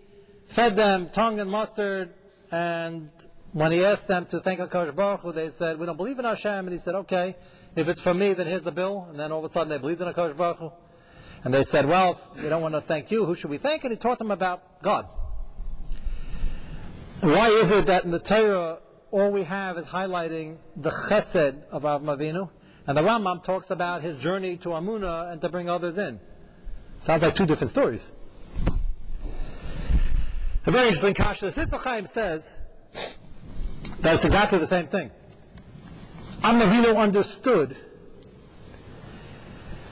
fed 0.48 0.76
them 0.76 1.08
tongue 1.10 1.40
and 1.40 1.50
mustard, 1.50 2.12
and 2.50 3.10
when 3.52 3.72
he 3.72 3.84
asked 3.84 4.08
them 4.08 4.26
to 4.26 4.40
thank 4.40 4.60
HaKadosh 4.60 4.94
Baruch 4.94 5.20
Hu, 5.20 5.32
they 5.32 5.50
said, 5.50 5.78
we 5.78 5.86
don't 5.86 5.96
believe 5.96 6.18
in 6.18 6.24
Hashem, 6.24 6.66
and 6.66 6.72
he 6.72 6.78
said, 6.78 6.94
okay, 6.94 7.36
if 7.76 7.88
it's 7.88 8.00
for 8.00 8.12
me, 8.12 8.34
then 8.34 8.46
here's 8.46 8.62
the 8.62 8.72
bill, 8.72 9.06
and 9.08 9.18
then 9.18 9.32
all 9.32 9.42
of 9.42 9.50
a 9.50 9.52
sudden 9.52 9.70
they 9.70 9.78
believed 9.78 10.02
in 10.02 10.08
HaKadosh 10.08 10.36
Baruch 10.36 10.58
Hu. 10.58 10.70
And 11.42 11.54
they 11.54 11.64
said, 11.64 11.86
well, 11.86 12.20
we 12.36 12.48
don't 12.50 12.60
want 12.60 12.74
to 12.74 12.82
thank 12.82 13.10
you, 13.10 13.24
who 13.24 13.34
should 13.34 13.50
we 13.50 13.58
thank? 13.58 13.84
And 13.84 13.92
he 13.92 13.96
taught 13.96 14.18
them 14.18 14.30
about 14.30 14.82
God. 14.82 15.06
Why 17.20 17.48
is 17.48 17.70
it 17.70 17.86
that 17.86 18.04
in 18.04 18.10
the 18.10 18.18
Torah 18.18 18.78
all 19.12 19.30
we 19.30 19.44
have 19.44 19.76
is 19.78 19.86
highlighting 19.86 20.56
the 20.76 20.90
chesed 20.90 21.62
of 21.70 21.82
Avram 21.82 22.04
Avinu, 22.04 22.48
and 22.86 22.96
the 22.96 23.02
Rambam 23.02 23.42
talks 23.42 23.70
about 23.70 24.02
his 24.02 24.16
journey 24.18 24.56
to 24.58 24.70
Amuna 24.70 25.32
and 25.32 25.40
to 25.40 25.48
bring 25.48 25.68
others 25.68 25.98
in. 25.98 26.20
Sounds 27.00 27.22
like 27.22 27.34
two 27.34 27.46
different 27.46 27.70
stories. 27.70 28.02
A 30.66 30.70
very 30.70 30.88
interesting 30.88 31.14
kasha. 31.14 31.50
The 31.50 32.06
says 32.06 32.42
that 34.00 34.14
it's 34.14 34.24
exactly 34.24 34.58
the 34.58 34.66
same 34.66 34.86
thing. 34.88 35.10
Avram 36.42 36.60
Avinu 36.60 36.96
understood 36.96 37.76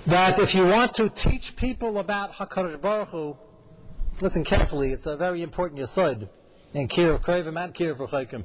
that 0.06 0.38
if 0.38 0.54
you 0.54 0.64
want 0.66 0.94
to 0.94 1.10
teach 1.10 1.56
people 1.56 1.98
about 1.98 2.32
Hakadosh 2.34 2.80
Baruch 2.80 3.08
Hu, 3.08 3.36
listen 4.20 4.44
carefully. 4.44 4.92
It's 4.92 5.06
a 5.06 5.16
very 5.16 5.42
important 5.42 5.80
yesod 5.80 6.28
in 6.72 6.88
Kir 6.88 7.12
of 7.12 7.22
Kravim 7.22 7.62
and 7.62 7.74
Kir 7.74 7.90
of 7.90 7.98
Rechakim 7.98 8.44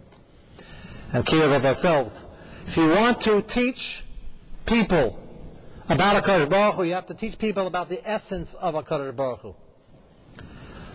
and 1.14 1.26
care 1.26 1.50
of 1.50 1.64
ourselves. 1.64 2.26
If 2.68 2.76
you 2.76 2.90
want 2.90 3.22
to 3.22 3.42
teach 3.44 4.04
people 4.66 5.20
about 5.88 6.24
HaKadosh 6.24 6.50
Baruch 6.50 6.76
Hu, 6.76 6.84
you 6.84 6.94
have 6.94 7.06
to 7.06 7.14
teach 7.14 7.38
people 7.38 7.68
about 7.68 7.88
the 7.88 8.06
essence 8.08 8.56
of 8.56 8.74
HaKadosh 8.74 9.16
Baruch 9.16 9.40
Hu. 9.42 9.56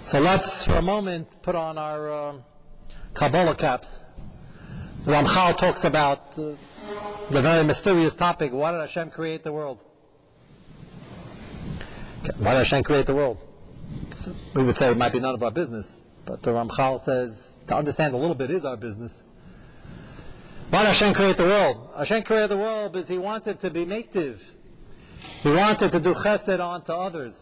So 0.07 0.21
let's, 0.21 0.65
for 0.65 0.77
a 0.77 0.83
moment, 0.83 1.29
put 1.43 1.55
on 1.55 1.79
our 1.79 2.13
uh, 2.13 2.35
Kabbalah 3.15 3.55
caps. 3.55 3.89
Ramchal 5.05 5.57
talks 5.57 5.85
about 5.85 6.39
uh, 6.39 6.53
the 7.31 7.43
very 7.43 7.65
mysterious 7.65 8.15
topic, 8.15 8.53
why 8.53 8.73
did 8.73 8.81
Hashem 8.81 9.11
create 9.11 9.45
the 9.45 9.53
world? 9.53 9.79
Why 12.39 12.53
did 12.53 12.59
Hashem 12.59 12.83
create 12.83 13.07
the 13.07 13.15
world? 13.15 13.39
We 14.55 14.65
would 14.65 14.77
say 14.77 14.91
it 14.91 14.97
might 14.97 15.13
be 15.13 15.21
none 15.21 15.35
of 15.35 15.43
our 15.43 15.51
business, 15.51 16.01
but 16.25 16.43
the 16.43 16.51
Ramchal 16.51 17.05
says 17.05 17.53
to 17.69 17.77
understand 17.77 18.15
a 18.15 18.17
little 18.17 18.35
bit 18.35 18.51
is 18.51 18.65
our 18.65 18.77
business. 18.77 19.23
Why 20.71 20.81
did 20.81 20.89
Hashem 20.89 21.15
create 21.15 21.39
the 21.39 21.45
world? 21.45 21.89
Hashem 21.97 22.25
created 22.25 22.51
the 22.51 22.59
world 22.59 22.93
because 22.93 23.09
He 23.09 23.17
wanted 23.17 23.59
to 23.61 23.71
be 23.71 23.87
native. 23.87 24.43
He 25.43 25.51
wanted 25.51 25.93
to 25.93 26.01
do 26.01 26.13
chesed 26.13 26.61
onto 26.61 26.93
others. 26.93 27.33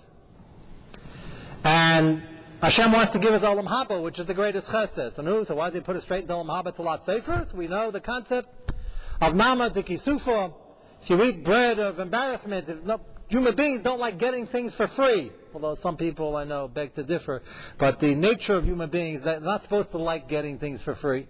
And 1.65 2.23
Hashem 2.63 2.93
wants 2.93 3.11
to 3.13 3.19
give 3.19 3.35
us 3.35 3.43
Olam 3.43 3.67
Haba, 3.67 4.01
which 4.01 4.21
is 4.21 4.27
the 4.27 4.35
greatest 4.35 4.69
chesed. 4.69 5.17
So, 5.17 5.23
no, 5.23 5.43
so 5.43 5.57
why 5.57 5.71
does 5.71 5.75
He 5.75 5.81
put 5.81 5.97
us 5.97 6.05
straight 6.05 6.23
into 6.23 6.35
Olam 6.35 6.47
Haba? 6.47 6.69
It's 6.69 6.79
a 6.79 6.83
lot 6.83 7.05
safer. 7.05 7.45
So 7.51 7.57
we 7.57 7.67
know 7.67 7.91
the 7.91 8.01
concept 8.01 8.73
of 9.21 9.35
Nama 9.35 9.71
de. 9.71 9.81
If 9.81 11.11
you 11.11 11.23
eat 11.25 11.45
bread 11.45 11.81
of 11.81 11.99
embarrassment, 11.99 12.69
if 12.69 12.85
no, 12.85 13.01
human 13.29 13.57
beings 13.57 13.83
don't 13.83 13.99
like 13.99 14.19
getting 14.19 14.47
things 14.47 14.73
for 14.73 14.87
free. 14.87 15.33
Although 15.53 15.75
some 15.75 15.97
people 15.97 16.37
I 16.37 16.45
know 16.45 16.69
beg 16.69 16.95
to 16.95 17.03
differ. 17.03 17.43
But 17.77 17.99
the 17.99 18.15
nature 18.15 18.55
of 18.55 18.65
human 18.65 18.89
beings, 18.89 19.23
they're 19.23 19.41
not 19.41 19.65
supposed 19.65 19.91
to 19.91 19.99
like 19.99 20.29
getting 20.29 20.61
things 20.61 20.81
for 20.81 20.95
free. 20.95 21.27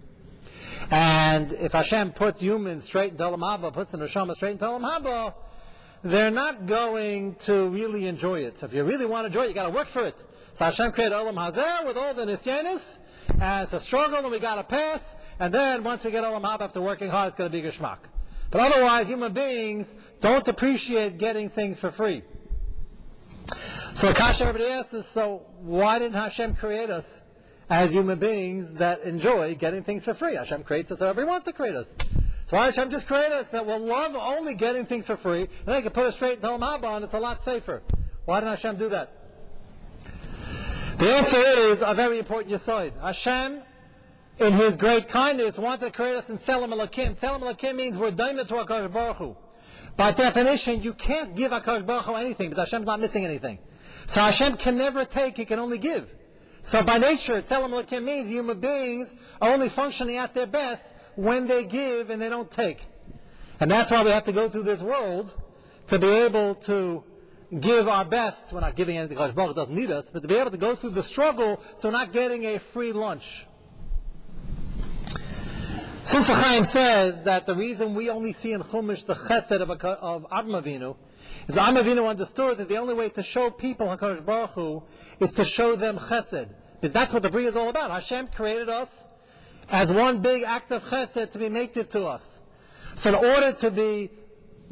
And 0.91 1.53
if 1.53 1.73
Hashem 1.73 2.13
puts 2.13 2.41
humans 2.41 2.85
straight 2.85 3.13
into 3.13 3.25
Olam 3.25 3.41
Haba, 3.41 3.73
puts 3.73 3.93
the 3.93 3.99
neshama 3.99 4.35
straight 4.35 4.53
into 4.53 4.65
Olam 4.67 4.83
Haba, 4.83 5.35
they're 6.03 6.31
not 6.31 6.67
going 6.67 7.35
to 7.47 7.69
really 7.69 8.07
enjoy 8.07 8.41
it. 8.41 8.59
So 8.59 8.67
if 8.67 8.73
you 8.73 8.85
really 8.85 9.07
want 9.07 9.25
to 9.25 9.27
enjoy 9.27 9.45
it, 9.45 9.49
you 9.49 9.55
got 9.55 9.65
to 9.65 9.71
work 9.71 9.89
for 9.89 10.05
it. 10.07 10.17
So 10.53 10.65
Hashem 10.65 10.93
created 10.93 11.15
Olam 11.15 11.35
Hazeh 11.35 11.87
with 11.87 11.97
all 11.97 12.15
the 12.15 12.25
nisyanis, 12.25 12.99
and 13.41 13.65
it's 13.65 13.73
a 13.73 13.81
struggle, 13.81 14.19
and 14.19 14.31
we 14.31 14.39
got 14.39 14.57
to 14.57 14.65
pass. 14.65 15.17
And 15.39 15.53
then 15.53 15.83
once 15.83 16.05
we 16.05 16.11
get 16.11 16.25
Olam 16.25 16.43
Haba 16.43 16.63
after 16.63 16.81
working 16.81 17.11
hard, 17.11 17.29
it's 17.29 17.37
going 17.37 17.51
to 17.51 17.63
be 17.63 17.67
geschmack. 17.67 17.99
But 18.51 18.61
otherwise, 18.61 19.07
human 19.09 19.33
beings 19.33 19.93
don't 20.21 20.47
appreciate 20.47 21.19
getting 21.19 21.51
things 21.51 21.81
for 21.81 21.91
free. 21.91 22.23
So 23.95 24.13
Kasha 24.13 24.45
everybody 24.45 24.71
asks 24.71 24.95
is, 24.95 25.07
so 25.07 25.43
why 25.59 25.99
didn't 25.99 26.15
Hashem 26.15 26.57
create 26.57 26.91
us 26.91 27.23
as 27.69 27.91
human 27.91 28.19
beings 28.19 28.73
that 28.75 29.03
enjoy 29.03 29.55
getting 29.55 29.83
things 29.83 30.05
for 30.05 30.15
free. 30.15 30.37
Hashem 30.37 30.63
creates 30.65 30.93
us 30.93 31.01
however 31.01 31.23
He 31.23 31.27
wants 31.27 31.47
to 31.47 31.53
create 31.53 31.75
us. 31.75 31.89
So 32.47 32.57
Hashem 32.57 32.91
just 32.91 33.09
create 33.09 33.33
us 33.33 33.47
that 33.51 33.67
will 33.67 33.81
love 33.81 34.15
only 34.15 34.55
getting 34.55 34.87
things 34.87 35.07
for 35.07 35.17
free, 35.17 35.41
and 35.41 35.67
they 35.67 35.83
can 35.83 35.91
put 35.91 36.07
us 36.07 36.15
straight 36.15 36.35
into 36.35 36.47
Olam 36.47 36.61
Haba, 36.61 36.97
and 36.97 37.05
it's 37.05 37.15
a 37.15 37.19
lot 37.19 37.43
safer. 37.43 37.83
Why 38.25 38.41
did 38.41 38.49
Hashem 38.49 38.77
do 38.77 38.89
that? 38.91 39.13
The 40.99 41.13
answer 41.13 41.37
is 41.37 41.83
a 41.85 41.95
very 41.95 42.21
important 42.21 42.55
aside. 42.55 42.93
Hashem, 43.03 43.63
in 44.39 44.53
His 44.53 44.77
great 44.77 45.09
kindness, 45.09 45.59
wanted 45.59 45.87
to 45.87 45.91
create 45.91 46.17
us 46.17 46.31
in 46.31 46.39
Tzelem 46.39 46.73
Elokim. 46.73 47.19
Tzelem 47.19 47.41
Elokim 47.41 47.75
means 47.75 47.99
we're 47.99 48.13
daimah 48.13 48.47
to 48.47 48.55
HaKadosh 48.55 48.93
Baruch 48.93 49.17
Hu. 49.17 49.37
By 49.97 50.13
definition, 50.13 50.83
you 50.83 50.93
can't 50.93 51.35
give 51.35 51.51
HaKadosh 51.51 51.85
Baruch 51.85 52.05
Hu 52.05 52.15
anything, 52.15 52.51
because 52.51 52.69
Hashem's 52.69 52.87
not 52.87 53.01
missing 53.01 53.25
anything. 53.25 53.59
So 54.07 54.21
Hashem 54.21 54.57
can 54.59 54.79
never 54.79 55.05
take, 55.05 55.37
He 55.37 55.45
can 55.45 55.59
only 55.59 55.79
give. 55.79 56.09
So 56.67 56.83
by 56.83 56.99
nature, 56.99 57.41
Tzelem 57.43 57.71
Elokim 57.71 58.03
means 58.03 58.29
human 58.29 58.59
beings 58.59 59.09
are 59.41 59.53
only 59.53 59.69
functioning 59.69 60.17
at 60.17 60.35
their 60.35 60.49
best 60.49 60.85
when 61.15 61.47
they 61.47 61.63
give 61.65 62.11
and 62.11 62.21
they 62.21 62.29
don't 62.29 62.51
take. 62.51 62.85
And 63.61 63.71
that's 63.71 63.89
why 63.89 64.03
we 64.03 64.11
have 64.11 64.25
to 64.25 64.33
go 64.33 64.51
through 64.51 64.65
this 64.65 64.81
world 64.81 65.33
to 65.87 65.99
be 66.01 66.09
able 66.09 66.57
to 66.67 67.05
give 67.61 67.87
our 67.87 68.05
best. 68.05 68.53
We're 68.53 68.61
not 68.61 68.75
giving 68.75 68.99
anything 68.99 69.17
Baruch 69.17 69.55
doesn't 69.55 69.75
need 69.77 69.93
us, 69.93 70.07
but 70.13 70.23
to 70.23 70.29
be 70.29 70.35
able 70.35 70.51
to 70.51 70.57
go 70.57 70.75
through 70.75 70.91
the 70.91 71.05
struggle 71.05 71.63
so 71.79 71.91
not 71.91 72.13
getting 72.13 72.45
a 72.45 72.59
free 72.59 72.93
lunch. 72.93 73.47
Since 76.03 76.27
Chaim 76.27 76.65
says 76.65 77.23
that 77.23 77.47
the 77.47 77.55
reason 77.55 77.95
we 77.95 78.11
only 78.11 78.33
see 78.33 78.53
in 78.53 78.63
Chumash 78.63 79.07
the 79.07 79.15
chesed 79.15 79.61
of, 79.61 79.71
of 79.71 80.27
Avinu 80.31 80.97
is 81.49 81.57
Am 81.57 81.77
Avinu 81.77 82.09
understood 82.09 82.59
that 82.59 82.69
the 82.69 82.77
only 82.77 82.95
way 82.95 83.09
to 83.11 83.23
show 83.23 83.51
people 83.51 83.87
HaKadosh 83.87 84.25
Baruch 84.25 84.51
Hu 84.51 84.83
is 85.21 85.33
to 85.35 85.45
show 85.45 85.77
them 85.77 85.99
chesed. 85.99 86.49
Because 86.75 86.93
that's 86.93 87.13
what 87.13 87.23
the 87.23 87.31
Bria 87.31 87.49
is 87.49 87.57
all 87.57 87.69
about. 87.69 87.91
Hashem 87.91 88.29
created 88.29 88.69
us 88.69 89.05
as 89.69 89.91
one 89.91 90.21
big 90.21 90.43
act 90.43 90.73
of 90.73 90.83
chesed 90.85 91.33
to 91.33 91.39
be 91.39 91.49
native 91.49 91.89
to 91.91 92.05
us. 92.05 92.23
So 92.97 93.11
in 93.11 93.15
order 93.15 93.53
to 93.53 93.71
be 93.71 94.11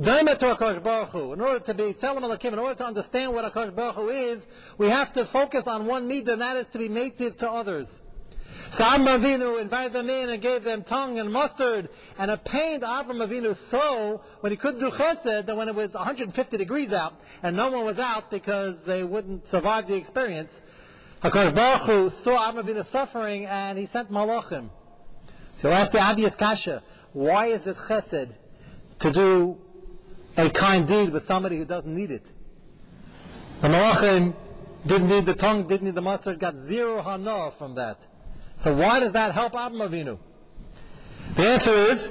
Daimet 0.01 0.39
to 0.41 0.55
HaKadosh 0.55 0.83
Baruch 0.83 1.11
Hu, 1.11 1.33
in 1.35 1.41
order 1.41 1.61
to 1.61 1.75
be 1.75 1.95
Tzelem 1.95 2.23
Elokim, 2.23 2.53
in 2.53 2.59
order 2.59 2.75
to 2.75 2.85
understand 2.85 3.33
what 3.33 3.53
HaKadosh 3.53 3.77
Baruch 3.77 3.95
Hu 3.95 4.09
is, 4.09 4.45
we 4.77 4.89
have 4.89 5.13
to 5.13 5.25
focus 5.25 5.69
on 5.69 5.87
one 5.87 6.09
midah, 6.09 6.31
and 6.31 6.41
that 6.41 6.57
is 6.57 6.67
to 6.73 6.79
be 6.79 6.89
native 6.89 7.37
to 7.37 7.51
others. 7.51 8.01
Avram 8.73 9.07
Avinu 9.07 9.61
invited 9.61 9.93
them 9.93 10.11
in 10.11 10.31
and 10.31 10.43
gave 10.43 10.65
them 10.65 10.83
tongue 10.83 11.19
and 11.19 11.33
mustard, 11.33 11.89
and 12.19 12.31
it 12.31 12.45
pained 12.45 12.83
Avram 12.83 13.27
Avinu 13.27 13.57
so 13.57 14.21
when 14.41 14.53
he 14.53 14.57
couldn't 14.57 14.81
do 14.81 14.91
chesed 14.91 15.47
that 15.47 15.57
when 15.57 15.69
it 15.69 15.75
was 15.75 15.95
150 15.95 16.57
degrees 16.57 16.93
out 16.93 17.15
and 17.43 17.57
no 17.57 17.71
one 17.71 17.85
was 17.85 17.99
out 17.99 18.31
because 18.31 18.77
they 18.87 19.03
wouldn't 19.03 19.49
survive 19.49 19.87
the 19.87 19.95
experience, 19.95 20.61
HaKadosh 21.23 21.55
Baruch 21.55 21.83
Hu 21.83 22.11
saw 22.11 22.53
Avram 22.53 22.65
Avinu 22.65 22.85
suffering 22.85 23.47
and 23.47 23.79
he 23.79 23.87
sent 23.87 24.11
malachim. 24.11 24.69
So 25.57 25.71
ask 25.71 25.93
the 25.93 26.01
obvious 26.01 26.35
kasha, 26.35 26.83
why 27.13 27.47
is 27.47 27.67
it 27.67 27.77
chesed 27.77 28.33
to 28.99 29.11
do 29.13 29.59
a 30.37 30.51
kind 30.51 30.87
deed 30.87 31.11
with 31.11 31.27
somebody 31.27 31.59
who 31.59 31.65
doesn't 31.65 31.95
need 31.95 32.11
it? 32.11 32.27
The 33.61 33.69
malachim 33.69 34.35
didn't 34.87 35.09
need 35.09 35.27
the 35.27 35.35
tongue, 35.35 35.67
didn't 35.67 35.87
need 35.87 35.95
the 35.95 36.03
mustard, 36.03 36.39
got 36.39 36.57
zero 36.67 37.03
hana 37.03 37.53
from 37.57 37.77
that. 37.77 37.99
So 38.65 38.73
why 38.73 38.99
does 38.99 39.13
that 39.13 39.35
help 39.35 39.53
Avram 39.53 39.87
Avinu? 39.87 40.17
The 41.37 41.47
answer 41.47 41.71
is 41.71 42.09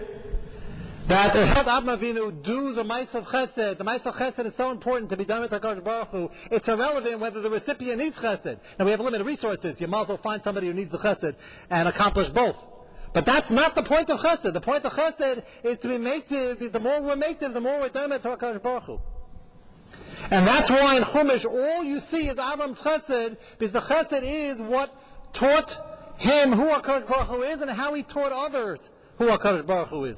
that 1.08 1.36
it 1.36 1.48
helped 1.48 1.68
Avram 1.68 1.98
Avinu 1.98 2.44
do 2.44 2.74
the 2.74 2.84
Mice 2.84 3.16
of 3.16 3.26
Chesed. 3.26 3.80
The 3.80 3.84
Mice 3.84 4.06
of 4.06 4.14
Chesed 4.14 4.46
is 4.46 4.54
so 4.54 4.70
important 4.70 5.10
to 5.10 5.18
be 5.18 5.26
done 5.26 5.42
with 5.42 5.50
HaKadosh 5.50 5.84
Baruch 5.84 6.10
Hu. 6.10 6.30
It's 6.52 6.70
irrelevant 6.70 7.20
whether 7.20 7.42
the 7.42 7.50
recipient 7.50 7.98
needs 7.98 8.20
Chesed. 8.20 8.60
Now 8.78 8.86
we 8.86 8.92
have 8.92 9.00
limited 9.00 9.26
resources. 9.26 9.82
You 9.82 9.88
might 9.88 10.04
as 10.04 10.10
well 10.10 10.18
find 10.18 10.44
somebody 10.44 10.68
who 10.68 10.74
needs 10.74 10.92
the 10.92 11.00
Chesed 11.00 11.34
and 11.72 11.88
accomplish 11.88 12.30
both. 12.30 12.64
But 13.14 13.26
that's 13.26 13.50
not 13.50 13.74
the 13.74 13.82
point 13.82 14.12
of 14.12 14.20
Chesed. 14.20 14.54
The 14.54 14.62
point 14.62 14.86
of 14.86 14.94
Chesed 14.94 15.44
is 15.64 15.80
to 15.80 15.88
be 15.88 15.98
native, 15.98 16.60
because 16.60 16.72
the 16.72 16.80
more 16.80 17.02
we're 17.02 17.16
native, 17.16 17.56
the 17.56 17.62
more 17.62 17.80
we're 17.80 17.90
done 17.90 18.12
with 18.12 18.22
HaKadosh 18.22 18.62
Baruch 18.62 18.84
Hu. 18.84 19.02
And 20.30 20.46
that's 20.46 20.70
why 20.70 20.98
in 20.98 21.04
Chumash 21.04 21.46
all 21.46 21.84
you 21.84 22.00
see 22.00 22.30
is 22.30 22.38
Avram's 22.38 22.78
Chesed, 22.78 23.38
because 23.58 23.72
the 23.72 23.82
Chesed 23.82 24.22
is 24.22 24.62
what 24.62 24.96
taught 25.34 25.93
him 26.24 26.54
who 26.54 26.64
HaKadosh 26.70 27.08
Baruch 27.08 27.28
Hu 27.28 27.44
is 27.44 27.62
and 27.62 27.70
how 27.70 27.94
he 27.94 28.04
taught 28.04 28.32
others 28.32 28.80
who 29.18 29.28
HaKadosh 29.28 29.68
Baruch 29.68 29.90
Hu 29.90 30.06
is. 30.06 30.18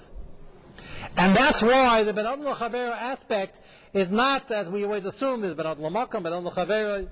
And 1.18 1.36
that's 1.36 1.62
why 1.62 2.04
the 2.04 2.14
Ben 2.14 2.28
Adam 2.28 2.46
Chavera 2.46 2.96
aspect 2.96 3.60
is 3.94 4.12
not, 4.12 4.52
as 4.52 4.70
we 4.70 4.84
always 4.84 5.06
assume, 5.06 5.42
there's 5.42 5.56
Ben 5.56 5.66
Adam 5.66 5.84
Makam, 5.94 6.24
Ben 6.24 6.34
Adam 6.34 6.46
Chavera. 6.46 7.08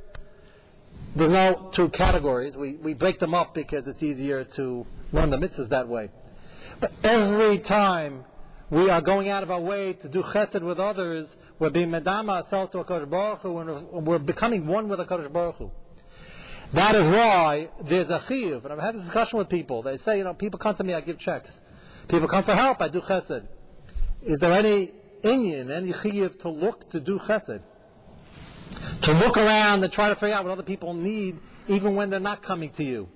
There's 1.16 1.30
no 1.30 1.72
two 1.74 1.89
categories. 1.89 2.56
We, 2.56 2.74
we 2.74 2.94
break 2.94 3.20
them 3.20 3.34
up 3.34 3.56
because 3.56 3.88
it's 3.88 4.04
easier 4.04 4.44
to 4.56 4.86
learn 5.12 5.32
the 5.32 5.38
mitzvahs 5.38 5.70
that 5.70 5.88
way. 5.88 6.10
But 6.80 6.91
every 7.04 7.60
time 7.60 8.26
we 8.70 8.89
are 8.89 9.02
going 9.02 9.30
out 9.30 9.41
of 9.41 9.50
our 9.50 9.62
way 9.62 9.94
to 9.94 10.08
do 10.08 10.22
chesed 10.22 10.62
with 10.62 10.80
others, 10.80 11.36
we're 11.58 11.72
being 11.72 11.89
medama 11.89 12.30
ourselves 12.38 12.74
to 12.74 12.84
Baruch 12.84 13.41
Hu, 13.41 13.58
and 13.58 14.06
we're 14.06 14.20
becoming 14.20 14.68
one 14.68 14.88
with 14.88 15.00
HaKadosh 15.00 15.34
Baruch 15.34 15.56
Hu. 15.56 15.72
That 16.74 16.95
is 16.95 17.03
why 17.03 17.69
there's 17.84 18.09
a 18.09 18.19
chiyuv. 18.19 18.63
And 18.63 18.74
I've 18.74 18.80
had 18.80 18.95
this 18.95 19.03
discussion 19.03 19.38
with 19.38 19.47
people. 19.47 19.84
They 19.84 19.97
say, 19.97 20.17
you 20.17 20.24
know, 20.24 20.34
people 20.34 20.57
come 20.57 20.76
to 20.76 20.84
me, 20.84 20.95
I 20.95 21.01
give 21.01 21.19
checks. 21.19 21.59
People 22.07 22.28
come 22.28 22.43
for 22.43 22.55
help, 22.55 22.82
I 22.82 22.88
do 22.88 22.99
chesed. 22.99 23.47
Is 24.24 24.39
there 24.39 24.51
any 24.51 24.91
inyan, 25.24 25.69
any 25.69 25.93
chiyuv 25.93 26.39
to 26.39 26.49
look 26.49 26.89
to 26.91 26.99
do 26.99 27.19
chesed? 27.19 27.61
To 29.03 29.13
look 29.13 29.38
around 29.38 29.84
and 29.84 29.93
try 29.93 30.09
to 30.09 30.15
figure 30.15 30.36
out 30.36 30.45
what 30.45 30.51
other 30.51 30.63
people 30.63 30.95
need, 30.95 31.39
even 31.67 31.95
when 31.95 32.09
they're 32.09 32.19
not 32.19 32.41
coming 32.41 32.71
to 32.71 32.84
you. 32.84 33.07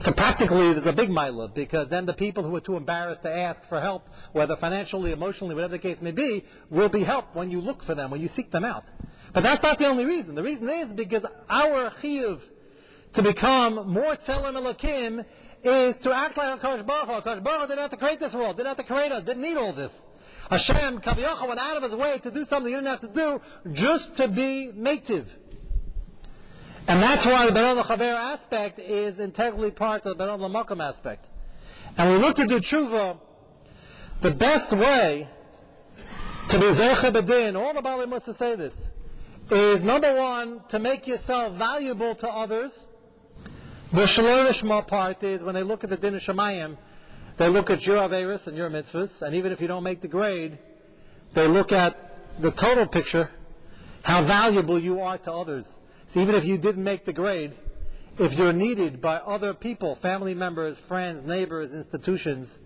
So 0.00 0.10
practically, 0.10 0.72
there's 0.72 0.86
a 0.86 0.92
big 0.92 1.10
milah 1.10 1.54
because 1.54 1.88
then 1.88 2.06
the 2.06 2.14
people 2.14 2.42
who 2.42 2.56
are 2.56 2.60
too 2.60 2.76
embarrassed 2.76 3.22
to 3.22 3.30
ask 3.30 3.62
for 3.64 3.80
help, 3.80 4.08
whether 4.32 4.56
financially, 4.56 5.12
emotionally, 5.12 5.54
whatever 5.54 5.72
the 5.72 5.78
case 5.78 6.00
may 6.00 6.10
be, 6.10 6.44
will 6.70 6.88
be 6.88 7.04
helped 7.04 7.36
when 7.36 7.50
you 7.50 7.60
look 7.60 7.82
for 7.82 7.94
them, 7.94 8.10
when 8.10 8.20
you 8.20 8.28
seek 8.28 8.50
them 8.50 8.64
out. 8.64 8.84
But 9.32 9.42
that's 9.42 9.62
not 9.62 9.78
the 9.78 9.86
only 9.86 10.04
reason. 10.04 10.34
The 10.34 10.42
reason 10.42 10.68
is 10.68 10.92
because 10.92 11.24
our 11.48 11.90
chiyuv 11.90 12.40
to 13.14 13.22
become 13.22 13.88
more 13.88 14.16
tzelem 14.16 14.54
elokim 14.54 15.24
is 15.62 15.96
to 15.98 16.12
act 16.12 16.36
like 16.36 16.60
Hakadosh 16.60 16.86
Baruch 16.86 17.08
Hu. 17.08 17.30
Hakadosh 17.30 17.42
Baruch 17.42 17.60
Hu 17.62 17.66
didn't 17.68 17.78
have 17.78 17.90
to 17.90 17.96
create 17.96 18.20
this 18.20 18.34
world, 18.34 18.56
didn't 18.56 18.68
have 18.68 18.76
to 18.76 18.84
create 18.84 19.12
us, 19.12 19.24
didn't 19.24 19.42
need 19.42 19.56
all 19.56 19.72
this. 19.72 19.92
Hashem, 20.50 21.00
Kaviyachah, 21.00 21.48
went 21.48 21.58
out 21.58 21.76
of 21.76 21.82
his 21.84 21.94
way 21.94 22.18
to 22.18 22.30
do 22.30 22.44
something 22.44 22.70
he 22.70 22.76
didn't 22.76 22.90
have 22.90 23.00
to 23.00 23.08
do 23.08 23.40
just 23.72 24.16
to 24.16 24.28
be 24.28 24.70
native. 24.74 25.28
And 26.86 27.02
that's 27.02 27.24
why 27.24 27.46
the 27.46 27.52
Beron 27.52 27.82
Chaver 27.82 28.14
aspect 28.14 28.78
is 28.78 29.18
integrally 29.18 29.70
part 29.70 30.04
of 30.04 30.18
the 30.18 30.24
Beron 30.24 30.40
Lamakam 30.40 30.86
aspect. 30.86 31.26
And 31.96 32.10
we 32.10 32.18
look 32.18 32.36
to 32.36 32.46
do 32.46 32.60
tshuva, 32.60 33.18
the 34.20 34.32
best 34.32 34.70
way 34.72 35.28
to 36.48 36.58
be 36.58 36.66
Zeche 36.66 37.10
Bedin, 37.10 37.58
all 37.58 37.72
the 37.72 37.80
Bali 37.80 38.06
must 38.06 38.32
say 38.34 38.54
this, 38.54 38.74
is 39.50 39.80
number 39.82 40.14
one, 40.14 40.60
to 40.68 40.78
make 40.78 41.06
yourself 41.06 41.54
valuable 41.54 42.14
to 42.16 42.28
others. 42.28 42.70
The 43.92 44.06
Shalorishma 44.06 44.86
part 44.86 45.22
is 45.22 45.42
when 45.42 45.54
they 45.54 45.62
look 45.62 45.84
at 45.84 45.90
the 45.90 45.96
Din 45.96 46.14
Shemayim, 46.14 46.76
they 47.36 47.48
look 47.48 47.70
at 47.70 47.86
your 47.86 47.98
Averis 47.98 48.46
and 48.46 48.56
your 48.56 48.70
mitzvahs, 48.70 49.22
and 49.22 49.34
even 49.34 49.52
if 49.52 49.60
you 49.60 49.68
don't 49.68 49.82
make 49.82 50.00
the 50.00 50.08
grade, 50.08 50.58
they 51.34 51.46
look 51.46 51.72
at 51.72 52.40
the 52.40 52.50
total 52.50 52.86
picture, 52.86 53.30
how 54.02 54.22
valuable 54.22 54.78
you 54.78 55.00
are 55.00 55.18
to 55.18 55.32
others. 55.32 55.64
So 56.08 56.20
even 56.20 56.34
if 56.34 56.44
you 56.44 56.58
didn't 56.58 56.84
make 56.84 57.04
the 57.04 57.12
grade, 57.12 57.54
if 58.18 58.32
you're 58.34 58.52
needed 58.52 59.00
by 59.00 59.16
other 59.16 59.54
people, 59.54 59.96
family 59.96 60.34
members, 60.34 60.78
friends, 60.78 61.26
neighbors, 61.26 61.72
institutions, 61.72 62.58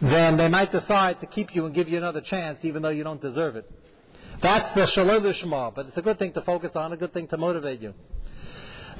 then 0.00 0.36
they 0.36 0.48
might 0.48 0.72
decide 0.72 1.20
to 1.20 1.26
keep 1.26 1.54
you 1.54 1.66
and 1.66 1.74
give 1.74 1.88
you 1.88 1.98
another 1.98 2.20
chance 2.20 2.64
even 2.64 2.82
though 2.82 2.88
you 2.88 3.04
don't 3.04 3.20
deserve 3.20 3.56
it. 3.56 3.70
That's 4.40 4.74
the 4.74 4.86
shalom 4.86 5.72
but 5.74 5.86
it's 5.86 5.98
a 5.98 6.02
good 6.02 6.18
thing 6.18 6.32
to 6.32 6.42
focus 6.42 6.74
on, 6.74 6.92
a 6.92 6.96
good 6.96 7.12
thing 7.12 7.28
to 7.28 7.36
motivate 7.36 7.80
you. 7.80 7.94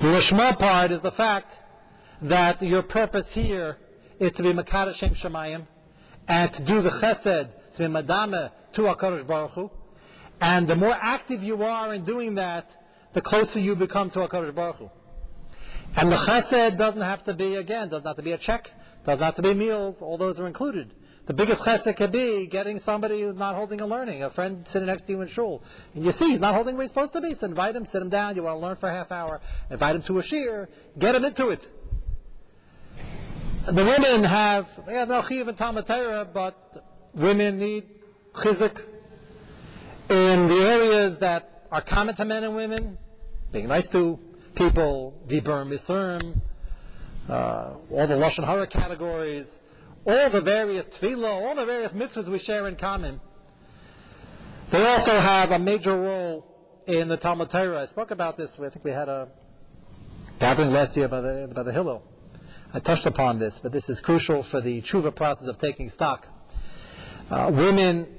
The 0.01 0.09
lishma 0.09 0.59
part 0.59 0.90
is 0.90 1.01
the 1.01 1.12
fact 1.12 1.59
that 2.22 2.62
your 2.62 2.82
purpose 2.82 3.34
here 3.34 3.76
is 4.18 4.32
to 4.34 4.43
be 4.43 4.53
Shem 4.53 5.14
Shemayim 5.14 5.66
and 6.26 6.53
to 6.53 6.62
do 6.62 6.80
the 6.80 6.90
chesed, 6.90 7.49
to 7.76 7.78
be 7.78 7.88
Madame 7.88 8.51
to 8.72 8.82
HaKadosh 8.82 9.26
Baruch 9.26 9.53
Hu. 9.53 9.70
And 10.40 10.66
the 10.66 10.76
more 10.76 10.97
active 10.99 11.43
you 11.43 11.62
are 11.62 11.93
in 11.93 12.05
doing 12.05 12.36
that, 12.36 12.70
the 13.12 13.20
closer 13.20 13.61
you 13.61 13.76
become 13.76 14.11
to 14.11 14.20
HaKadosh 14.20 14.55
Baruch 14.55 14.76
Hu. 14.76 14.90
And 15.97 16.11
the 16.11 16.16
chesed 16.16 16.78
doesn't 16.78 17.03
have 17.03 17.24
to 17.24 17.34
be, 17.34 17.57
again, 17.57 17.90
doesn't 17.90 18.07
have 18.07 18.16
to 18.16 18.22
be 18.22 18.32
a 18.32 18.38
check, 18.38 18.70
doesn't 19.05 19.22
have 19.22 19.34
to 19.34 19.43
be 19.43 19.53
meals, 19.53 19.97
all 20.01 20.16
those 20.16 20.40
are 20.40 20.47
included. 20.47 20.95
The 21.24 21.34
biggest 21.34 21.62
chesed 21.62 21.96
could 21.96 22.10
be 22.10 22.46
getting 22.46 22.80
somebody 22.80 23.22
who's 23.22 23.36
not 23.36 23.54
holding 23.54 23.80
a 23.80 23.86
learning, 23.86 24.24
a 24.24 24.30
friend 24.30 24.66
sitting 24.68 24.86
next 24.86 25.06
to 25.06 25.12
you 25.12 25.20
in 25.22 25.28
shul. 25.28 25.62
And 25.94 26.04
you 26.04 26.10
see 26.10 26.30
he's 26.30 26.40
not 26.40 26.54
holding 26.54 26.76
where 26.76 26.82
he's 26.82 26.90
supposed 26.90 27.12
to 27.12 27.20
be, 27.20 27.32
so 27.34 27.46
invite 27.46 27.76
him, 27.76 27.86
sit 27.86 28.02
him 28.02 28.08
down, 28.08 28.34
you 28.34 28.42
want 28.42 28.56
to 28.56 28.66
learn 28.66 28.76
for 28.76 28.88
a 28.88 28.92
half 28.92 29.12
hour, 29.12 29.40
invite 29.70 29.94
him 29.94 30.02
to 30.02 30.18
a 30.18 30.22
shir, 30.22 30.68
get 30.98 31.14
him 31.14 31.24
into 31.24 31.50
it. 31.50 31.68
The 33.66 33.84
women 33.84 34.24
have, 34.24 34.68
they 34.84 34.94
have 34.94 35.08
no 35.08 35.22
chiv 35.22 35.46
and 35.46 35.56
Talmud 35.56 35.86
Torah, 35.86 36.24
but 36.24 36.84
women 37.14 37.58
need 37.58 37.84
chizik 38.34 38.82
in 40.10 40.48
the 40.48 40.56
areas 40.56 41.18
that 41.18 41.66
are 41.70 41.82
common 41.82 42.16
to 42.16 42.24
men 42.24 42.42
and 42.42 42.56
women, 42.56 42.98
being 43.52 43.68
nice 43.68 43.88
to 43.90 44.18
people, 44.56 45.14
Dibur 45.28 45.64
Misurim, 45.64 46.40
uh, 47.28 47.74
all 47.90 48.06
the 48.08 48.14
Lashon 48.14 48.44
Hara 48.44 48.66
categories, 48.66 49.46
all 50.07 50.30
the 50.30 50.40
various 50.40 50.86
tefillah, 50.86 51.28
all 51.28 51.55
the 51.55 51.64
various 51.64 51.92
mitzvahs 51.92 52.28
we 52.28 52.38
share 52.38 52.68
in 52.68 52.76
common. 52.76 53.20
They 54.70 54.84
also 54.86 55.18
have 55.18 55.50
a 55.50 55.59
major 55.59 55.96
role 55.96 56.46
in 56.86 57.09
the 57.09 57.16
Talmud 57.16 57.50
Torah. 57.50 57.82
I 57.82 57.86
spoke 57.86 58.11
about 58.11 58.36
this, 58.36 58.53
I 58.59 58.68
think 58.68 58.84
we 58.84 58.90
had 58.90 59.09
a 59.09 59.28
gathering 60.40 60.72
last 60.72 60.96
year 60.96 61.09
by 61.09 61.20
the, 61.20 61.50
by 61.55 61.62
the 61.62 61.72
Hillel. 61.72 62.03
I 62.74 62.80
touched 62.80 63.07
upon 63.07 63.38
this, 63.38 63.61
but 63.61 63.70
this 63.70 63.90
is 63.90 64.00
crucial 64.00 64.42
for 64.42 64.61
the 64.61 64.80
tshuva 64.80 65.14
process 65.14 65.46
of 65.46 65.59
taking 65.59 65.90
stock. 65.90 66.26
Uh, 67.30 67.50
women 67.53 68.18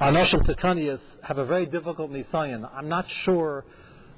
Anoshim 0.00 0.42
Tzedkanias 0.42 1.22
have 1.22 1.38
a 1.38 1.44
very 1.44 1.64
difficult 1.64 2.12
Nisayan. 2.12 2.68
I'm 2.74 2.88
not 2.88 3.08
sure 3.08 3.64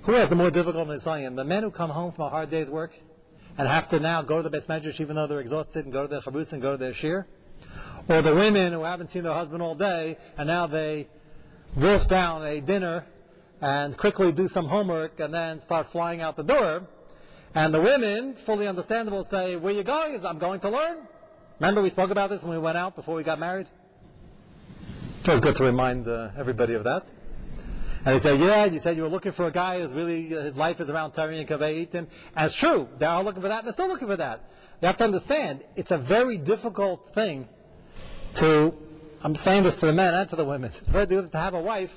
who 0.03 0.13
has 0.13 0.29
the 0.29 0.35
more 0.35 0.51
difficult 0.51 0.89
Nisayan. 0.89 1.37
The 1.37 1.45
men 1.45 1.63
who 1.63 1.71
come 1.71 1.91
home 1.91 2.13
from 2.13 2.25
a 2.25 2.29
hard 2.31 2.51
day's 2.51 2.71
work 2.71 2.95
and 3.57 3.69
have 3.69 3.89
to 3.89 4.01
now 4.01 4.23
go 4.23 4.39
to 4.39 4.43
the 4.43 4.51
best 4.51 4.69
medrash 4.69 5.01
even 5.01 5.17
though 5.17 5.27
they're 5.27 5.41
exhausted 5.41 5.85
and 5.85 5.93
go 5.93 6.03
to 6.03 6.09
their 6.09 6.21
chavus 6.21 6.53
and 6.53 6.61
go 6.61 6.73
to 6.73 6.77
their 6.79 6.95
shir, 6.95 7.27
or 8.09 8.23
the 8.23 8.35
women 8.35 8.73
who 8.73 8.83
haven't 8.83 9.11
seen 9.11 9.23
their 9.23 9.35
husband 9.35 9.63
all 9.63 9.75
day 9.75 10.17
and 10.37 10.47
now 10.47 10.67
they 10.67 11.07
wolf 11.77 12.07
down 12.09 12.45
a 12.45 12.61
dinner 12.61 13.05
and 13.61 13.97
quickly 13.97 14.33
do 14.33 14.49
some 14.49 14.67
homework 14.67 15.21
and 15.21 15.33
then 15.33 15.61
start 15.61 15.91
flying 15.91 16.21
out 16.21 16.37
the 16.37 16.43
door. 16.43 16.87
And 17.55 17.73
the 17.73 17.81
women, 17.81 18.37
fully 18.45 18.67
understandable, 18.67 19.25
say, 19.25 19.57
where 19.57 19.73
you 19.73 19.85
going? 19.85 20.15
Is 20.15 20.25
I'm 20.25 20.39
going 20.39 20.61
to 20.61 20.71
learn. 20.71 20.99
Remember 21.61 21.83
we 21.83 21.91
spoke 21.91 22.11
about 22.11 22.31
this 22.31 22.43
when 22.43 22.51
we 22.51 22.59
went 22.59 22.77
out 22.77 22.97
before 22.97 23.15
we 23.15 23.23
got 23.23 23.39
married? 23.39 23.69
It 25.25 25.31
was 25.31 25.41
good 25.41 25.57
to 25.57 25.65
remind 25.65 26.09
uh, 26.09 26.31
everybody 26.37 26.75
of 26.75 26.85
that. 26.85 27.07
And 28.05 28.17
they 28.17 28.21
say, 28.21 28.37
yeah, 28.37 28.67
you 28.67 28.79
said 28.81 28.97
you 28.97 29.03
were 29.03 29.09
looking 29.09 29.33
for 29.33 29.47
a 29.47 29.51
guy 29.51 29.81
who's 29.81 29.93
really, 29.93 30.37
uh, 30.37 30.43
his 30.43 30.57
life 30.57 30.79
is 30.81 30.91
around 30.91 31.13
Tari 31.13 31.41
and 31.41 31.49
Kaveitim. 31.49 32.07
And 32.37 32.47
it's 32.47 32.55
true. 32.55 32.89
They 32.99 33.07
are 33.07 33.25
looking 33.25 33.41
for 33.41 33.49
that 33.49 33.65
they're 33.65 33.73
still 33.73 33.89
looking 33.89 34.09
for 34.09 34.17
that. 34.17 34.45
You 34.83 34.87
have 34.87 34.99
to 34.99 35.05
understand, 35.05 35.63
it's 35.77 35.91
a 35.91 35.97
very 35.97 36.37
difficult 36.37 37.15
thing 37.15 37.49
to, 38.35 38.75
I'm 39.23 39.37
saying 39.37 39.63
this 39.63 39.77
to 39.77 39.87
the 39.87 39.93
men 39.93 40.15
and 40.15 40.29
to 40.29 40.37
the 40.37 40.45
women, 40.45 40.73
it's 40.79 40.91
very 40.91 41.07
difficult 41.07 41.33
to 41.33 41.39
have 41.39 41.55
a 41.55 41.61
wife 41.61 41.93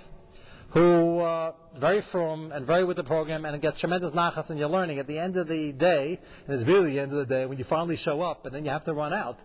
who 0.70 1.20
uh, 1.20 1.54
very 1.78 2.02
firm 2.02 2.52
and 2.52 2.66
very 2.66 2.84
with 2.86 2.98
the 2.98 3.04
program 3.04 3.46
and 3.46 3.56
it 3.56 3.62
gets 3.62 3.80
tremendous 3.80 4.12
nachas 4.12 4.50
and 4.50 4.60
you're 4.60 4.70
learning. 4.70 5.00
At 5.00 5.08
the 5.08 5.20
end 5.20 5.36
of 5.36 5.48
the 5.48 5.74
day, 5.74 6.20
and 6.48 6.56
it's 6.56 6.66
really 6.66 6.92
the 6.92 7.00
end 7.00 7.12
of 7.12 7.18
the 7.18 7.26
day, 7.26 7.46
when 7.46 7.58
you 7.58 7.66
finally 7.66 7.98
show 7.98 8.22
up 8.22 8.46
and 8.46 8.56
then 8.56 8.64
you 8.64 8.72
have 8.72 8.86
to 8.86 8.94
run 8.94 9.12
out, 9.12 9.40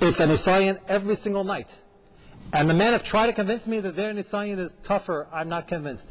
it's 0.00 0.20
an 0.20 0.30
Isayan 0.30 0.78
every 0.88 1.16
single 1.16 1.44
night. 1.44 1.74
And 2.52 2.68
the 2.68 2.74
men 2.74 2.92
have 2.92 3.02
tried 3.02 3.26
to 3.26 3.32
convince 3.32 3.66
me 3.66 3.80
that 3.80 3.94
their 3.94 4.12
Nisayan 4.12 4.58
is 4.58 4.74
tougher. 4.82 5.26
I'm 5.32 5.48
not 5.48 5.68
convinced. 5.68 6.08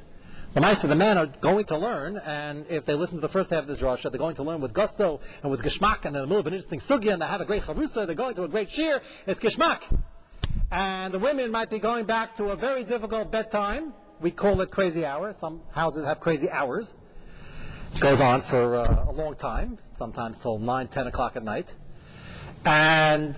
The 0.53 0.61
Meister, 0.61 0.87
the 0.87 0.95
men 0.95 1.17
are 1.17 1.25
going 1.25 1.65
to 1.65 1.77
learn, 1.77 2.17
and 2.17 2.65
if 2.69 2.85
they 2.85 2.93
listen 2.93 3.15
to 3.15 3.21
the 3.21 3.27
first 3.27 3.49
half 3.49 3.63
of 3.63 3.67
this 3.67 3.79
drasha, 3.79 4.09
they're 4.09 4.17
going 4.17 4.35
to 4.35 4.43
learn 4.43 4.61
with 4.61 4.73
gusto 4.73 5.19
and 5.43 5.51
with 5.51 5.61
geschmack, 5.61 6.05
and 6.05 6.15
in 6.15 6.21
the 6.21 6.27
middle 6.27 6.39
of 6.39 6.47
an 6.47 6.53
interesting 6.53 6.79
sugya, 6.79 7.13
and 7.13 7.21
they 7.21 7.25
have 7.25 7.41
a 7.41 7.45
great 7.45 7.63
charusa, 7.63 8.05
they're 8.05 8.15
going 8.15 8.35
to 8.35 8.43
a 8.43 8.47
great 8.47 8.71
shir, 8.71 9.01
it's 9.25 9.39
geschmack. 9.39 9.81
And 10.71 11.13
the 11.13 11.19
women 11.19 11.51
might 11.51 11.69
be 11.69 11.79
going 11.79 12.05
back 12.05 12.37
to 12.37 12.45
a 12.45 12.55
very 12.55 12.83
difficult 12.83 13.31
bedtime. 13.31 13.93
We 14.19 14.31
call 14.31 14.59
it 14.61 14.71
crazy 14.71 15.05
hour. 15.05 15.35
Some 15.39 15.61
houses 15.71 16.05
have 16.05 16.19
crazy 16.19 16.49
hours. 16.49 16.91
It 17.93 18.01
goes 18.01 18.19
on 18.19 18.41
for 18.43 18.75
uh, 18.75 19.05
a 19.09 19.11
long 19.11 19.35
time, 19.35 19.77
sometimes 19.97 20.37
till 20.39 20.59
9, 20.59 20.87
10 20.87 21.07
o'clock 21.07 21.35
at 21.35 21.43
night. 21.43 21.67
And 22.65 23.35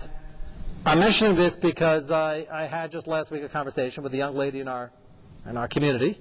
I'm 0.86 0.98
mentioning 0.98 1.36
this 1.36 1.54
because 1.56 2.10
I, 2.10 2.46
I, 2.50 2.64
had 2.64 2.90
just 2.90 3.06
last 3.06 3.30
week 3.30 3.42
a 3.42 3.50
conversation 3.50 4.02
with 4.02 4.14
a 4.14 4.16
young 4.16 4.34
lady 4.34 4.60
in 4.60 4.68
our 4.68 4.90
in 5.46 5.58
our 5.58 5.68
community. 5.68 6.18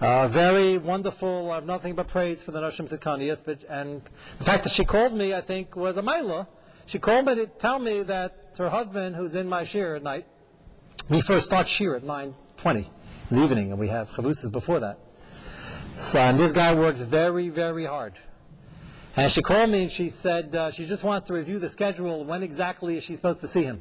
Uh, 0.00 0.26
very 0.28 0.78
wonderful. 0.78 1.50
I 1.50 1.56
have 1.56 1.66
nothing 1.66 1.94
but 1.94 2.08
praise 2.08 2.42
for 2.42 2.50
the 2.50 2.60
Noshim 2.60 2.88
Tzedkanias. 2.88 3.62
And 3.68 4.00
the 4.38 4.44
fact 4.44 4.64
that 4.64 4.72
she 4.72 4.86
called 4.86 5.12
me, 5.12 5.34
I 5.34 5.42
think, 5.42 5.76
was 5.76 5.98
a 5.98 6.02
maila. 6.02 6.46
She 6.86 6.98
called 6.98 7.26
me 7.26 7.34
to 7.34 7.46
tell 7.46 7.78
me 7.78 8.02
that 8.04 8.54
her 8.56 8.70
husband, 8.70 9.16
who's 9.16 9.34
in 9.34 9.50
my 9.50 9.66
shir 9.66 9.96
at 9.96 10.02
night, 10.02 10.26
we 11.10 11.20
first 11.20 11.44
start 11.44 11.68
shir 11.68 11.94
at 11.94 12.04
9.20 12.04 12.86
in 13.30 13.36
the 13.36 13.44
evening, 13.44 13.70
and 13.70 13.78
we 13.78 13.88
have 13.88 14.08
chavusas 14.10 14.50
before 14.50 14.80
that. 14.80 14.98
So, 15.96 16.18
and 16.18 16.40
this 16.40 16.52
guy 16.52 16.74
works 16.74 17.00
very, 17.00 17.50
very 17.50 17.84
hard. 17.84 18.14
And 19.16 19.30
she 19.30 19.42
called 19.42 19.70
me 19.70 19.84
and 19.84 19.92
she 19.92 20.08
said 20.08 20.54
uh, 20.56 20.72
she 20.72 20.86
just 20.86 21.04
wants 21.04 21.28
to 21.28 21.34
review 21.34 21.60
the 21.60 21.68
schedule. 21.68 22.24
When 22.24 22.42
exactly 22.42 22.96
is 22.96 23.04
she 23.04 23.14
supposed 23.14 23.40
to 23.42 23.48
see 23.48 23.62
him? 23.62 23.80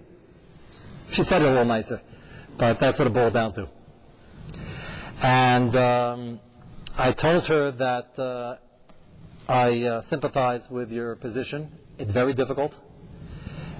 She 1.12 1.24
said 1.24 1.42
it 1.42 1.46
a 1.46 1.50
little 1.50 1.66
nicer, 1.66 2.02
but 2.58 2.80
that's 2.80 3.00
what 3.00 3.08
it 3.08 3.14
boiled 3.14 3.34
down 3.34 3.54
to. 3.54 3.68
And 5.22 5.76
um, 5.76 6.40
I 6.98 7.12
told 7.14 7.48
her 7.48 7.72
that 7.72 8.20
uh, 8.20 8.58
I 9.50 9.82
uh, 9.84 10.02
sympathize 10.02 10.70
with 10.70 10.92
your 10.92 11.16
position. 11.16 11.72
It's 11.98 12.12
very 12.12 12.34
difficult. 12.34 12.74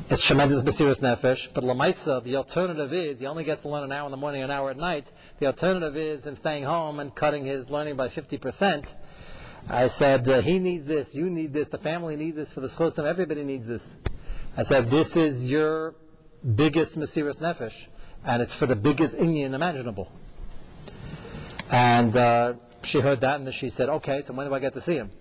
It's 0.10 0.24
tremendous 0.24 0.62
Basiris 0.62 1.00
Nefesh, 1.00 1.50
but 1.54 1.64
Lamaisa, 1.64 2.24
the 2.24 2.36
alternative 2.36 2.94
is 2.94 3.20
he 3.20 3.26
only 3.26 3.44
gets 3.44 3.62
to 3.62 3.70
learn 3.70 3.84
an 3.84 3.92
hour 3.92 4.06
in 4.06 4.12
the 4.12 4.18
morning, 4.18 4.44
an 4.44 4.52
hour 4.52 4.70
at 4.70 4.78
night. 4.78 5.12
The 5.40 5.46
alternative 5.46 5.96
is 5.96 6.26
him 6.26 6.36
staying 6.36 6.64
home 6.66 7.00
and 7.00 7.16
cutting 7.16 7.46
his 7.46 7.70
learning 7.70 7.96
by 7.96 8.10
50%. 8.10 8.86
I 9.70 9.88
said, 9.88 10.28
uh, 10.28 10.42
he 10.42 10.60
needs 10.60 10.86
this, 10.86 11.16
you 11.16 11.30
need 11.30 11.54
this, 11.54 11.68
the 11.70 11.78
family 11.78 12.16
needs 12.16 12.36
this 12.36 12.52
for 12.52 12.60
the 12.60 12.68
schosim, 12.68 13.06
everybody 13.06 13.44
needs 13.44 13.66
this. 13.66 13.96
I 14.58 14.64
said, 14.64 14.90
this 14.90 15.16
is 15.16 15.50
your 15.50 15.96
biggest 16.56 16.98
Mesiris 16.98 17.38
Nefesh, 17.38 17.88
and 18.26 18.42
it's 18.42 18.54
for 18.54 18.66
the 18.66 18.76
biggest 18.76 19.14
Indian 19.16 19.54
imaginable. 19.54 20.12
And 21.70 22.16
uh, 22.16 22.54
she 22.84 23.00
heard 23.00 23.22
that, 23.22 23.40
and 23.40 23.54
she 23.54 23.70
said, 23.70 23.90
okay, 23.90 24.22
so 24.22 24.34
when 24.34 24.48
do 24.48 24.54
I 24.54 24.60
get 24.60 24.74
to 24.74 24.82
see 24.82 24.96
him? 24.96 25.12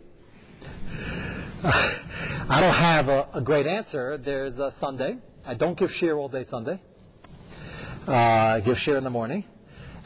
I 1.64 2.61
don't 2.61 2.74
have 2.74 3.09
a, 3.09 3.28
a, 3.34 3.40
great 3.40 3.66
answer. 3.66 4.18
There's 4.18 4.59
a 4.59 4.72
Sunday. 4.72 5.18
I 5.47 5.55
don't 5.55 5.78
give 5.78 5.93
shir 5.95 6.18
all 6.18 6.28
day 6.28 6.43
Sunday. 6.43 6.80
Uh, 8.07 8.12
I 8.12 8.61
give 8.61 8.80
shir 8.80 8.97
in 8.97 9.05
the 9.05 9.11
morning. 9.11 9.45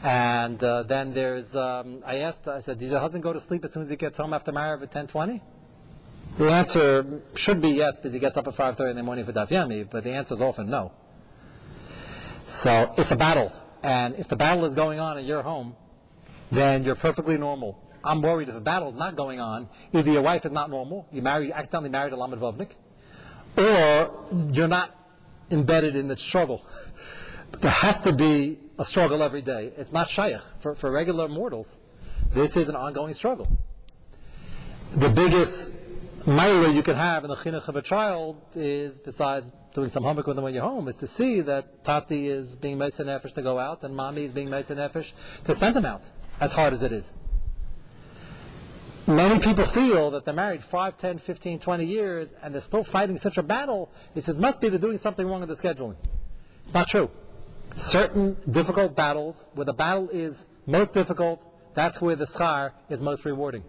And 0.03 0.63
uh, 0.63 0.83
then 0.83 1.13
there's, 1.13 1.55
um, 1.55 2.03
I 2.05 2.17
asked, 2.17 2.47
I 2.47 2.59
said, 2.59 2.79
did 2.79 2.89
your 2.89 2.99
husband 2.99 3.23
go 3.23 3.33
to 3.33 3.41
sleep 3.41 3.65
as 3.65 3.73
soon 3.73 3.83
as 3.83 3.89
he 3.89 3.95
gets 3.95 4.17
home 4.17 4.33
after 4.33 4.51
Mariv 4.51 4.83
at 4.83 4.93
1020? 4.93 5.41
The 6.37 6.51
answer 6.51 7.21
should 7.35 7.61
be 7.61 7.69
yes, 7.69 7.97
because 7.97 8.13
he 8.13 8.19
gets 8.19 8.37
up 8.37 8.47
at 8.47 8.55
5.30 8.55 8.91
in 8.91 8.95
the 8.97 9.03
morning 9.03 9.25
for 9.25 9.33
Daf 9.33 9.49
Yomi, 9.49 9.89
but 9.89 10.03
the 10.03 10.11
answer 10.11 10.35
is 10.35 10.41
often 10.41 10.69
no. 10.69 10.91
So 12.47 12.93
it's 12.97 13.09
a 13.11 13.15
battle. 13.15 13.51
And 13.81 14.15
if 14.15 14.27
the 14.27 14.35
battle 14.35 14.65
is 14.65 14.75
going 14.75 14.99
on 14.99 15.17
at 15.17 15.23
your 15.23 15.41
home, 15.41 15.75
then 16.51 16.83
you're 16.83 16.95
perfectly 16.95 17.37
normal. 17.37 17.81
I'm 18.03 18.21
worried 18.21 18.49
if 18.49 18.53
the 18.55 18.61
battle 18.61 18.89
is 18.89 18.95
not 18.95 19.15
going 19.15 19.39
on, 19.39 19.67
either 19.93 20.11
your 20.11 20.21
wife 20.21 20.45
is 20.45 20.51
not 20.51 20.69
normal, 20.69 21.07
you 21.11 21.21
marry, 21.21 21.47
you 21.47 21.53
accidentally 21.53 21.89
married 21.89 22.13
a 22.13 22.17
Lamed 22.17 22.39
Vovnik, 22.39 22.71
or 23.57 24.51
you're 24.53 24.67
not 24.67 24.95
embedded 25.49 25.95
in 25.95 26.07
the 26.07 26.17
struggle. 26.17 26.63
There 27.59 27.71
has 27.71 27.99
to 28.01 28.13
be 28.13 28.59
a 28.79 28.85
struggle 28.85 29.23
every 29.23 29.41
day. 29.41 29.71
It's 29.77 29.91
not 29.91 30.09
shaykh. 30.09 30.41
For, 30.59 30.75
for 30.75 30.91
regular 30.91 31.27
mortals, 31.27 31.67
this 32.33 32.55
is 32.55 32.69
an 32.69 32.75
ongoing 32.75 33.13
struggle. 33.13 33.47
The 34.95 35.09
biggest 35.09 35.75
milah 36.25 36.73
you 36.73 36.83
can 36.83 36.95
have 36.95 37.23
in 37.23 37.29
the 37.29 37.35
chinuch 37.35 37.67
of 37.67 37.75
a 37.75 37.81
child 37.81 38.41
is, 38.55 38.99
besides 38.99 39.45
doing 39.73 39.89
some 39.89 40.03
homework 40.03 40.27
with 40.27 40.35
them 40.35 40.43
when 40.43 40.53
you're 40.53 40.63
home, 40.63 40.87
is 40.87 40.95
to 40.97 41.07
see 41.07 41.41
that 41.41 41.83
tati 41.83 42.27
is 42.27 42.55
being 42.55 42.77
mesa 42.77 43.03
nefesh 43.03 43.33
to 43.33 43.41
go 43.41 43.59
out 43.59 43.83
and 43.83 43.95
mommy 43.95 44.25
is 44.25 44.31
being 44.31 44.49
mesa 44.49 44.75
nefesh 44.75 45.11
to 45.45 45.55
send 45.55 45.75
them 45.75 45.85
out, 45.85 46.03
as 46.39 46.53
hard 46.53 46.73
as 46.73 46.83
it 46.83 46.91
is. 46.91 47.11
Many 49.07 49.39
people 49.39 49.65
feel 49.67 50.11
that 50.11 50.25
they're 50.25 50.33
married 50.33 50.63
5, 50.65 50.97
10, 50.97 51.19
15, 51.19 51.59
20 51.59 51.85
years 51.85 52.27
and 52.43 52.53
they're 52.53 52.61
still 52.61 52.83
fighting 52.83 53.17
such 53.17 53.37
a 53.37 53.43
battle. 53.43 53.89
He 54.13 54.19
says, 54.19 54.37
must 54.37 54.59
be 54.59 54.67
they're 54.67 54.79
doing 54.79 54.97
something 54.97 55.25
wrong 55.25 55.41
in 55.43 55.47
the 55.47 55.55
scheduling. 55.55 55.95
It's 56.65 56.73
not 56.73 56.89
true 56.89 57.09
certain 57.77 58.37
difficult 58.49 58.95
battles, 58.95 59.45
where 59.53 59.65
the 59.65 59.73
battle 59.73 60.09
is 60.09 60.45
most 60.65 60.93
difficult, 60.93 61.41
that's 61.73 62.01
where 62.01 62.15
the 62.15 62.25
schar 62.25 62.71
is 62.89 63.01
most 63.01 63.23
rewarding. 63.23 63.63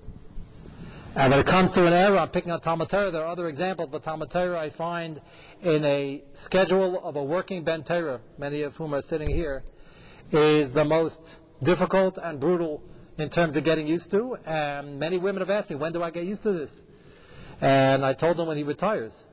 And 1.14 1.30
when 1.32 1.40
it 1.40 1.46
comes 1.46 1.70
to 1.72 1.86
an 1.86 1.92
era, 1.92 2.18
I'm 2.18 2.28
picking 2.28 2.52
on 2.52 2.60
Talmud 2.60 2.88
Torah, 2.88 3.10
there 3.10 3.22
are 3.22 3.28
other 3.28 3.48
examples, 3.48 3.88
but 3.90 4.04
Talmud 4.04 4.30
Torah 4.30 4.58
I 4.60 4.70
find 4.70 5.20
in 5.62 5.84
a 5.84 6.22
schedule 6.34 7.00
of 7.02 7.16
a 7.16 7.22
working 7.22 7.64
Ben 7.64 7.82
Torah, 7.82 8.20
many 8.38 8.62
of 8.62 8.76
whom 8.76 8.94
are 8.94 9.02
sitting 9.02 9.28
here, 9.28 9.64
is 10.30 10.72
the 10.72 10.84
most 10.84 11.20
difficult 11.62 12.18
and 12.22 12.38
brutal 12.38 12.82
in 13.18 13.30
terms 13.30 13.56
of 13.56 13.64
getting 13.64 13.86
used 13.86 14.10
to. 14.12 14.36
And 14.46 14.98
many 14.98 15.18
women 15.18 15.40
have 15.40 15.50
asked 15.50 15.70
me, 15.70 15.76
when 15.76 15.92
do 15.92 16.02
I 16.02 16.10
get 16.10 16.24
used 16.24 16.42
to 16.44 16.52
this? 16.52 16.70
And 17.60 18.04
I 18.04 18.12
told 18.12 18.36
them 18.36 18.46
when 18.46 18.56
he 18.56 18.62
retires. 18.62 19.24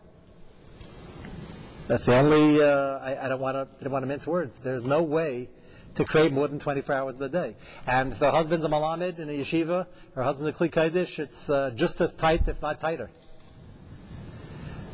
That's 1.87 2.05
the 2.05 2.17
only. 2.17 2.61
Uh, 2.61 2.97
I, 2.99 3.25
I, 3.25 3.29
don't 3.29 3.39
want 3.39 3.55
to. 3.55 3.77
I 3.79 3.83
don't 3.83 3.93
want 3.93 4.03
to 4.03 4.07
mince 4.07 4.25
words. 4.25 4.51
There's 4.63 4.83
no 4.83 5.03
way 5.03 5.49
to 5.95 6.03
create 6.03 6.33
more 6.33 6.47
than 6.47 6.59
24 6.59 6.95
hours 6.95 7.21
a 7.21 7.29
day. 7.29 7.55
And 7.87 8.11
if 8.11 8.19
the 8.19 8.31
husband's 8.31 8.65
a 8.65 8.69
malamed 8.69 9.19
in 9.19 9.29
a 9.29 9.33
yeshiva, 9.33 9.85
her 10.15 10.23
husband's 10.23 10.59
a 10.59 10.63
kli 10.63 10.71
kaddish, 10.71 11.19
it's 11.19 11.49
uh, 11.49 11.71
just 11.75 12.01
as 12.01 12.11
tight, 12.13 12.47
if 12.47 12.61
not 12.61 12.81
tighter. 12.81 13.09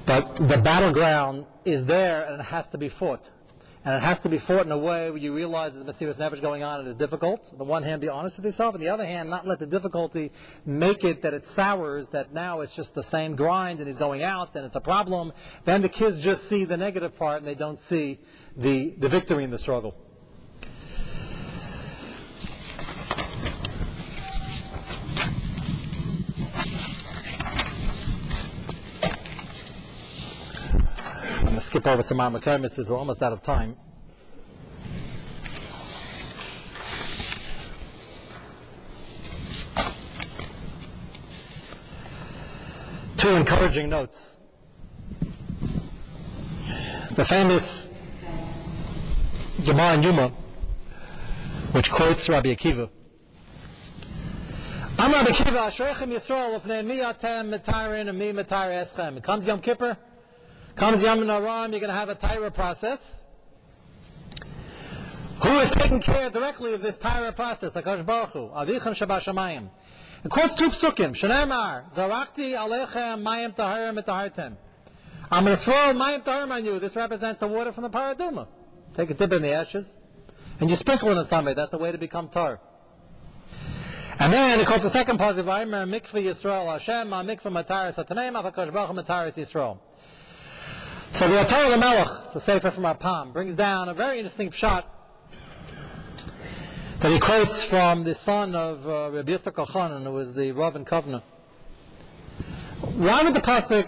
But 0.06 0.36
the 0.36 0.58
battleground 0.58 1.46
is 1.66 1.86
there, 1.86 2.26
and 2.26 2.42
it 2.42 2.46
has 2.46 2.68
to 2.70 2.78
be 2.78 2.90
fought. 2.90 3.24
And 3.84 3.96
it 3.96 4.04
has 4.04 4.20
to 4.20 4.30
be 4.30 4.38
fought 4.38 4.68
in 4.68 4.72
a 4.72 4.78
way 4.78 5.10
where 5.10 5.18
you 5.18 5.34
realize 5.34 5.74
there's 5.74 5.84
Mesiris 5.84 6.16
Nefesh 6.16 6.40
going 6.40 6.62
on 6.62 6.82
and 6.82 6.88
it's 6.88 6.98
difficult. 6.98 7.48
On 7.52 7.58
the 7.58 7.64
one 7.64 7.82
hand, 7.82 8.00
be 8.02 8.10
honest 8.10 8.36
with 8.38 8.46
yourself. 8.46 8.76
On 8.76 8.82
the 8.82 8.90
other 8.90 9.06
hand, 9.06 9.30
not 9.30 9.48
let 9.48 9.58
the 9.58 9.66
difficulty 9.66 10.32
make 10.68 11.04
it 11.04 11.24
that 11.24 11.34
it 11.34 11.48
sours, 11.48 12.06
that 12.12 12.32
now 12.32 12.62
it's 12.62 12.76
just 12.76 12.94
the 12.94 13.02
same 13.02 13.36
grind 13.36 13.80
and 13.80 13.88
he's 13.88 13.98
going 13.98 14.22
out 14.22 14.56
and 14.56 14.66
it's 14.66 14.76
a 14.76 14.82
problem. 14.82 15.34
Then 15.66 15.82
the 15.82 15.90
kids 15.90 16.22
just 16.22 16.48
see 16.48 16.64
the 16.64 16.78
negative 16.78 17.18
part 17.18 17.40
and 17.40 17.48
they 17.48 17.56
don't 17.56 17.80
see 17.80 18.20
the, 18.56 18.94
the 19.00 19.10
victory 19.10 19.44
in 19.44 19.50
the 19.50 19.58
struggle. 19.58 19.96
Skip 31.72 31.88
over 31.88 32.04
some 32.04 32.18
Marmakai 32.18 32.62
because 32.62 32.90
we're 32.90 32.98
almost 32.98 33.24
out 33.24 33.32
of 33.32 33.42
time. 33.42 33.78
Two 43.16 43.30
encouraging 43.30 43.88
notes. 43.88 44.36
The 47.12 47.24
famous 47.24 47.90
Gemara 49.64 49.98
Yoma, 50.00 50.34
which 51.72 51.90
quotes 51.90 52.28
Rabbi 52.28 52.54
Akiva. 52.54 52.90
I'm 55.00 55.14
Rabbi 55.14 55.30
Akiva, 55.30 55.72
Yisrael, 55.72 56.86
mi 56.86 56.98
atem 56.98 57.54
and 58.10 58.20
mi 58.20 58.34
eschem. 58.34 59.16
It 59.16 59.24
comes 59.24 59.48
Yom 59.48 59.62
Kippur, 59.62 59.96
Comes 60.82 61.04
Yom 61.04 61.30
Aram, 61.30 61.72
you're 61.72 61.80
going 61.80 61.92
to 61.92 61.96
have 61.96 62.10
a 62.10 62.16
Tyra 62.16 62.52
process. 62.52 62.98
Who 65.44 65.60
is 65.60 65.70
taking 65.70 66.02
care 66.02 66.32
directly 66.32 66.74
of 66.74 66.82
this 66.82 66.96
Tyra 66.96 67.36
process? 67.36 67.74
HaKadosh 67.74 68.04
Baruch 68.04 68.32
Hu. 68.32 68.48
Avichem 68.48 68.98
Shabbat 68.98 69.22
Shamayim. 69.22 69.70
It 70.24 70.32
quotes 70.32 70.56
two 70.56 70.70
psukim. 70.70 71.16
Shenemar, 71.16 71.94
Zarakti 71.94 72.54
Alechem 72.54 73.22
Mayim 73.22 73.56
Taharim 73.56 74.04
Tahartem. 74.04 74.58
I'm 75.30 75.46
going 75.46 75.56
to 75.56 75.64
throw 75.64 75.94
Mayim 75.94 76.26
Taharim 76.26 76.50
on 76.50 76.66
you. 76.66 76.80
This 76.80 76.96
represents 76.96 77.40
the 77.40 77.48
water 77.48 77.72
from 77.72 77.84
the 77.84 77.92
Parah 77.92 78.18
Adumah. 78.18 78.48
Take 78.98 79.12
a 79.12 79.14
dip 79.14 79.32
in 79.34 79.44
the 79.44 79.52
ashes. 79.52 79.86
And 80.60 80.68
you 80.68 80.76
sprinkle 80.78 81.10
it 81.10 81.18
on 81.20 81.28
somebody. 81.28 81.54
That's 81.54 81.70
the 81.70 81.78
way 81.78 81.92
to 81.92 82.00
become 82.00 82.30
tar. 82.30 82.60
And 84.18 84.34
then 84.34 84.60
it 84.60 84.66
quotes 84.66 84.82
the 84.82 84.90
second 84.90 85.20
positive. 85.20 85.46
Mikvah 85.46 86.26
Yisrael 86.26 86.72
Hashem 86.72 87.08
Mikvah 87.08 87.66
Mataris 87.66 88.04
Atameim 88.04 88.34
HaKadosh 88.34 88.74
Baruch 88.74 88.90
Hu 88.90 88.96
Mataris 88.96 89.36
Yisrael. 89.36 89.78
So 91.14 91.28
the 91.28 91.36
Atar 91.36 91.80
Melech, 91.80 92.08
it's 92.26 92.36
a 92.36 92.40
sefer 92.40 92.72
from 92.72 92.86
our 92.86 92.96
palm, 92.96 93.32
brings 93.32 93.56
down 93.56 93.90
a 93.90 93.94
very 93.94 94.18
interesting 94.18 94.50
shot 94.50 94.88
that 97.00 97.12
he 97.12 97.20
quotes 97.20 97.64
from 97.64 98.04
the 98.04 98.16
son 98.16 98.56
of 98.56 98.88
uh, 98.88 99.12
Rabbi 99.12 99.34
Yitzchak 99.34 99.54
Elchanan, 99.54 100.04
who 100.04 100.12
was 100.12 100.34
the 100.34 100.52
Rav 100.52 100.76
in 100.76 100.86
Kovno. 100.86 101.22
Why 102.96 103.24
would 103.24 103.36
the 103.36 103.42
pasuk 103.42 103.88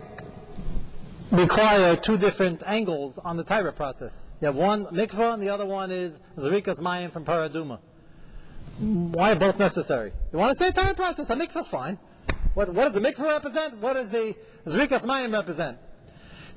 require 1.32 1.96
two 1.96 2.18
different 2.18 2.62
angles 2.66 3.18
on 3.24 3.38
the 3.38 3.44
Tyra 3.44 3.76
process? 3.76 4.14
You 4.42 4.48
have 4.48 4.56
one 4.56 4.86
mikvah, 4.88 5.34
and 5.34 5.42
the 5.42 5.50
other 5.50 5.66
one 5.66 5.92
is 5.92 6.14
Zrikas 6.38 6.78
Mayim 6.78 7.12
from 7.12 7.26
Parah 7.26 7.50
Adumah. 7.50 7.80
Why 8.80 9.32
are 9.32 9.36
both 9.36 9.58
necessary? 9.58 10.12
You 10.32 10.40
want 10.40 10.58
to 10.58 10.64
say 10.64 10.72
Tyra 10.72 10.96
process? 10.96 11.30
A 11.30 11.36
mikvah 11.36 11.62
is 11.62 11.68
fine. 11.68 11.98
What, 12.54 12.74
what 12.74 12.92
does 12.92 13.02
the 13.02 13.08
mikvah 13.10 13.28
represent? 13.28 13.78
What 13.78 13.94
does 13.94 14.10
the 14.10 14.36
Zrikas 14.68 15.02
Mayim 15.02 15.34
represent? 15.34 15.78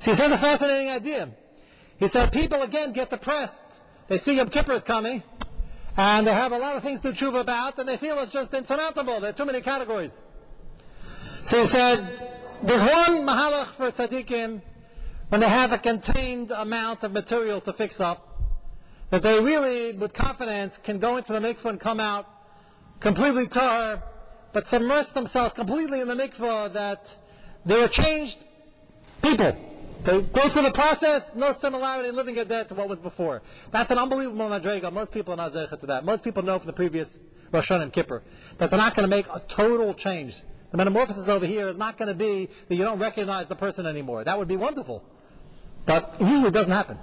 He 0.01 0.15
says 0.15 0.31
a 0.31 0.37
fascinating 0.37 0.89
idea. 0.89 1.29
He 1.97 2.07
said 2.07 2.31
people 2.31 2.61
again 2.61 2.93
get 2.93 3.09
depressed. 3.09 3.53
They 4.07 4.17
see 4.17 4.35
Yom 4.35 4.49
Kippur 4.49 4.73
is 4.73 4.83
coming, 4.83 5.23
and 5.97 6.25
they 6.25 6.33
have 6.33 6.51
a 6.51 6.57
lot 6.57 6.77
of 6.77 6.83
things 6.83 6.99
to 7.01 7.09
tshuva 7.09 7.41
about, 7.41 7.77
and 7.79 7.89
they 7.89 7.97
feel 7.97 8.19
it's 8.19 8.31
just 8.31 8.53
insurmountable. 8.53 9.19
There 9.19 9.31
are 9.31 9.33
too 9.33 9.45
many 9.45 9.61
categories. 9.61 10.11
So 11.47 11.61
he 11.61 11.67
said, 11.67 12.33
there's 12.63 12.81
one 12.81 13.25
mahalach 13.25 13.73
for 13.75 13.91
tzaddikim 13.91 14.61
when 15.29 15.41
they 15.41 15.49
have 15.49 15.73
a 15.73 15.77
contained 15.77 16.51
amount 16.51 17.03
of 17.03 17.11
material 17.11 17.59
to 17.61 17.73
fix 17.73 17.99
up, 17.99 18.41
that 19.09 19.21
they 19.21 19.41
really, 19.41 19.91
with 19.93 20.13
confidence, 20.13 20.77
can 20.83 20.99
go 20.99 21.17
into 21.17 21.33
the 21.33 21.39
mikvah 21.39 21.65
and 21.65 21.79
come 21.79 21.99
out 21.99 22.27
completely 22.99 23.47
tar, 23.47 24.03
but 24.53 24.67
submerge 24.67 25.09
themselves 25.09 25.53
completely 25.53 25.99
in 25.99 26.07
the 26.07 26.15
mikvah 26.15 26.71
that 26.73 27.13
they 27.65 27.83
are 27.83 27.89
changed 27.89 28.37
people. 29.21 29.55
They 30.03 30.21
go 30.21 30.49
through 30.49 30.61
the 30.63 30.71
process, 30.71 31.23
no 31.35 31.53
similarity 31.53 32.09
in 32.09 32.15
living 32.15 32.37
a 32.37 32.45
death 32.45 32.69
to 32.69 32.75
what 32.75 32.87
was 32.87 32.99
before. 32.99 33.41
That's 33.71 33.91
an 33.91 33.97
unbelievable 33.97 34.47
madrega. 34.49 34.91
Most 34.93 35.11
people 35.11 35.33
are 35.33 35.37
not 35.37 35.53
zeichet 35.53 35.79
to 35.81 35.85
that. 35.87 36.05
Most 36.05 36.23
people 36.23 36.43
know 36.43 36.57
from 36.59 36.67
the 36.67 36.73
previous 36.73 37.19
Rosh 37.51 37.71
and 37.71 37.91
Kippur 37.91 38.23
that 38.57 38.69
they're 38.69 38.79
not 38.79 38.95
going 38.95 39.09
to 39.09 39.15
make 39.15 39.27
a 39.27 39.41
total 39.47 39.93
change. 39.93 40.35
The 40.71 40.77
metamorphosis 40.77 41.27
over 41.27 41.45
here 41.45 41.67
is 41.67 41.77
not 41.77 41.97
going 41.97 42.09
to 42.09 42.13
be 42.13 42.49
that 42.67 42.75
you 42.75 42.83
don't 42.83 42.99
recognize 42.99 43.47
the 43.47 43.55
person 43.55 43.85
anymore. 43.85 44.23
That 44.23 44.37
would 44.37 44.47
be 44.47 44.57
wonderful. 44.57 45.03
But 45.85 46.15
usually 46.19 46.49
it 46.49 46.53
doesn't 46.53 46.71
happen. 46.71 46.99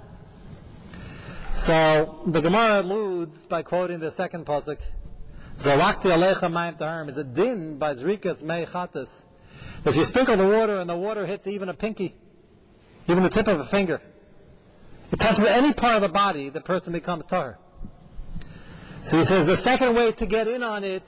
So 1.53 2.21
the 2.27 2.41
Gemara 2.41 2.81
alludes 2.81 3.37
by 3.45 3.63
quoting 3.63 3.99
the 3.99 4.11
second 4.11 4.45
pasuk, 4.45 4.77
"Zalakti 5.59 6.11
alecha 6.11 6.41
mayim 6.41 6.77
taharim" 6.77 7.09
is 7.09 7.17
a 7.17 7.23
din 7.23 7.77
by 7.77 7.95
zrikas 7.95 8.43
mei 8.43 8.65
chatas. 8.65 9.09
If 9.83 9.95
you 9.95 10.05
sprinkle 10.05 10.37
the 10.37 10.47
water 10.47 10.79
and 10.79 10.89
the 10.89 10.95
water 10.95 11.25
hits 11.25 11.47
even 11.47 11.69
a 11.69 11.73
pinky, 11.73 12.15
even 13.07 13.23
the 13.23 13.29
tip 13.29 13.47
of 13.47 13.59
a 13.59 13.65
finger, 13.65 14.01
it 15.11 15.19
touches 15.19 15.45
any 15.45 15.73
part 15.73 15.95
of 15.95 16.01
the 16.01 16.09
body, 16.09 16.49
the 16.49 16.61
person 16.61 16.93
becomes 16.93 17.25
tar. 17.25 17.57
So 19.03 19.17
he 19.17 19.23
says 19.23 19.45
the 19.45 19.57
second 19.57 19.95
way 19.95 20.11
to 20.11 20.25
get 20.25 20.47
in 20.47 20.63
on 20.63 20.83
it 20.83 21.03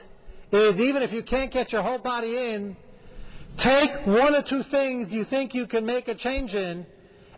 is 0.52 0.80
even 0.80 1.02
if 1.02 1.12
you 1.12 1.24
can't 1.24 1.52
get 1.52 1.72
your 1.72 1.82
whole 1.82 1.98
body 1.98 2.38
in, 2.38 2.78
take 3.58 4.06
one 4.06 4.36
or 4.36 4.44
two 4.44 4.64
things 4.64 5.14
you 5.14 5.24
think 5.24 5.56
you 5.56 5.66
can 5.66 5.86
make 5.86 6.08
a 6.08 6.16
change 6.16 6.54
in 6.54 6.86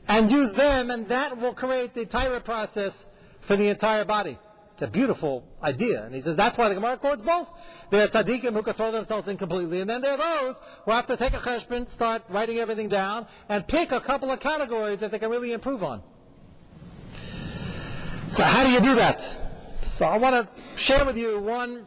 and 0.08 0.32
use 0.32 0.52
them, 0.54 0.90
and 0.90 1.08
that 1.08 1.38
will 1.38 1.54
create 1.54 1.94
the 1.94 2.06
Tyra 2.06 2.44
process 2.44 3.06
for 3.42 3.56
the 3.56 3.68
entire 3.68 4.04
body. 4.04 4.38
It's 4.80 4.88
a 4.88 4.92
beautiful 4.92 5.44
idea. 5.62 6.06
And 6.06 6.16
he 6.16 6.22
says 6.22 6.38
that's 6.38 6.58
why 6.58 6.70
the 6.70 6.76
Gemara 6.76 6.96
quotes 6.96 7.22
both. 7.22 7.50
There 7.90 8.02
are 8.02 8.08
tzaddikim 8.08 8.54
who 8.54 8.72
throw 8.72 8.94
themselves 8.94 9.28
in 9.28 9.36
completely, 9.36 9.82
and 9.82 9.90
then 9.90 10.00
there 10.00 10.14
are 10.14 10.18
those 10.18 10.56
who 10.86 10.92
have 10.92 11.06
to 11.08 11.18
take 11.18 11.34
a 11.34 11.40
cheshbon, 11.40 11.90
start 11.90 12.24
writing 12.30 12.60
everything 12.60 12.88
down, 12.88 13.28
and 13.50 13.68
pick 13.68 13.92
a 13.92 14.00
couple 14.00 14.32
of 14.32 14.40
categories 14.40 15.02
that 15.02 15.12
they 15.12 15.20
can 15.20 15.30
really 15.30 15.52
improve 15.52 15.84
on. 15.84 16.02
So 18.28 18.42
how 18.42 18.64
do 18.64 18.72
you 18.72 18.80
do 18.80 18.96
that? 18.96 19.20
So 19.84 20.06
I 20.06 20.18
want 20.18 20.48
to 20.48 20.62
share 20.82 21.04
with 21.04 21.18
you 21.18 21.42
one 21.42 21.86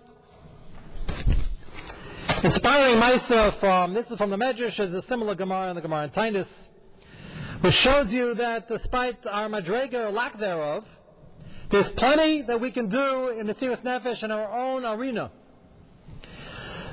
inspiring 2.44 3.00
Maisa 3.00 3.54
from, 3.54 3.94
this 3.94 4.10
is 4.10 4.18
from 4.18 4.28
the 4.28 4.36
Medrash, 4.36 4.78
it's 4.78 4.92
a 4.92 5.00
similar 5.00 5.34
Gemara 5.34 5.70
in 5.70 5.76
the 5.76 5.80
Gemara 5.80 6.04
in 6.04 6.10
Taanis, 6.10 6.68
which 7.62 7.72
shows 7.72 8.12
you 8.12 8.34
that 8.34 8.68
despite 8.68 9.24
our 9.24 9.48
Madrega 9.48 10.08
or 10.08 10.10
lack 10.10 10.38
thereof, 10.38 10.84
there's 11.72 11.90
plenty 11.90 12.42
that 12.42 12.60
we 12.60 12.70
can 12.70 12.88
do 12.88 13.28
in 13.30 13.46
the 13.48 13.54
Sirius 13.54 13.80
Nefesh 13.80 14.22
in 14.22 14.30
our 14.30 14.48
own 14.56 14.84
arena. 14.84 15.32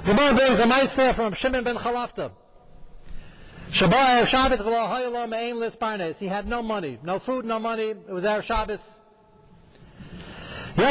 The 0.06 0.14
Gemara 0.14 0.34
brings 0.34 0.60
a 0.60 0.64
Maisa 0.64 1.14
from 1.14 1.34
Shimon 1.34 1.66
ben 1.66 1.76
Chalafta. 1.76 2.32
Shabbat. 3.72 4.28
He 6.18 6.28
had 6.28 6.48
no 6.48 6.64
money, 6.64 6.98
no 7.04 7.20
food, 7.20 7.46
no 7.46 7.60
money. 7.60 7.90
It 7.90 8.10
was 8.10 8.26
our 8.26 8.42
Shabbos. 8.42 8.80
He. 10.76 10.84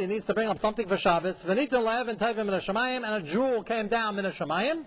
He 0.00 0.06
needs 0.06 0.24
to 0.24 0.34
bring 0.34 0.48
up 0.48 0.60
something 0.60 0.88
for 0.88 0.96
Shabbos. 0.96 1.44
And 1.44 1.58
a 1.58 3.22
jewel 3.22 3.64
came 3.64 3.88
down 3.88 4.14
min 4.16 4.24
ha-shamayim. 4.24 4.84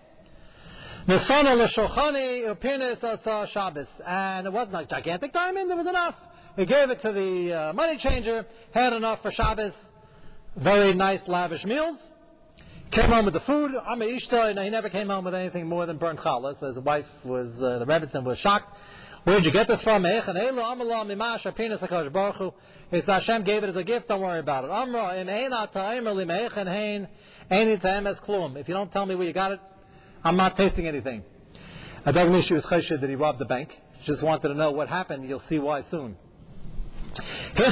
Shabbos. 3.49 4.01
And 4.05 4.47
it 4.47 4.53
wasn't 4.53 4.77
a 4.81 4.85
gigantic 4.85 5.33
diamond. 5.33 5.69
It 5.69 5.75
was 5.75 5.87
enough. 5.87 6.15
He 6.59 6.65
gave 6.65 6.89
it 6.89 6.99
to 7.03 7.13
the 7.13 7.53
uh, 7.53 7.71
money 7.71 7.95
changer. 7.95 8.45
Had 8.71 8.91
enough 8.91 9.21
for 9.21 9.31
Shabbos. 9.31 9.71
Very 10.57 10.93
nice, 10.93 11.25
lavish 11.29 11.63
meals. 11.63 12.11
Came 12.91 13.09
home 13.09 13.23
with 13.23 13.33
the 13.33 13.39
food. 13.39 13.71
Amma 13.87 14.03
Ishta, 14.03 14.49
and 14.49 14.59
he 14.59 14.69
never 14.69 14.89
came 14.89 15.07
home 15.07 15.23
with 15.23 15.33
anything 15.33 15.67
more 15.67 15.85
than 15.85 15.95
burnt 15.95 16.19
challah. 16.19 16.59
So 16.59 16.67
his 16.67 16.77
wife 16.77 17.07
was, 17.23 17.63
uh, 17.63 17.79
the 17.79 17.85
Rebbitzin 17.85 18.25
was 18.25 18.39
shocked. 18.39 18.77
Where'd 19.23 19.45
you 19.45 19.53
get 19.53 19.69
this 19.69 19.81
from? 19.83 20.03
He 20.03 20.11
said, 23.01 23.13
Hashem 23.13 23.43
gave 23.43 23.63
it 23.63 23.69
as 23.69 23.75
a 23.77 23.83
gift, 23.85 24.09
don't 24.09 24.19
worry 24.19 24.39
about 24.39 24.65
it. 24.65 24.71
If 28.59 28.67
you 28.67 28.73
don't 28.73 28.91
tell 28.91 29.05
me 29.05 29.15
where 29.15 29.27
you 29.27 29.31
got 29.31 29.53
it, 29.53 29.61
I'm 30.25 30.35
not 30.35 30.57
tasting 30.57 30.87
anything. 30.87 31.23
It 32.05 32.11
doesn't 32.11 32.33
mean 32.33 32.41
she 32.41 32.53
was 32.53 32.65
chesed 32.65 32.99
that 32.99 33.09
he 33.09 33.15
robbed 33.15 33.39
the 33.39 33.45
bank. 33.45 33.79
She 34.01 34.07
just 34.07 34.21
wanted 34.21 34.49
to 34.49 34.55
know 34.55 34.71
what 34.71 34.89
happened. 34.89 35.25
You'll 35.29 35.39
see 35.39 35.57
why 35.57 35.83
soon. 35.83 36.17
He 37.55 37.63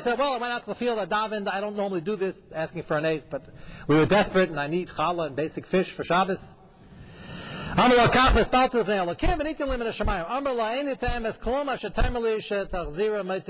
said, 0.00 0.18
well, 0.18 0.32
I 0.32 0.38
went 0.38 0.52
out 0.52 0.64
to 0.64 0.70
the 0.70 0.74
field, 0.74 0.98
I 0.98 1.06
davened, 1.06 1.48
I 1.52 1.60
don't 1.60 1.76
normally 1.76 2.00
do 2.00 2.16
this, 2.16 2.36
asking 2.54 2.84
for 2.84 2.96
an 2.96 3.04
ace, 3.04 3.22
but 3.28 3.44
we 3.86 3.96
were 3.96 4.06
desperate, 4.06 4.50
and 4.50 4.58
I 4.58 4.66
need 4.66 4.88
challah 4.88 5.26
and 5.26 5.36
basic 5.36 5.66
fish 5.66 5.90
for 5.90 6.04
Shabbos. 6.04 6.40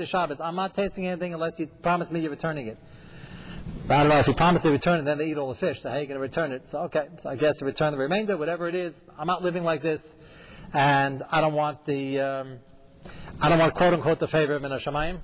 Shabbos. 0.05 0.39
I'm 0.39 0.55
not 0.55 0.75
tasting 0.75 1.07
anything 1.07 1.33
unless 1.33 1.59
you 1.59 1.67
promise 1.67 2.09
me 2.09 2.21
you're 2.21 2.31
returning 2.31 2.67
it. 2.67 2.77
I 3.89 3.99
don't 3.99 4.09
know, 4.09 4.19
if 4.19 4.27
you 4.27 4.33
promise 4.33 4.61
to 4.63 4.71
return 4.71 4.99
it, 5.01 5.03
then 5.03 5.17
they 5.17 5.25
eat 5.25 5.37
all 5.37 5.49
the 5.49 5.55
fish, 5.55 5.81
so 5.81 5.89
how 5.89 5.95
are 5.95 6.01
you 6.01 6.07
going 6.07 6.15
to 6.15 6.21
return 6.21 6.51
it? 6.53 6.67
So, 6.69 6.79
okay, 6.83 7.07
so 7.21 7.29
I 7.29 7.35
guess 7.35 7.59
you 7.61 7.67
return 7.67 7.91
the 7.91 7.97
remainder, 7.99 8.37
whatever 8.37 8.67
it 8.67 8.75
is. 8.75 8.93
I'm 9.17 9.27
not 9.27 9.43
living 9.43 9.63
like 9.63 9.81
this, 9.81 10.15
and 10.73 11.23
I 11.29 11.41
don't 11.41 11.53
want 11.53 11.85
the... 11.85 12.19
Um, 12.19 12.59
I 13.41 13.49
don't 13.49 13.59
want 13.59 13.73
quote 13.73 13.93
unquote 13.93 14.19
the 14.19 14.27
favor 14.27 14.53
of 14.53 14.61
Min 14.61 14.71
Hashemayim. 14.71 15.19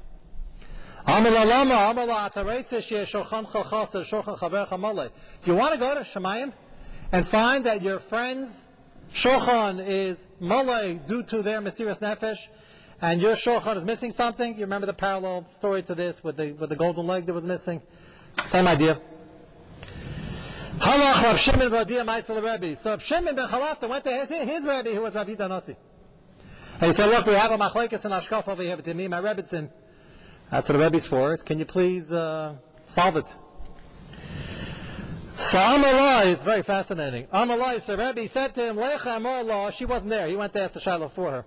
Do 1.08 1.14
you 1.16 1.24
want 5.56 5.74
to 5.74 5.80
go 5.80 5.96
to 5.96 6.02
Shemayim 6.02 6.54
and 7.12 7.28
find 7.28 7.66
that 7.66 7.82
your 7.82 8.00
friends 8.00 8.50
Shochan 9.14 9.86
is 9.86 10.26
malay 10.40 10.96
due 11.08 11.24
to 11.24 11.42
their 11.42 11.60
Mesiras 11.62 12.00
Nefesh, 12.00 12.38
and 13.02 13.22
your 13.22 13.36
Shochan 13.36 13.78
is 13.78 13.84
missing 13.84 14.12
something. 14.12 14.54
You 14.56 14.62
remember 14.62 14.86
the 14.86 14.94
parallel 14.94 15.48
story 15.58 15.82
to 15.84 15.96
this 15.96 16.24
with 16.24 16.38
the, 16.38 16.52
with 16.52 16.70
the 16.70 16.76
golden 16.76 17.08
leg 17.08 17.26
that 17.26 17.34
was 17.34 17.44
missing? 17.44 17.82
Same 18.48 18.68
idea. 18.68 19.02
So 20.82 20.92
Rav 20.92 21.40
Shimon 21.40 21.72
ben 21.72 21.86
Chalafta 23.48 23.90
went 23.90 24.04
to 24.04 24.12
his, 24.12 24.30
his 24.30 24.64
Rebbe 24.64 24.94
who 24.94 25.02
was 25.02 25.16
Rabbi 25.16 25.34
Danasi. 25.36 25.76
And 26.82 26.92
he 26.92 26.94
said, 26.94 27.10
look, 27.10 27.26
we 27.26 27.34
have 27.34 27.52
a 27.52 27.58
machlekes 27.58 28.06
and 28.06 28.14
ashkaf 28.14 28.48
over 28.48 28.64
here 28.64 28.78
between 28.78 28.96
me 28.96 29.08
my 29.10 29.20
Rebbetzin. 29.20 29.70
That's 30.50 30.70
what 30.70 30.78
the 30.78 30.84
Rebbe's 30.84 31.06
for. 31.06 31.34
Is 31.34 31.42
can 31.42 31.60
you 31.60 31.66
please 31.66 32.10
uh, 32.10 32.56
solve 32.86 33.18
it? 33.18 33.26
So 35.36 35.58
Amalai 35.58 36.38
is 36.38 36.42
very 36.42 36.64
fascinating. 36.64 37.28
Amalai, 37.28 37.82
so 37.86 37.98
Rebbe 37.98 38.30
said 38.30 38.56
to 38.56 38.70
him, 38.70 38.78
Lecha 38.78 39.20
Amorla, 39.20 39.74
she 39.74 39.84
wasn't 39.84 40.10
there. 40.10 40.28
He 40.28 40.38
went 40.38 40.54
to 40.54 40.62
ask 40.62 40.74
the 40.74 40.80
Shiloh 40.80 41.10
for 41.10 41.32
her. 41.32 41.46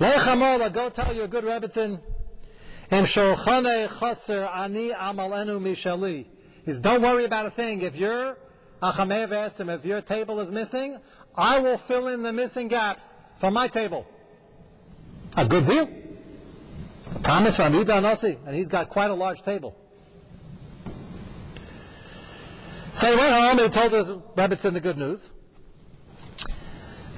Lecha 0.00 0.34
Amorla, 0.34 0.72
go 0.72 0.88
tell 0.88 1.14
your 1.14 1.28
good 1.28 1.44
Rebbetzin, 1.44 2.00
Im 2.90 3.04
Shulchane 3.04 3.88
Chaser 3.98 4.44
Ani 4.44 4.90
Amalenu 4.90 5.60
Mishali. 5.60 6.26
He 6.64 6.72
says, 6.72 6.80
don't 6.80 7.02
worry 7.02 7.26
about 7.26 7.44
a 7.44 7.50
thing. 7.50 7.82
If 7.82 7.94
your 7.94 8.38
Achamev 8.82 9.32
asked 9.32 9.60
him, 9.60 9.68
if 9.68 9.84
your 9.84 10.00
table 10.00 10.40
is 10.40 10.50
missing, 10.50 10.98
I 11.36 11.58
will 11.58 11.78
fill 11.78 12.08
in 12.08 12.22
the 12.22 12.32
missing 12.32 12.68
gaps 12.68 13.02
from 13.38 13.52
my 13.52 13.68
table. 13.68 14.06
A 15.34 15.44
good 15.46 15.66
deal. 15.66 15.88
Thomas 17.22 17.56
from 17.56 17.72
Yudah 17.72 18.02
Nasi, 18.02 18.38
and 18.46 18.54
he's 18.54 18.68
got 18.68 18.90
quite 18.90 19.10
a 19.10 19.14
large 19.14 19.42
table. 19.42 19.76
So 22.92 23.10
he 23.10 23.16
went 23.16 23.32
home 23.32 23.58
and 23.58 23.60
he 23.60 23.68
told 23.68 23.92
his 23.92 24.06
Rebbetzin 24.06 24.72
the 24.72 24.80
good 24.80 24.96
news. 24.96 25.30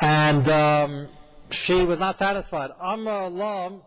And 0.00 0.48
um, 0.48 1.08
she 1.50 1.84
was 1.84 1.98
not 1.98 2.18
satisfied. 2.18 2.70
Amar 2.80 3.24
Allah, 3.24 3.80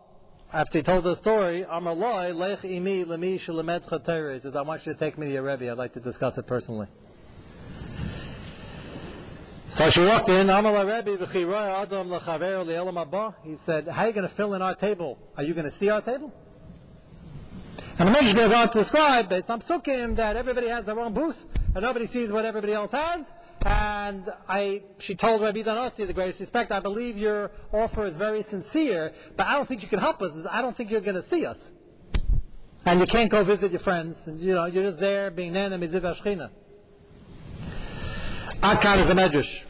after 0.52 0.78
he 0.78 0.82
told 0.82 1.04
the 1.04 1.14
story, 1.16 1.66
Amar 1.68 1.92
Allah, 1.92 2.32
lech 2.32 2.60
imi 2.60 3.04
lemi 3.04 3.38
shalamed 3.40 3.88
chateri, 3.88 4.40
says, 4.40 4.56
I 4.56 4.62
want 4.62 4.86
you 4.86 4.94
to 4.94 4.98
take 4.98 5.18
me 5.18 5.26
to 5.26 5.32
your 5.32 5.42
Rebbe. 5.42 5.70
I'd 5.70 5.78
like 5.78 5.92
to 5.94 6.00
discuss 6.00 6.38
it 6.38 6.46
personally. 6.46 6.86
So 9.72 9.88
she 9.88 10.00
walked 10.00 10.28
in, 10.28 10.48
He 10.48 10.52
said, 13.56 13.88
how 13.88 14.02
are 14.02 14.06
you 14.06 14.12
going 14.12 14.28
to 14.28 14.34
fill 14.34 14.52
in 14.52 14.60
our 14.60 14.74
table? 14.74 15.18
Are 15.34 15.42
you 15.42 15.54
going 15.54 15.64
to 15.64 15.70
see 15.70 15.88
our 15.88 16.02
table? 16.02 16.30
And 17.98 18.06
the 18.06 18.12
Medrash 18.12 18.34
goes 18.34 18.52
on 18.52 18.68
to 18.68 18.80
describe, 18.80 19.30
based 19.30 19.48
on 19.48 19.62
Psukim, 19.62 20.16
that 20.16 20.36
everybody 20.36 20.68
has 20.68 20.84
their 20.84 21.00
own 21.00 21.14
booth 21.14 21.42
and 21.74 21.82
nobody 21.82 22.06
sees 22.06 22.30
what 22.30 22.44
everybody 22.44 22.74
else 22.74 22.92
has. 22.92 23.24
And 23.64 24.30
I, 24.46 24.82
she 24.98 25.14
told 25.14 25.40
Rabbi 25.40 25.62
Danasi, 25.62 26.06
the 26.06 26.12
greatest 26.12 26.40
respect, 26.40 26.70
I 26.70 26.80
believe 26.80 27.16
your 27.16 27.50
offer 27.72 28.04
is 28.04 28.14
very 28.14 28.42
sincere, 28.42 29.14
but 29.38 29.46
I 29.46 29.54
don't 29.54 29.66
think 29.66 29.80
you 29.80 29.88
can 29.88 30.00
help 30.00 30.20
us. 30.20 30.32
I 30.50 30.60
don't 30.60 30.76
think 30.76 30.90
you're 30.90 31.00
going 31.00 31.14
to 31.14 31.22
see 31.22 31.46
us. 31.46 31.70
And 32.84 33.00
you 33.00 33.06
can't 33.06 33.30
go 33.30 33.42
visit 33.42 33.70
your 33.70 33.80
friends. 33.80 34.18
And, 34.26 34.38
you 34.38 34.54
know, 34.54 34.66
you're 34.66 34.84
just 34.84 35.00
there 35.00 35.30
being 35.30 35.54
nana 35.54 35.78
miziv 35.78 36.02
ashchina. 36.02 36.50
Is 38.64 38.78
the 38.78 39.14
medrash. 39.14 39.62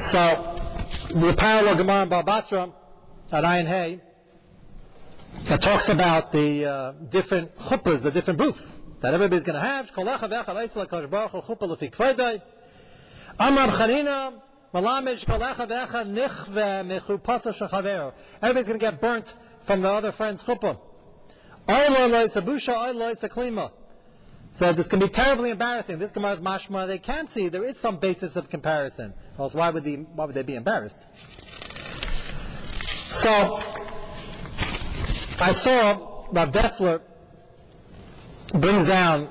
So, 0.00 0.56
the 1.14 1.34
parallel 1.34 1.76
Gemara 1.76 2.02
in 2.04 2.08
Babatra 2.08 2.72
at 3.30 3.44
Ayin 3.44 3.68
Hay, 3.68 4.00
that 5.44 5.60
talks 5.60 5.90
about 5.90 6.32
the 6.32 6.64
uh, 6.64 6.92
different 7.10 7.54
chuppahs, 7.58 8.00
the 8.00 8.10
different 8.10 8.38
booths 8.38 8.72
that 9.02 9.12
everybody's 9.12 9.44
going 9.44 9.60
to 9.60 9.60
have. 9.60 9.90
Amar 9.94 10.18
Chanina, 13.68 14.40
Shechaver. 17.52 18.12
Everybody's 18.40 18.66
going 18.66 18.80
to 18.80 18.86
get 18.86 18.98
burnt 18.98 19.34
from 19.66 19.82
the 19.82 19.90
other 19.90 20.10
friend's 20.10 20.42
chuppah. 20.42 20.78
Oilo 21.68 22.10
Lois 22.10 22.34
Abusha, 22.34 22.74
Oilo 22.74 23.14
So 24.54 24.72
this 24.72 24.86
can 24.86 25.00
be 25.00 25.08
terribly 25.08 25.50
embarrassing. 25.50 25.98
This 25.98 26.12
Gemara's 26.12 26.38
mashma, 26.38 26.86
they 26.86 26.98
can 26.98 27.26
see 27.28 27.48
there 27.48 27.64
is 27.64 27.76
some 27.76 27.96
basis 27.96 28.36
of 28.36 28.48
comparison. 28.48 29.12
Else 29.36 29.52
why 29.52 29.70
would, 29.70 29.82
they, 29.82 29.94
why 29.94 30.26
would 30.26 30.34
they 30.34 30.42
be 30.42 30.54
embarrassed? 30.54 30.98
So, 32.86 33.60
I 35.40 35.52
saw 35.52 36.28
that 36.32 36.52
Dessler 36.52 37.00
brings 38.52 38.86
down 38.86 39.28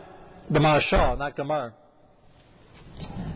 the 0.49 0.59
Maharsha, 0.59 1.17
not 1.17 1.37
Gemara. 1.37 1.73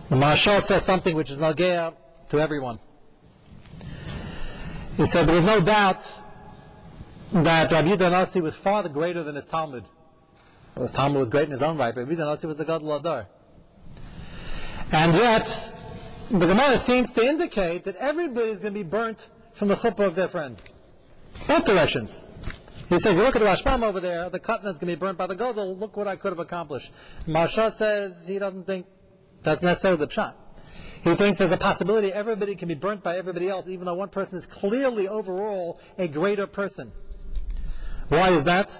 The 0.09 0.15
Maharsha 0.15 0.61
says 0.63 0.83
something 0.83 1.15
which 1.15 1.31
is 1.31 1.37
Nagea 1.37 1.93
to 2.29 2.39
everyone. 2.39 2.79
He 4.97 5.05
said 5.05 5.25
there 5.25 5.35
was 5.35 5.45
no 5.45 5.61
doubt 5.61 6.01
that 7.31 7.71
Rabbi 7.71 7.87
Yehuda 7.89 8.11
Nasi 8.11 8.41
was 8.41 8.55
far 8.55 8.89
greater 8.89 9.23
than 9.23 9.35
his 9.35 9.45
Talmud. 9.45 9.85
Well, 10.77 10.87
Talmud 10.87 11.19
was 11.19 11.29
great 11.29 11.45
in 11.45 11.51
his 11.51 11.63
own 11.63 11.77
right, 11.77 11.93
but 11.93 12.07
Rabbi 12.07 12.21
Nasi 12.21 12.45
was 12.45 12.57
the 12.57 12.65
God 12.65 12.83
of 12.83 12.89
Adar. 12.89 13.27
And 14.91 15.13
yet, 15.15 15.73
the 16.29 16.45
Gemara 16.45 16.77
seems 16.77 17.11
to 17.13 17.25
indicate 17.25 17.83
that 17.85 17.95
everybody 17.95 18.49
is 18.49 18.59
going 18.59 18.73
to 18.73 18.79
be 18.79 18.83
burnt 18.83 19.27
from 19.55 19.69
the 19.69 19.75
chuppah 19.75 20.05
of 20.05 20.15
their 20.15 20.27
friend. 20.27 20.61
Both 21.47 21.65
directions. 21.65 22.21
He 22.89 22.99
says, 22.99 23.17
look 23.17 23.35
at 23.35 23.41
the 23.41 23.47
Rashbam 23.47 23.83
over 23.83 23.99
there, 23.99 24.29
the 24.29 24.37
is 24.37 24.41
going 24.41 24.73
to 24.79 24.85
be 24.85 24.95
burnt 24.95 25.17
by 25.17 25.27
the 25.27 25.35
Godel, 25.35 25.79
look 25.79 25.97
what 25.97 26.07
I 26.07 26.15
could 26.15 26.31
have 26.31 26.39
accomplished. 26.39 26.91
Maharsha 27.27 27.73
says 27.73 28.27
he 28.27 28.37
doesn't 28.37 28.65
think 28.65 28.85
that's 29.43 29.61
necessarily 29.61 30.05
the 30.05 30.11
shot. 30.11 30.37
He 31.01 31.15
thinks 31.15 31.39
there's 31.39 31.51
a 31.51 31.57
possibility 31.57 32.13
everybody 32.13 32.55
can 32.55 32.67
be 32.67 32.75
burnt 32.75 33.03
by 33.03 33.17
everybody 33.17 33.49
else, 33.49 33.65
even 33.67 33.85
though 33.85 33.95
one 33.95 34.09
person 34.09 34.37
is 34.37 34.45
clearly 34.45 35.07
overall 35.07 35.79
a 35.97 36.07
greater 36.07 36.47
person. 36.47 36.91
Why 38.09 38.29
is 38.29 38.45
that? 38.45 38.71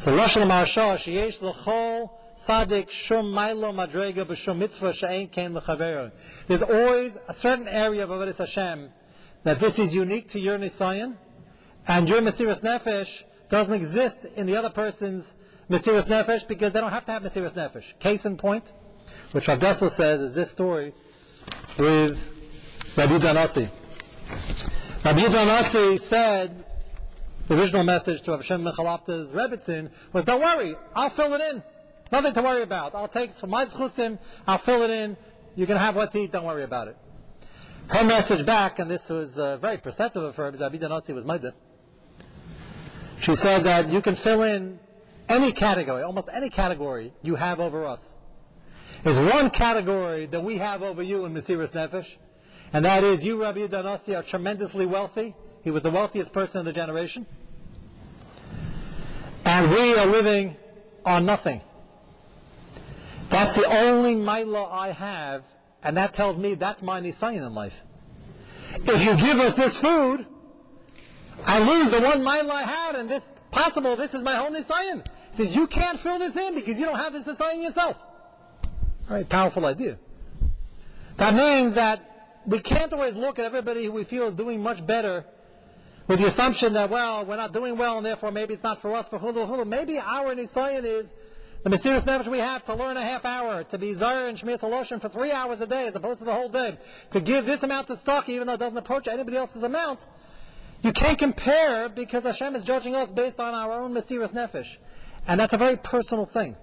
So 0.00 0.16
Rosh 0.16 0.34
Maharsha, 0.34 0.96
Sheyesh 0.96 1.42
L'chol 1.42 2.08
Sadik 2.38 2.88
Shum 2.88 3.30
Milo 3.30 3.70
Madrega 3.70 4.24
B'Shum 4.24 4.56
Mitzvah 4.56 4.94
She'ein 4.94 5.28
Ken 5.28 5.52
L'Chaver. 5.52 6.10
There's 6.46 6.62
always 6.62 7.18
a 7.28 7.34
certain 7.34 7.68
area 7.68 8.04
of 8.04 8.08
Avodah 8.08 8.34
Hashem 8.34 8.88
that 9.42 9.60
this 9.60 9.78
is 9.78 9.94
unique 9.94 10.30
to 10.30 10.40
your 10.40 10.56
Nisayan, 10.56 11.16
and 11.86 12.08
your 12.08 12.22
Mesiras 12.22 12.62
Nefesh 12.62 13.24
doesn't 13.50 13.74
exist 13.74 14.16
in 14.36 14.46
the 14.46 14.56
other 14.56 14.70
person's 14.70 15.34
Mesiras 15.68 16.04
Nefesh 16.04 16.48
because 16.48 16.72
they 16.72 16.80
don't 16.80 16.92
have 16.92 17.04
to 17.04 17.12
have 17.12 17.22
Mesiras 17.22 17.52
Nefesh. 17.52 17.98
Case 17.98 18.24
in 18.24 18.38
point, 18.38 18.72
which 19.32 19.48
Rav 19.48 19.58
Dessler 19.58 19.90
says 19.90 20.22
is 20.22 20.32
this 20.32 20.50
story 20.50 20.94
with 21.76 22.18
Rabbi 22.96 23.18
Danasi. 23.18 23.68
Rabbi 25.04 25.20
Danasi 25.20 26.00
said, 26.00 26.64
the 27.50 27.60
original 27.60 27.82
message 27.82 28.22
to 28.22 28.30
Hashem 28.30 28.62
Mechalafta's 28.62 29.32
Rebbitzin 29.32 29.90
was, 30.12 30.24
don't 30.24 30.40
worry, 30.40 30.76
I'll 30.94 31.10
fill 31.10 31.34
it 31.34 31.40
in. 31.40 31.64
Nothing 32.12 32.32
to 32.34 32.42
worry 32.42 32.62
about. 32.62 32.94
I'll 32.94 33.08
take 33.08 33.34
from 33.34 33.50
my 33.50 33.66
zchusim, 33.66 34.20
I'll 34.46 34.58
fill 34.58 34.82
it 34.84 34.90
in. 34.90 35.16
You 35.56 35.66
can 35.66 35.76
have 35.76 35.96
what 35.96 36.12
to 36.12 36.20
eat, 36.20 36.30
don't 36.30 36.44
worry 36.44 36.62
about 36.62 36.86
it. 36.86 36.96
Her 37.88 38.04
message 38.04 38.46
back, 38.46 38.78
and 38.78 38.88
this 38.88 39.08
was 39.08 39.36
uh, 39.36 39.56
very 39.56 39.78
perceptive 39.78 40.22
of 40.22 40.36
her, 40.36 40.52
because 40.52 40.72
Danasi 40.72 41.12
was 41.12 41.24
Maidah. 41.24 41.52
She 43.20 43.34
said 43.34 43.64
that 43.64 43.90
you 43.90 44.00
can 44.00 44.14
fill 44.14 44.44
in 44.44 44.78
any 45.28 45.50
category, 45.50 46.04
almost 46.04 46.28
any 46.32 46.50
category 46.50 47.12
you 47.20 47.34
have 47.34 47.58
over 47.58 47.84
us. 47.84 48.00
There's 49.02 49.18
one 49.32 49.50
category 49.50 50.26
that 50.26 50.44
we 50.44 50.58
have 50.58 50.84
over 50.84 51.02
you 51.02 51.24
in 51.24 51.34
Mesiris 51.34 51.72
Nefesh, 51.72 52.14
and 52.72 52.84
that 52.84 53.02
is 53.02 53.24
you, 53.24 53.42
Rabbi 53.42 53.66
Danasi, 53.66 54.16
are 54.16 54.22
tremendously 54.22 54.86
wealthy. 54.86 55.34
He 55.62 55.70
was 55.72 55.82
the 55.82 55.90
wealthiest 55.90 56.32
person 56.32 56.60
in 56.60 56.64
the 56.64 56.72
generation. 56.72 57.26
And 59.52 59.68
we 59.68 59.94
are 59.96 60.06
living 60.06 60.56
on 61.04 61.26
nothing. 61.26 61.60
That's 63.30 63.52
the 63.60 63.66
only 63.66 64.14
milah 64.14 64.70
I 64.70 64.92
have, 64.92 65.42
and 65.82 65.96
that 65.96 66.14
tells 66.14 66.36
me 66.36 66.54
that's 66.54 66.80
my 66.82 67.00
nisayan 67.00 67.44
in 67.44 67.52
life. 67.52 67.74
If 68.74 69.04
you 69.04 69.16
give 69.16 69.40
us 69.40 69.56
this 69.56 69.76
food, 69.78 70.24
I 71.44 71.58
lose 71.58 71.90
the 71.90 72.00
one 72.00 72.22
mile 72.22 72.48
I 72.48 72.62
had, 72.62 72.94
and 72.94 73.10
this 73.10 73.24
possible, 73.50 73.96
this 73.96 74.14
is 74.14 74.22
my 74.22 74.36
whole 74.36 74.50
Nisayan. 74.50 75.04
He 75.32 75.44
says, 75.44 75.56
you 75.56 75.66
can't 75.66 75.98
fill 75.98 76.20
this 76.20 76.36
in 76.36 76.54
because 76.54 76.78
you 76.78 76.86
don't 76.86 76.98
have 76.98 77.12
this 77.12 77.24
Nisayan 77.24 77.64
yourself. 77.64 77.96
Very 79.08 79.24
powerful 79.24 79.66
idea. 79.66 79.98
That 81.16 81.34
means 81.34 81.74
that 81.74 82.42
we 82.46 82.60
can't 82.60 82.92
always 82.92 83.16
look 83.16 83.40
at 83.40 83.46
everybody 83.46 83.84
who 83.86 83.90
we 83.90 84.04
feel 84.04 84.28
is 84.28 84.34
doing 84.34 84.62
much 84.62 84.86
better 84.86 85.24
with 86.10 86.18
the 86.18 86.26
assumption 86.26 86.72
that, 86.72 86.90
well, 86.90 87.24
we're 87.24 87.36
not 87.36 87.52
doing 87.52 87.76
well 87.76 87.96
and 87.96 88.04
therefore 88.04 88.32
maybe 88.32 88.52
it's 88.52 88.64
not 88.64 88.82
for 88.82 88.92
us, 88.96 89.06
for 89.08 89.20
hulu 89.20 89.48
hulu. 89.48 89.64
Maybe 89.64 89.96
our 89.96 90.34
Nisayan 90.34 90.84
is 90.84 91.06
the 91.62 91.70
mysterious 91.70 92.04
knowledge 92.04 92.26
we 92.26 92.40
have 92.40 92.64
to 92.64 92.74
learn 92.74 92.96
a 92.96 93.00
half 93.02 93.24
hour, 93.24 93.62
to 93.62 93.78
be 93.78 93.94
Zara 93.94 94.26
and 94.26 94.36
Shmir 94.36 94.58
Saloshan 94.58 95.00
for 95.00 95.08
three 95.08 95.30
hours 95.30 95.60
a 95.60 95.68
day 95.68 95.86
as 95.86 95.94
opposed 95.94 96.18
to 96.18 96.24
the 96.24 96.32
whole 96.32 96.48
day, 96.48 96.76
to 97.12 97.20
give 97.20 97.46
this 97.46 97.62
amount 97.62 97.90
of 97.90 98.00
stock 98.00 98.28
even 98.28 98.48
though 98.48 98.54
it 98.54 98.58
doesn't 98.58 98.76
approach 98.76 99.06
anybody 99.06 99.36
else's 99.36 99.62
amount. 99.62 100.00
You 100.82 100.92
can't 100.92 101.16
compare 101.16 101.88
because 101.88 102.24
Hashem 102.24 102.56
is 102.56 102.64
judging 102.64 102.96
us 102.96 103.08
based 103.10 103.38
on 103.38 103.54
our 103.54 103.80
own 103.80 103.94
Mesiras 103.94 104.32
Nefesh. 104.32 104.78
And 105.28 105.38
that's 105.38 105.52
a 105.52 105.58
very 105.58 105.76
personal 105.76 106.26
thing. 106.26 106.56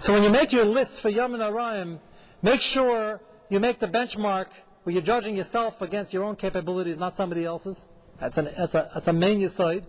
So 0.00 0.12
when 0.12 0.22
you 0.22 0.28
make 0.28 0.52
your 0.52 0.66
list 0.66 1.00
for 1.00 1.08
Yom 1.08 1.32
and 1.32 1.42
Arayim, 1.42 1.98
make 2.42 2.60
sure 2.60 3.22
you 3.48 3.58
make 3.58 3.78
the 3.78 3.88
benchmark 3.88 4.48
where 4.82 4.92
you're 4.92 5.02
judging 5.02 5.34
yourself 5.34 5.80
against 5.80 6.12
your 6.12 6.24
own 6.24 6.36
capabilities, 6.36 6.98
not 6.98 7.16
somebody 7.16 7.46
else's. 7.46 7.78
That's, 8.20 8.38
an, 8.38 8.50
that's, 8.56 8.74
a, 8.74 8.90
that's 8.94 9.08
a 9.08 9.12
main 9.12 9.48
side. 9.48 9.86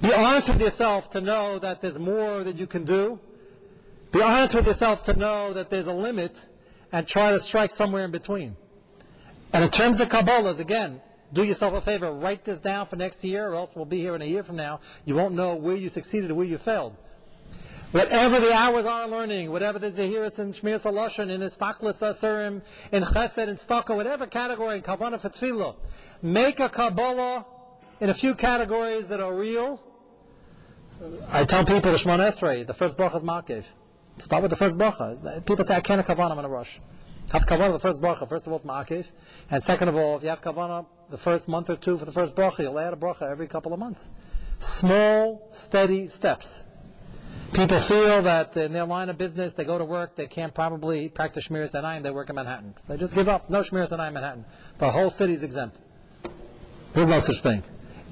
Be 0.00 0.12
honest 0.14 0.48
with 0.48 0.60
yourself 0.60 1.10
to 1.10 1.20
know 1.20 1.58
that 1.58 1.82
there's 1.82 1.98
more 1.98 2.42
that 2.44 2.56
you 2.56 2.66
can 2.66 2.84
do. 2.84 3.18
Be 4.12 4.22
honest 4.22 4.54
with 4.54 4.66
yourself 4.66 5.04
to 5.04 5.14
know 5.14 5.52
that 5.52 5.70
there's 5.70 5.86
a 5.86 5.92
limit 5.92 6.46
and 6.92 7.06
try 7.06 7.30
to 7.32 7.40
strike 7.40 7.70
somewhere 7.70 8.04
in 8.04 8.10
between. 8.10 8.56
And 9.52 9.64
in 9.64 9.70
terms 9.70 10.00
of 10.00 10.08
Kabbalahs, 10.08 10.58
again, 10.58 11.00
do 11.32 11.44
yourself 11.44 11.74
a 11.74 11.80
favor, 11.80 12.12
write 12.12 12.44
this 12.44 12.58
down 12.60 12.86
for 12.86 12.96
next 12.96 13.22
year, 13.22 13.48
or 13.48 13.56
else 13.56 13.70
we'll 13.74 13.84
be 13.84 14.00
here 14.00 14.14
in 14.14 14.22
a 14.22 14.26
year 14.26 14.42
from 14.42 14.56
now. 14.56 14.80
You 15.04 15.14
won't 15.14 15.34
know 15.34 15.54
where 15.54 15.76
you 15.76 15.88
succeeded 15.88 16.30
or 16.30 16.34
where 16.34 16.46
you 16.46 16.58
failed. 16.58 16.96
Whatever 17.92 18.38
the 18.38 18.52
hours 18.52 18.86
are 18.86 19.08
learning, 19.08 19.50
whatever 19.50 19.80
the 19.80 19.90
Zahiris 19.90 20.38
and 20.38 20.54
Shmir 20.54 20.80
Saloshan, 20.80 21.28
in 21.28 21.40
Istaklis 21.40 21.98
Asurim, 21.98 22.62
in 22.92 23.02
Chesed, 23.02 23.48
in 23.48 23.56
Staka, 23.56 23.96
whatever 23.96 24.28
category, 24.28 24.76
in 24.76 24.82
Kavanah 24.82 25.20
for 25.20 25.74
make 26.22 26.60
a 26.60 26.68
Kabbalah 26.68 27.44
in 28.00 28.08
a 28.08 28.14
few 28.14 28.36
categories 28.36 29.08
that 29.08 29.18
are 29.18 29.34
real. 29.34 29.82
I 31.30 31.44
tell 31.44 31.64
people 31.64 31.90
the 31.90 31.98
Shemon 31.98 32.20
Esrei, 32.30 32.64
the 32.64 32.74
first 32.74 32.96
bracha 32.96 33.16
is 33.16 33.22
Makiv. 33.22 33.64
Start 34.20 34.42
with 34.42 34.50
the 34.50 34.56
first 34.56 34.78
bracha. 34.78 35.44
People 35.44 35.64
say, 35.64 35.74
I 35.74 35.80
can't 35.80 36.06
have 36.06 36.16
Kavanah, 36.16 36.30
I'm 36.30 36.38
in 36.38 36.44
a 36.44 36.48
rush. 36.48 36.78
Have 37.32 37.42
Kavanah, 37.42 37.72
the 37.72 37.80
first 37.80 38.00
bracha. 38.00 38.28
First 38.28 38.46
of 38.46 38.52
all, 38.52 38.58
it's 38.58 38.66
Makiv. 38.66 39.04
And 39.50 39.60
second 39.64 39.88
of 39.88 39.96
all, 39.96 40.16
if 40.16 40.22
you 40.22 40.28
have 40.28 40.42
Kavanah, 40.42 40.86
the 41.10 41.18
first 41.18 41.48
month 41.48 41.68
or 41.68 41.76
two 41.76 41.98
for 41.98 42.04
the 42.04 42.12
first 42.12 42.36
bracha. 42.36 42.60
You'll 42.60 42.78
add 42.78 42.92
a 42.92 42.96
bracha 42.96 43.22
every 43.22 43.48
couple 43.48 43.72
of 43.72 43.80
months. 43.80 44.08
Small, 44.60 45.48
steady 45.52 46.06
steps. 46.06 46.62
People 47.52 47.80
feel 47.80 48.22
that 48.22 48.56
uh, 48.56 48.60
in 48.60 48.72
their 48.72 48.84
line 48.84 49.08
of 49.08 49.18
business, 49.18 49.52
they 49.54 49.64
go 49.64 49.76
to 49.76 49.84
work, 49.84 50.14
they 50.14 50.28
can't 50.28 50.54
probably 50.54 51.08
practice 51.08 51.48
Shmiras 51.48 51.72
Anayim, 51.72 52.02
they 52.02 52.10
work 52.10 52.28
in 52.28 52.36
Manhattan. 52.36 52.74
So 52.78 52.92
they 52.92 52.96
just 52.96 53.14
give 53.14 53.28
up. 53.28 53.50
No 53.50 53.62
Shmiras 53.62 53.90
Anayim 53.90 54.08
in 54.08 54.14
Manhattan. 54.14 54.44
The 54.78 54.90
whole 54.90 55.10
city's 55.10 55.42
exempt. 55.42 55.76
There's 56.92 57.08
no 57.08 57.20
such 57.20 57.40
thing. 57.40 57.62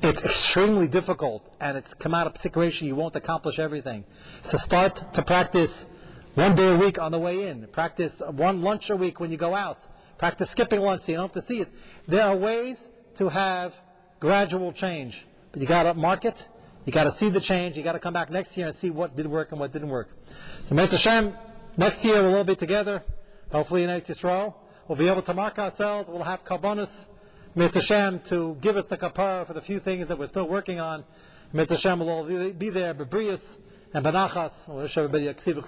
It's 0.03 0.23
extremely 0.23 0.87
difficult, 0.87 1.49
and 1.61 1.77
it's 1.77 1.95
come 1.95 2.15
out 2.15 2.27
of 2.27 2.41
situation 2.41 2.87
you 2.87 2.95
won't 2.95 3.17
accomplish 3.17 3.59
everything. 3.59 4.05
So 4.43 4.57
start 4.57 5.15
to 5.15 5.23
practice 5.23 5.87
one 6.35 6.55
day 6.55 6.73
a 6.73 6.77
week 6.77 6.99
on 6.99 7.11
the 7.11 7.19
way 7.19 7.49
in. 7.49 7.67
Practice 7.69 8.23
one 8.31 8.63
lunch 8.63 8.91
a 8.91 8.97
week 8.97 9.19
when 9.19 9.33
you 9.33 9.37
go 9.37 9.55
out. 9.55 9.79
Practice 10.19 10.51
skipping 10.51 10.81
lunch 10.81 11.03
so 11.03 11.13
you 11.13 11.19
don't 11.19 11.33
have 11.33 11.43
to 11.43 11.43
see 11.43 11.61
it. 11.61 11.69
There 12.07 12.25
are 12.25 12.37
ways 12.37 12.89
to 13.17 13.29
have 13.29 13.75
gradual 14.21 14.73
change, 14.73 15.27
but 15.51 15.61
you 15.61 15.67
got 15.67 15.85
to 15.85 15.95
mark 15.95 16.25
it. 16.25 16.47
You 16.89 16.93
got 16.93 17.05
to 17.05 17.13
see 17.13 17.29
the 17.29 17.39
change. 17.39 17.77
You 17.77 17.83
got 17.83 17.93
to 17.93 17.99
come 17.99 18.15
back 18.15 18.31
next 18.31 18.57
year 18.57 18.67
and 18.67 18.75
see 18.75 18.89
what 18.89 19.15
did 19.15 19.27
work 19.27 19.51
and 19.51 19.61
what 19.61 19.75
didn't 19.75 19.91
work. 19.91 20.09
So, 20.71 20.75
Mr. 20.75 20.93
Hashem, 20.93 21.35
next 21.77 22.03
year 22.03 22.23
we'll 22.23 22.35
all 22.37 22.45
be 22.45 22.57
together. 22.57 23.03
Hopefully 23.53 23.83
in 23.83 23.91
Eretz 23.91 24.07
Yisrael, 24.07 24.55
we'll 24.89 24.97
be 24.97 25.07
able 25.07 25.21
to 25.21 25.35
mark 25.35 25.59
ourselves. 25.59 26.09
We'll 26.09 26.23
have 26.23 26.47
kabbanis, 26.47 26.89
Mr. 27.55 27.75
Hashem, 27.75 28.21
to 28.31 28.57
give 28.63 28.79
us 28.79 28.87
the 28.87 28.97
kapara 28.97 29.47
for 29.47 29.53
the 29.53 29.61
few 29.61 29.81
things 29.81 30.09
that 30.09 30.19
we're 30.19 30.29
still 30.29 30.49
working 30.49 30.81
on. 30.81 31.05
Mr. 31.53 31.73
Hashem 31.73 31.99
will 31.99 32.09
all 32.09 32.25
be 32.25 32.71
there, 32.71 32.95
Bebrius 32.95 33.59
and 33.93 34.03
Benachas. 34.03 34.53
We'll 34.67 34.79
wish 34.79 34.97
everybody 34.97 35.27
a 35.27 35.35
ksiv 35.35 35.59